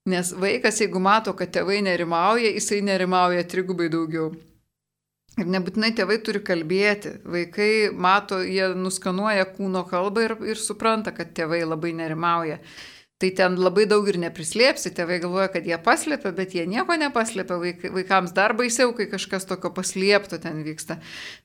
Nes 0.05 0.29
vaikas, 0.37 0.77
jeigu 0.83 0.99
mato, 1.01 1.33
kad 1.33 1.49
tėvai 1.49 1.79
nerimauja, 1.81 2.51
jisai 2.53 2.77
nerimauja 2.85 3.45
trigubai 3.49 3.87
daugiau. 3.89 4.27
Ir 5.35 5.47
nebūtinai 5.51 5.89
tėvai 5.97 6.19
turi 6.23 6.43
kalbėti. 6.45 7.15
Vaikai 7.25 7.89
mato, 7.91 8.37
jie 8.45 8.69
nuskanuoja 8.77 9.47
kūno 9.55 9.81
kalbą 9.89 10.27
ir, 10.27 10.35
ir 10.53 10.61
supranta, 10.61 11.11
kad 11.15 11.33
tėvai 11.35 11.63
labai 11.65 11.95
nerimauja. 11.97 12.59
Tai 13.15 13.29
ten 13.31 13.53
labai 13.55 13.85
daug 13.87 14.03
ir 14.11 14.17
neprislėpsi, 14.19 14.89
tėvai 14.91 15.21
galvoja, 15.23 15.47
kad 15.53 15.63
jie 15.63 15.77
paslėpia, 15.79 16.33
bet 16.35 16.51
jie 16.57 16.65
nieko 16.67 16.97
nepaslėpia, 16.99 17.55
Vaik, 17.61 17.85
vaikams 17.95 18.33
dar 18.35 18.51
baisiau, 18.59 18.91
kai 18.97 19.05
kažkas 19.07 19.47
tokio 19.47 19.71
paslėpto 19.77 20.35
ten 20.43 20.59
vyksta. 20.65 20.97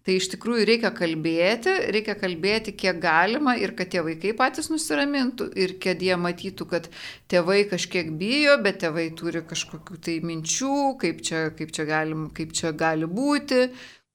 Tai 0.03 0.16
iš 0.18 0.27
tikrųjų 0.33 0.66
reikia 0.66 0.91
kalbėti, 0.91 1.77
reikia 1.95 2.16
kalbėti 2.18 2.75
kiek 2.75 2.99
galima 2.99 3.55
ir 3.55 3.77
kad 3.79 3.93
tie 3.95 4.03
vaikai 4.03 4.35
patys 4.41 4.73
nusiramintų 4.75 5.53
ir 5.62 5.77
kad 5.87 6.03
jie 6.03 6.18
matytų, 6.18 6.66
kad 6.75 6.91
tėvai 7.31 7.61
kažkiek 7.71 8.11
bijo, 8.18 8.59
bet 8.66 8.83
tėvai 8.83 9.07
turi 9.14 9.47
kažkokių 9.47 10.03
tai 10.03 10.18
minčių, 10.27 10.75
kaip 11.07 11.23
čia, 11.23 11.47
kaip 11.55 11.71
čia, 11.71 11.87
galim, 11.87 12.27
kaip 12.35 12.51
čia 12.51 12.75
gali 12.75 13.07
būti 13.07 13.68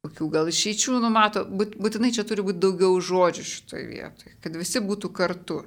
kokių 0.06 0.28
gal 0.34 0.50
išeičių 0.52 1.00
numato, 1.02 1.48
būtinai 1.50 2.12
čia 2.14 2.26
turi 2.28 2.44
būti 2.46 2.62
daugiau 2.62 3.00
žodžių 3.02 3.46
šitoje 3.50 3.86
vietoje, 3.90 4.36
kad 4.44 4.58
visi 4.60 4.84
būtų 4.84 5.10
kartu. 5.16 5.64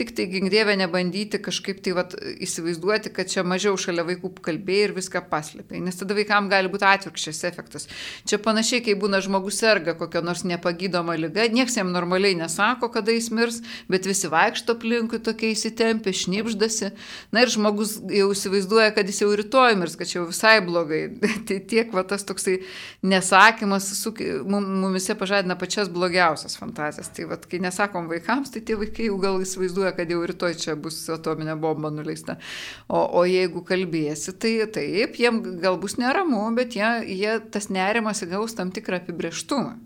Tik 0.00 0.14
tai 0.16 0.24
gingdėvę 0.32 0.78
nebandyti 0.80 1.36
kažkaip 1.44 1.82
tai 1.84 1.92
vat, 1.92 2.14
įsivaizduoti, 2.40 3.10
kad 3.12 3.28
čia 3.28 3.42
mažiau 3.44 3.76
šalia 3.76 4.06
vaikų 4.08 4.30
kalbėjai 4.40 4.86
ir 4.86 4.94
viską 4.96 5.20
paslėpiai, 5.28 5.82
nes 5.84 5.98
tada 6.00 6.16
vaikams 6.16 6.48
gali 6.48 6.70
būti 6.72 6.86
atvirkščias 6.88 7.42
efektas. 7.50 7.84
Čia 8.24 8.38
panašiai, 8.40 8.80
kai 8.86 8.94
būna 8.96 9.20
žmogus 9.20 9.58
serga 9.60 9.92
kokią 9.98 10.22
nors 10.24 10.46
nepagydoma 10.48 11.18
lyga, 11.20 11.44
nieks 11.52 11.76
jam 11.76 11.90
normaliai 11.92 12.38
nesako, 12.38 12.88
kada 12.94 13.12
jis 13.12 13.28
mirs, 13.34 13.58
bet 13.92 14.08
visi 14.08 14.30
vaikšto 14.32 14.78
aplinkui 14.78 15.20
tokie 15.20 15.52
įsitempę, 15.52 16.14
šnipždasi. 16.16 16.94
Na 17.36 17.44
ir 17.44 17.52
žmogus 17.52 17.98
jau 18.00 18.30
įsivaizduoja, 18.32 18.94
kad 18.96 19.04
jis 19.10 19.20
jau 19.20 19.28
rytoj 19.36 19.76
mirs, 19.82 19.98
kad 20.00 20.08
čia 20.08 20.22
jau 20.22 20.26
visai 20.30 20.56
blogai. 20.64 21.02
tai 21.48 21.60
tiek 21.60 21.92
va 21.92 22.06
tas 22.08 22.24
toksai 22.24 22.62
nesakymas 23.04 23.92
su, 24.00 24.14
mumise 24.48 25.14
pažadina 25.20 25.58
pačias 25.60 25.92
blogiausias 25.92 26.56
fantazijas. 26.56 27.12
Tai 27.12 27.28
va, 27.34 27.40
kai 27.44 27.60
nesakom 27.60 28.08
vaikams, 28.08 28.56
tai 28.56 28.64
tie 28.64 28.80
vaikai 28.80 29.10
jau 29.10 29.20
gal 29.20 29.40
įsivaizduoja 29.44 29.89
įsivaizduoja, 29.90 29.96
kad 29.96 30.10
jau 30.10 30.26
rytoj 30.26 30.54
čia 30.58 30.76
bus 30.76 31.08
atominė 31.08 31.58
bomba 31.58 31.90
nuleista. 31.90 32.38
O, 32.88 33.20
o 33.20 33.24
jeigu 33.24 33.62
kalbėsi, 33.64 34.32
tai 34.38 34.66
taip, 34.70 35.18
jiem 35.18 35.60
gal 35.60 35.78
bus 35.78 35.98
neramu, 35.98 36.54
bet 36.54 36.76
jie, 36.76 37.04
jie 37.06 37.40
tas 37.50 37.68
nerimas 37.70 38.22
įgaus 38.22 38.54
tam 38.54 38.70
tikrą 38.70 39.00
apibrieštumą. 39.00 39.78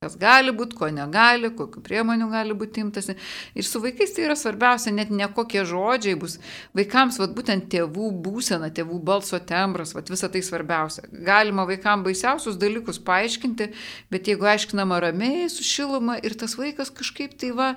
Kas 0.00 0.14
gali 0.14 0.52
būti, 0.54 0.76
ko 0.78 0.86
negali, 0.94 1.50
kokiu 1.50 1.80
priemonių 1.82 2.28
gali 2.30 2.54
būti 2.54 2.84
imtasi. 2.84 3.16
Ir 3.58 3.66
su 3.66 3.80
vaikais 3.82 4.12
tai 4.14 4.28
yra 4.28 4.36
svarbiausia, 4.38 4.92
net 4.94 5.10
ne 5.10 5.26
kokie 5.26 5.64
žodžiai 5.66 6.14
bus. 6.14 6.36
Vaikams, 6.78 7.18
vat, 7.18 7.32
būtent 7.34 7.66
tėvų 7.66 8.12
būsena, 8.22 8.70
tėvų 8.70 9.00
balso 9.02 9.40
tembras, 9.42 9.96
vat, 9.96 10.06
visa 10.06 10.30
tai 10.30 10.44
svarbiausia. 10.46 11.02
Galima 11.10 11.66
vaikams 11.66 12.06
baisiausius 12.06 12.60
dalykus 12.62 13.02
paaiškinti, 13.02 13.72
bet 14.14 14.30
jeigu 14.30 14.46
aiškinama 14.46 15.00
ramiai, 15.02 15.50
su 15.50 15.66
šiluma 15.66 16.20
ir 16.22 16.38
tas 16.38 16.54
vaikas 16.54 16.94
kažkaip 16.94 17.34
tai 17.34 17.50
va, 17.58 17.72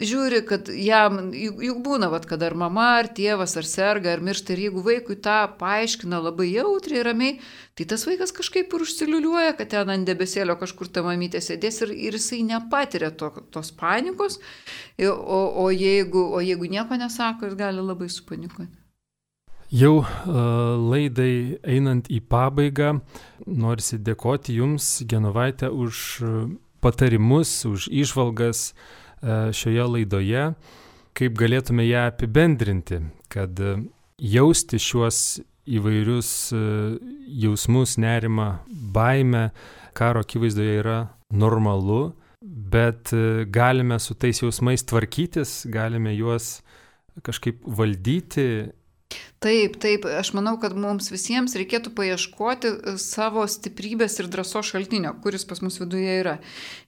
žiūri, 0.00 0.40
kad 0.48 0.68
jam, 0.72 1.30
juk, 1.34 1.80
būna, 1.84 2.10
vat, 2.12 2.26
kad 2.28 2.42
ar 2.44 2.54
mama, 2.58 2.86
ar 3.00 3.10
tėvas, 3.14 3.54
ar 3.60 3.66
serga, 3.68 4.14
ar 4.14 4.22
miršta, 4.24 4.54
ir 4.54 4.66
jeigu 4.66 4.82
vaikui 4.84 5.16
tą 5.22 5.38
paaiškina 5.60 6.20
labai 6.24 6.48
jautriai, 6.50 7.04
ramiai, 7.06 7.38
tai 7.78 7.86
tas 7.90 8.04
vaikas 8.08 8.32
kažkaip 8.36 8.72
ir 8.72 8.84
užsiliuliuoja, 8.86 9.54
kad 9.58 9.72
ten 9.74 9.92
ant 9.92 10.08
debesėlio 10.08 10.56
kažkur 10.60 10.90
ta 10.92 11.04
mamytė 11.06 11.42
sėdės 11.44 11.82
ir, 11.86 11.94
ir 12.08 12.18
jisai 12.18 12.42
nepatiria 12.48 13.12
to, 13.12 13.30
tos 13.52 13.72
panikos, 13.76 14.40
o, 15.00 15.40
o, 15.64 15.66
jeigu, 15.74 16.26
o 16.34 16.44
jeigu 16.44 16.70
nieko 16.70 16.98
nesako, 17.00 17.50
jis 17.50 17.58
gali 17.60 17.84
labai 17.84 18.10
supanikuoti. 18.12 18.72
Jau 19.70 20.00
uh, 20.00 20.08
laidai 20.90 21.60
einant 21.62 22.08
į 22.10 22.24
pabaigą, 22.26 22.96
norisi 23.46 24.00
dėkoti 24.02 24.56
Jums, 24.56 24.96
Genovaitė, 25.06 25.70
už 25.70 26.00
patarimus, 26.82 27.52
už 27.68 27.86
išvalgas, 27.86 28.72
uh, 28.72 28.96
E, 28.98 28.99
šioje 29.22 29.86
laidoje, 29.94 30.44
kaip 31.16 31.36
galėtume 31.38 31.84
ją 31.84 32.06
apibendrinti, 32.10 33.02
kad 33.32 33.58
e, 33.60 33.76
jausti 34.20 34.80
šiuos 34.80 35.40
įvairius 35.70 36.30
e, 36.56 36.62
jausmus, 37.44 37.98
nerimą, 38.00 38.48
baimę 38.94 39.50
karo 39.96 40.22
akivaizdoje 40.24 40.78
yra 40.80 40.98
normalu, 41.30 42.14
bet 42.40 43.12
galime 43.52 43.98
su 44.00 44.14
tais 44.16 44.40
jausmais 44.40 44.82
tvarkytis, 44.88 45.66
galime 45.68 46.14
juos 46.16 46.60
kažkaip 47.26 47.60
valdyti 47.66 48.70
Taip, 49.40 49.78
taip, 49.80 50.04
aš 50.04 50.34
manau, 50.36 50.58
kad 50.60 50.74
mums 50.76 51.06
visiems 51.08 51.54
reikėtų 51.56 51.94
paieškoti 51.96 52.70
e, 52.70 52.92
savo 53.00 53.46
stiprybės 53.48 54.18
ir 54.20 54.26
drąsos 54.28 54.68
šaltinio, 54.68 55.14
kuris 55.24 55.46
pas 55.48 55.62
mus 55.64 55.78
viduje 55.80 56.18
yra. 56.20 56.34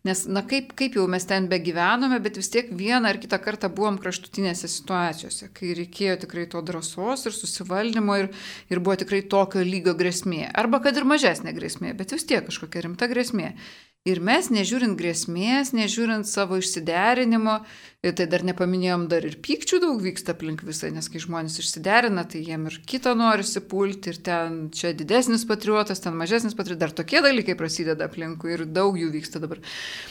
Nes, 0.05 0.27
na, 0.29 0.43
kaip, 0.45 0.75
kaip 0.77 0.99
jau 0.99 1.07
mes 1.09 1.25
ten 1.31 1.47
begyvenome, 1.49 2.19
bet 2.21 2.37
vis 2.37 2.53
tiek 2.53 2.69
vieną 2.77 3.09
ar 3.09 3.21
kitą 3.23 3.39
kartą 3.41 3.71
buvom 3.73 3.97
kraštutinėse 4.03 4.69
situacijose, 4.69 5.49
kai 5.57 5.73
reikėjo 5.81 6.19
tikrai 6.27 6.45
to 6.53 6.61
drąsos 6.61 7.25
ir 7.31 7.37
susivaldymo 7.39 8.19
ir, 8.21 8.29
ir 8.69 8.83
buvo 8.85 8.99
tikrai 9.01 9.23
tokio 9.33 9.65
lygio 9.65 9.97
grėsmė. 9.97 10.51
Arba 10.53 10.83
kad 10.85 11.01
ir 11.01 11.09
mažesnė 11.09 11.57
grėsmė, 11.57 11.97
bet 11.97 12.13
vis 12.13 12.29
tiek 12.29 12.45
kažkokia 12.51 12.85
rimta 12.85 13.09
grėsmė. 13.09 13.55
Ir 14.03 14.19
mes, 14.19 14.49
nežiūrint 14.51 14.97
grėsmės, 14.99 15.69
nežiūrint 15.79 16.27
savo 16.27 16.57
išsiderinimo, 16.59 17.61
tai 18.03 18.25
dar 18.27 18.43
nepaminėjom, 18.43 19.05
dar 19.07 19.23
ir 19.29 19.37
pykčių 19.39 19.79
daug 19.85 20.01
vyksta 20.03 20.35
aplink 20.35 20.65
visą, 20.67 20.89
nes 20.91 21.07
kai 21.07 21.21
žmonės 21.23 21.61
išsiderina, 21.63 22.25
tai 22.27 22.41
jiem 22.43 22.65
ir 22.67 22.81
kitą 22.83 23.13
norisi 23.15 23.63
pulti, 23.63 24.11
ir 24.11 24.19
ten 24.27 24.57
čia 24.75 24.91
didesnis 24.99 25.45
patriotas, 25.47 26.03
ten 26.03 26.19
mažesnis 26.19 26.59
patriotas, 26.59 26.81
dar 26.81 26.97
tokie 26.99 27.23
dalykai 27.23 27.55
prasideda 27.55 28.09
aplinkui 28.11 28.57
ir 28.57 28.65
daug 28.67 28.99
jų 28.99 29.13
vyksta 29.15 29.39
dabar. 29.45 29.63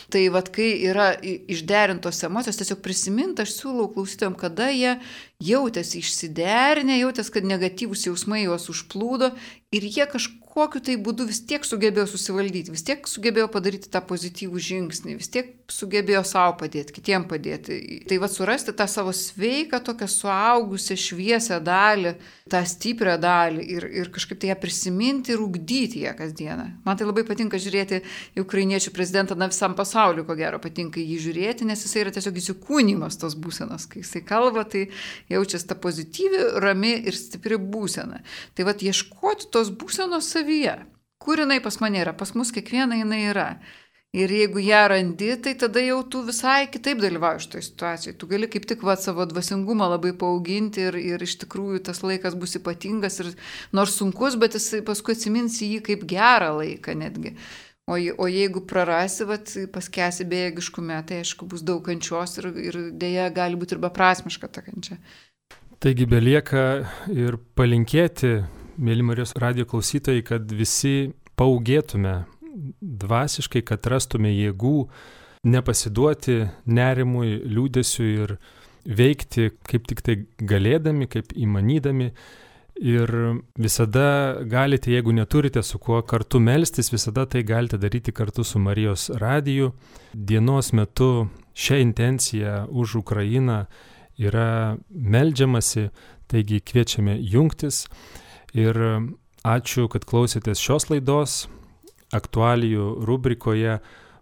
Tai 0.08 0.24
vad, 0.38 0.54
kai 0.56 0.70
yra 0.88 1.12
išderintos 1.20 2.24
emocijos, 2.30 2.62
tiesiog 2.62 2.80
prisiminti, 2.86 3.44
aš 3.44 3.58
siūlau 3.58 3.90
klausytojams, 3.92 4.40
kada 4.40 4.70
jie 4.72 5.02
jautėsi 5.44 6.00
išsiderinę, 6.00 6.96
jautėsi, 7.02 7.36
kad 7.36 7.52
negatyvus 7.58 8.08
jausmai 8.08 8.46
juos 8.46 8.72
užplūdo 8.72 9.34
ir 9.76 9.92
jie 9.92 10.08
kažkaip 10.08 10.41
kokiu 10.52 10.82
tai 10.84 10.98
būdu 11.00 11.26
vis 11.30 11.40
tiek 11.48 11.64
sugebėjo 11.66 12.08
susivaldyti, 12.12 12.74
vis 12.74 12.84
tiek 12.88 13.08
sugebėjo 13.08 13.48
padaryti 13.54 13.90
tą 13.92 14.02
pozityvų 14.08 14.62
žingsnį, 14.68 15.16
vis 15.20 15.32
tiek 15.32 15.54
sugebėjo 15.72 16.24
savo 16.28 16.58
padėti, 16.60 16.96
kitiem 16.98 17.26
padėti. 17.30 17.78
Tai 18.10 18.18
va 18.22 18.30
surasti 18.32 18.74
tą 18.76 18.88
savo 18.92 19.14
sveiką, 19.16 19.80
tokią 19.88 20.08
suaugusią, 20.12 20.98
šviesią 21.00 21.62
dalį, 21.64 22.14
tą 22.52 22.62
stiprią 22.68 23.16
dalį 23.22 23.66
ir, 23.76 23.88
ir 24.02 24.12
kažkaip 24.14 24.42
tai 24.42 24.52
ją 24.52 24.58
prisiminti 24.60 25.32
ir 25.36 25.44
ugdyti 25.44 26.04
ją 26.04 26.14
kasdieną. 26.20 26.68
Man 26.86 27.00
tai 27.00 27.08
labai 27.08 27.24
patinka 27.28 27.60
žiūrėti 27.62 28.02
į 28.36 28.44
ukrainiečių 28.44 28.94
prezidentą, 28.96 29.38
na 29.40 29.48
visam 29.52 29.76
pasauliu, 29.78 30.26
ko 30.28 30.36
gero 30.40 30.60
patinka 30.64 31.00
jį 31.00 31.20
žiūrėti, 31.28 31.68
nes 31.70 31.86
jisai 31.86 32.04
yra 32.04 32.16
tiesiog 32.16 32.42
įsikūnymas 32.42 33.20
tos 33.22 33.38
būsenos. 33.40 33.88
Kai 33.92 34.04
jisai 34.04 34.24
kalba, 34.28 34.66
tai 34.68 34.90
jaučiasi 35.32 35.72
ta 35.72 35.80
pozityvi, 35.80 36.44
rami 36.64 36.98
ir 37.08 37.16
stipri 37.16 37.60
būsena. 37.62 38.22
Tai 38.58 38.68
va 38.68 38.76
ieškoti 38.76 39.48
tos 39.54 39.72
būsenos 39.72 40.28
savyje. 40.42 40.76
Kur 41.22 41.40
jinai 41.40 41.62
pas 41.62 41.78
mane 41.82 42.02
yra? 42.02 42.14
Pas 42.18 42.34
mus 42.36 42.52
kiekviena 42.52 42.98
jinai 42.98 43.24
yra. 43.30 43.48
Ir 44.12 44.28
jeigu 44.28 44.60
ją 44.60 44.82
randi, 44.92 45.30
tai 45.40 45.54
tada 45.56 45.80
jau 45.80 46.02
tu 46.04 46.20
visai 46.28 46.66
kitaip 46.68 47.00
dalyvauji 47.00 47.46
šitoje 47.46 47.64
situacijoje. 47.64 48.18
Tu 48.20 48.28
gali 48.28 48.50
kaip 48.52 48.66
tik 48.68 48.84
va 48.84 48.98
savo 49.00 49.24
dvasingumą 49.24 49.88
labai 49.94 50.12
paauginti 50.12 50.84
ir, 50.90 50.98
ir 51.00 51.24
iš 51.24 51.38
tikrųjų 51.46 51.80
tas 51.88 52.04
laikas 52.04 52.36
bus 52.36 52.58
ypatingas 52.60 53.22
ir 53.24 53.30
nors 53.72 53.96
sunkus, 53.96 54.36
bet 54.36 54.58
jis 54.60 54.82
paskui 54.84 55.16
atsiminsi 55.16 55.70
jį 55.78 55.80
kaip 55.88 56.04
gerą 56.12 56.52
laiką 56.58 56.98
netgi. 57.00 57.38
O, 57.88 57.96
o 57.96 58.28
jeigu 58.28 58.66
prarasi, 58.68 59.24
vat, 59.30 59.56
paskesi 59.72 60.28
bėgiškume, 60.28 61.00
tai 61.08 61.24
aišku 61.24 61.48
bus 61.48 61.64
daug 61.64 61.80
kančios 61.88 62.36
ir, 62.42 62.52
ir 62.60 62.80
dėja 62.92 63.32
gali 63.32 63.56
būti 63.56 63.78
ir 63.78 63.86
beprasmiška 63.88 64.52
ta 64.52 64.66
kančia. 64.66 65.00
Taigi 65.82 66.06
belieka 66.06 66.66
ir 67.16 67.40
palinkėti 67.56 68.42
mėly 68.78 69.06
Marijos 69.06 69.34
radio 69.40 69.66
klausytojai, 69.70 70.24
kad 70.28 70.52
visi 70.52 71.12
paugėtume 71.40 72.22
dvasiškai, 72.82 73.64
kad 73.66 73.88
rastume 73.92 74.32
jėgų 74.34 74.78
nepasiduoti 75.48 76.44
nerimui, 76.70 77.40
liūdėsiu 77.50 78.08
ir 78.26 78.38
veikti 78.86 79.52
kaip 79.68 79.88
tik 79.90 80.06
tai 80.06 80.18
galėdami, 80.38 81.10
kaip 81.10 81.34
įmanydami 81.38 82.12
Ir 82.82 83.12
visada 83.62 84.42
galite, 84.42 84.90
jeigu 84.90 85.12
neturite 85.14 85.62
su 85.62 85.78
kuo 85.78 86.00
kartu 86.02 86.40
melstis, 86.40 86.90
visada 86.90 87.28
tai 87.30 87.44
galite 87.44 87.78
daryti 87.78 88.12
kartu 88.12 88.44
su 88.44 88.60
Marijos 88.60 89.10
radiju. 89.22 89.72
Dienos 90.14 90.72
metu 90.74 91.28
šią 91.54 91.78
intenciją 91.82 92.66
už 92.72 92.96
Ukrainą 93.04 93.66
yra 94.18 94.78
melžiamasi, 94.90 95.90
taigi 96.28 96.58
kviečiame 96.60 97.20
jungtis. 97.22 97.86
Ir 98.58 98.78
ačiū, 99.48 99.88
kad 99.92 100.06
klausėtės 100.08 100.62
šios 100.62 100.90
laidos. 100.92 101.46
Aktualijų 102.12 103.06
rubrikoje 103.08 103.78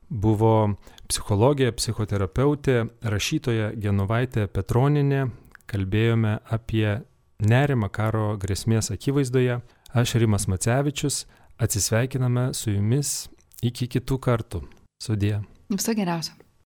buvo 0.09 0.77
psichologė, 1.09 1.71
psichoterapeutė, 1.73 2.83
rašytoja 3.01 3.71
Genovaitė 3.81 4.45
Petroninė. 4.53 5.29
Kalbėjome 5.69 6.37
apie 6.49 7.01
nerimą 7.41 7.89
karo 7.93 8.35
grėsmės 8.41 8.91
akivaizdoje. 8.93 9.59
Aš 9.97 10.15
Rimas 10.21 10.45
Macevičius, 10.49 11.23
atsisveikiname 11.57 12.51
su 12.53 12.75
jumis 12.75 13.29
iki 13.65 13.89
kitų 13.89 14.19
kartų. 14.21 14.61
Sudė. 15.01 15.39
Viso 15.73 15.97
geriausio. 15.97 16.37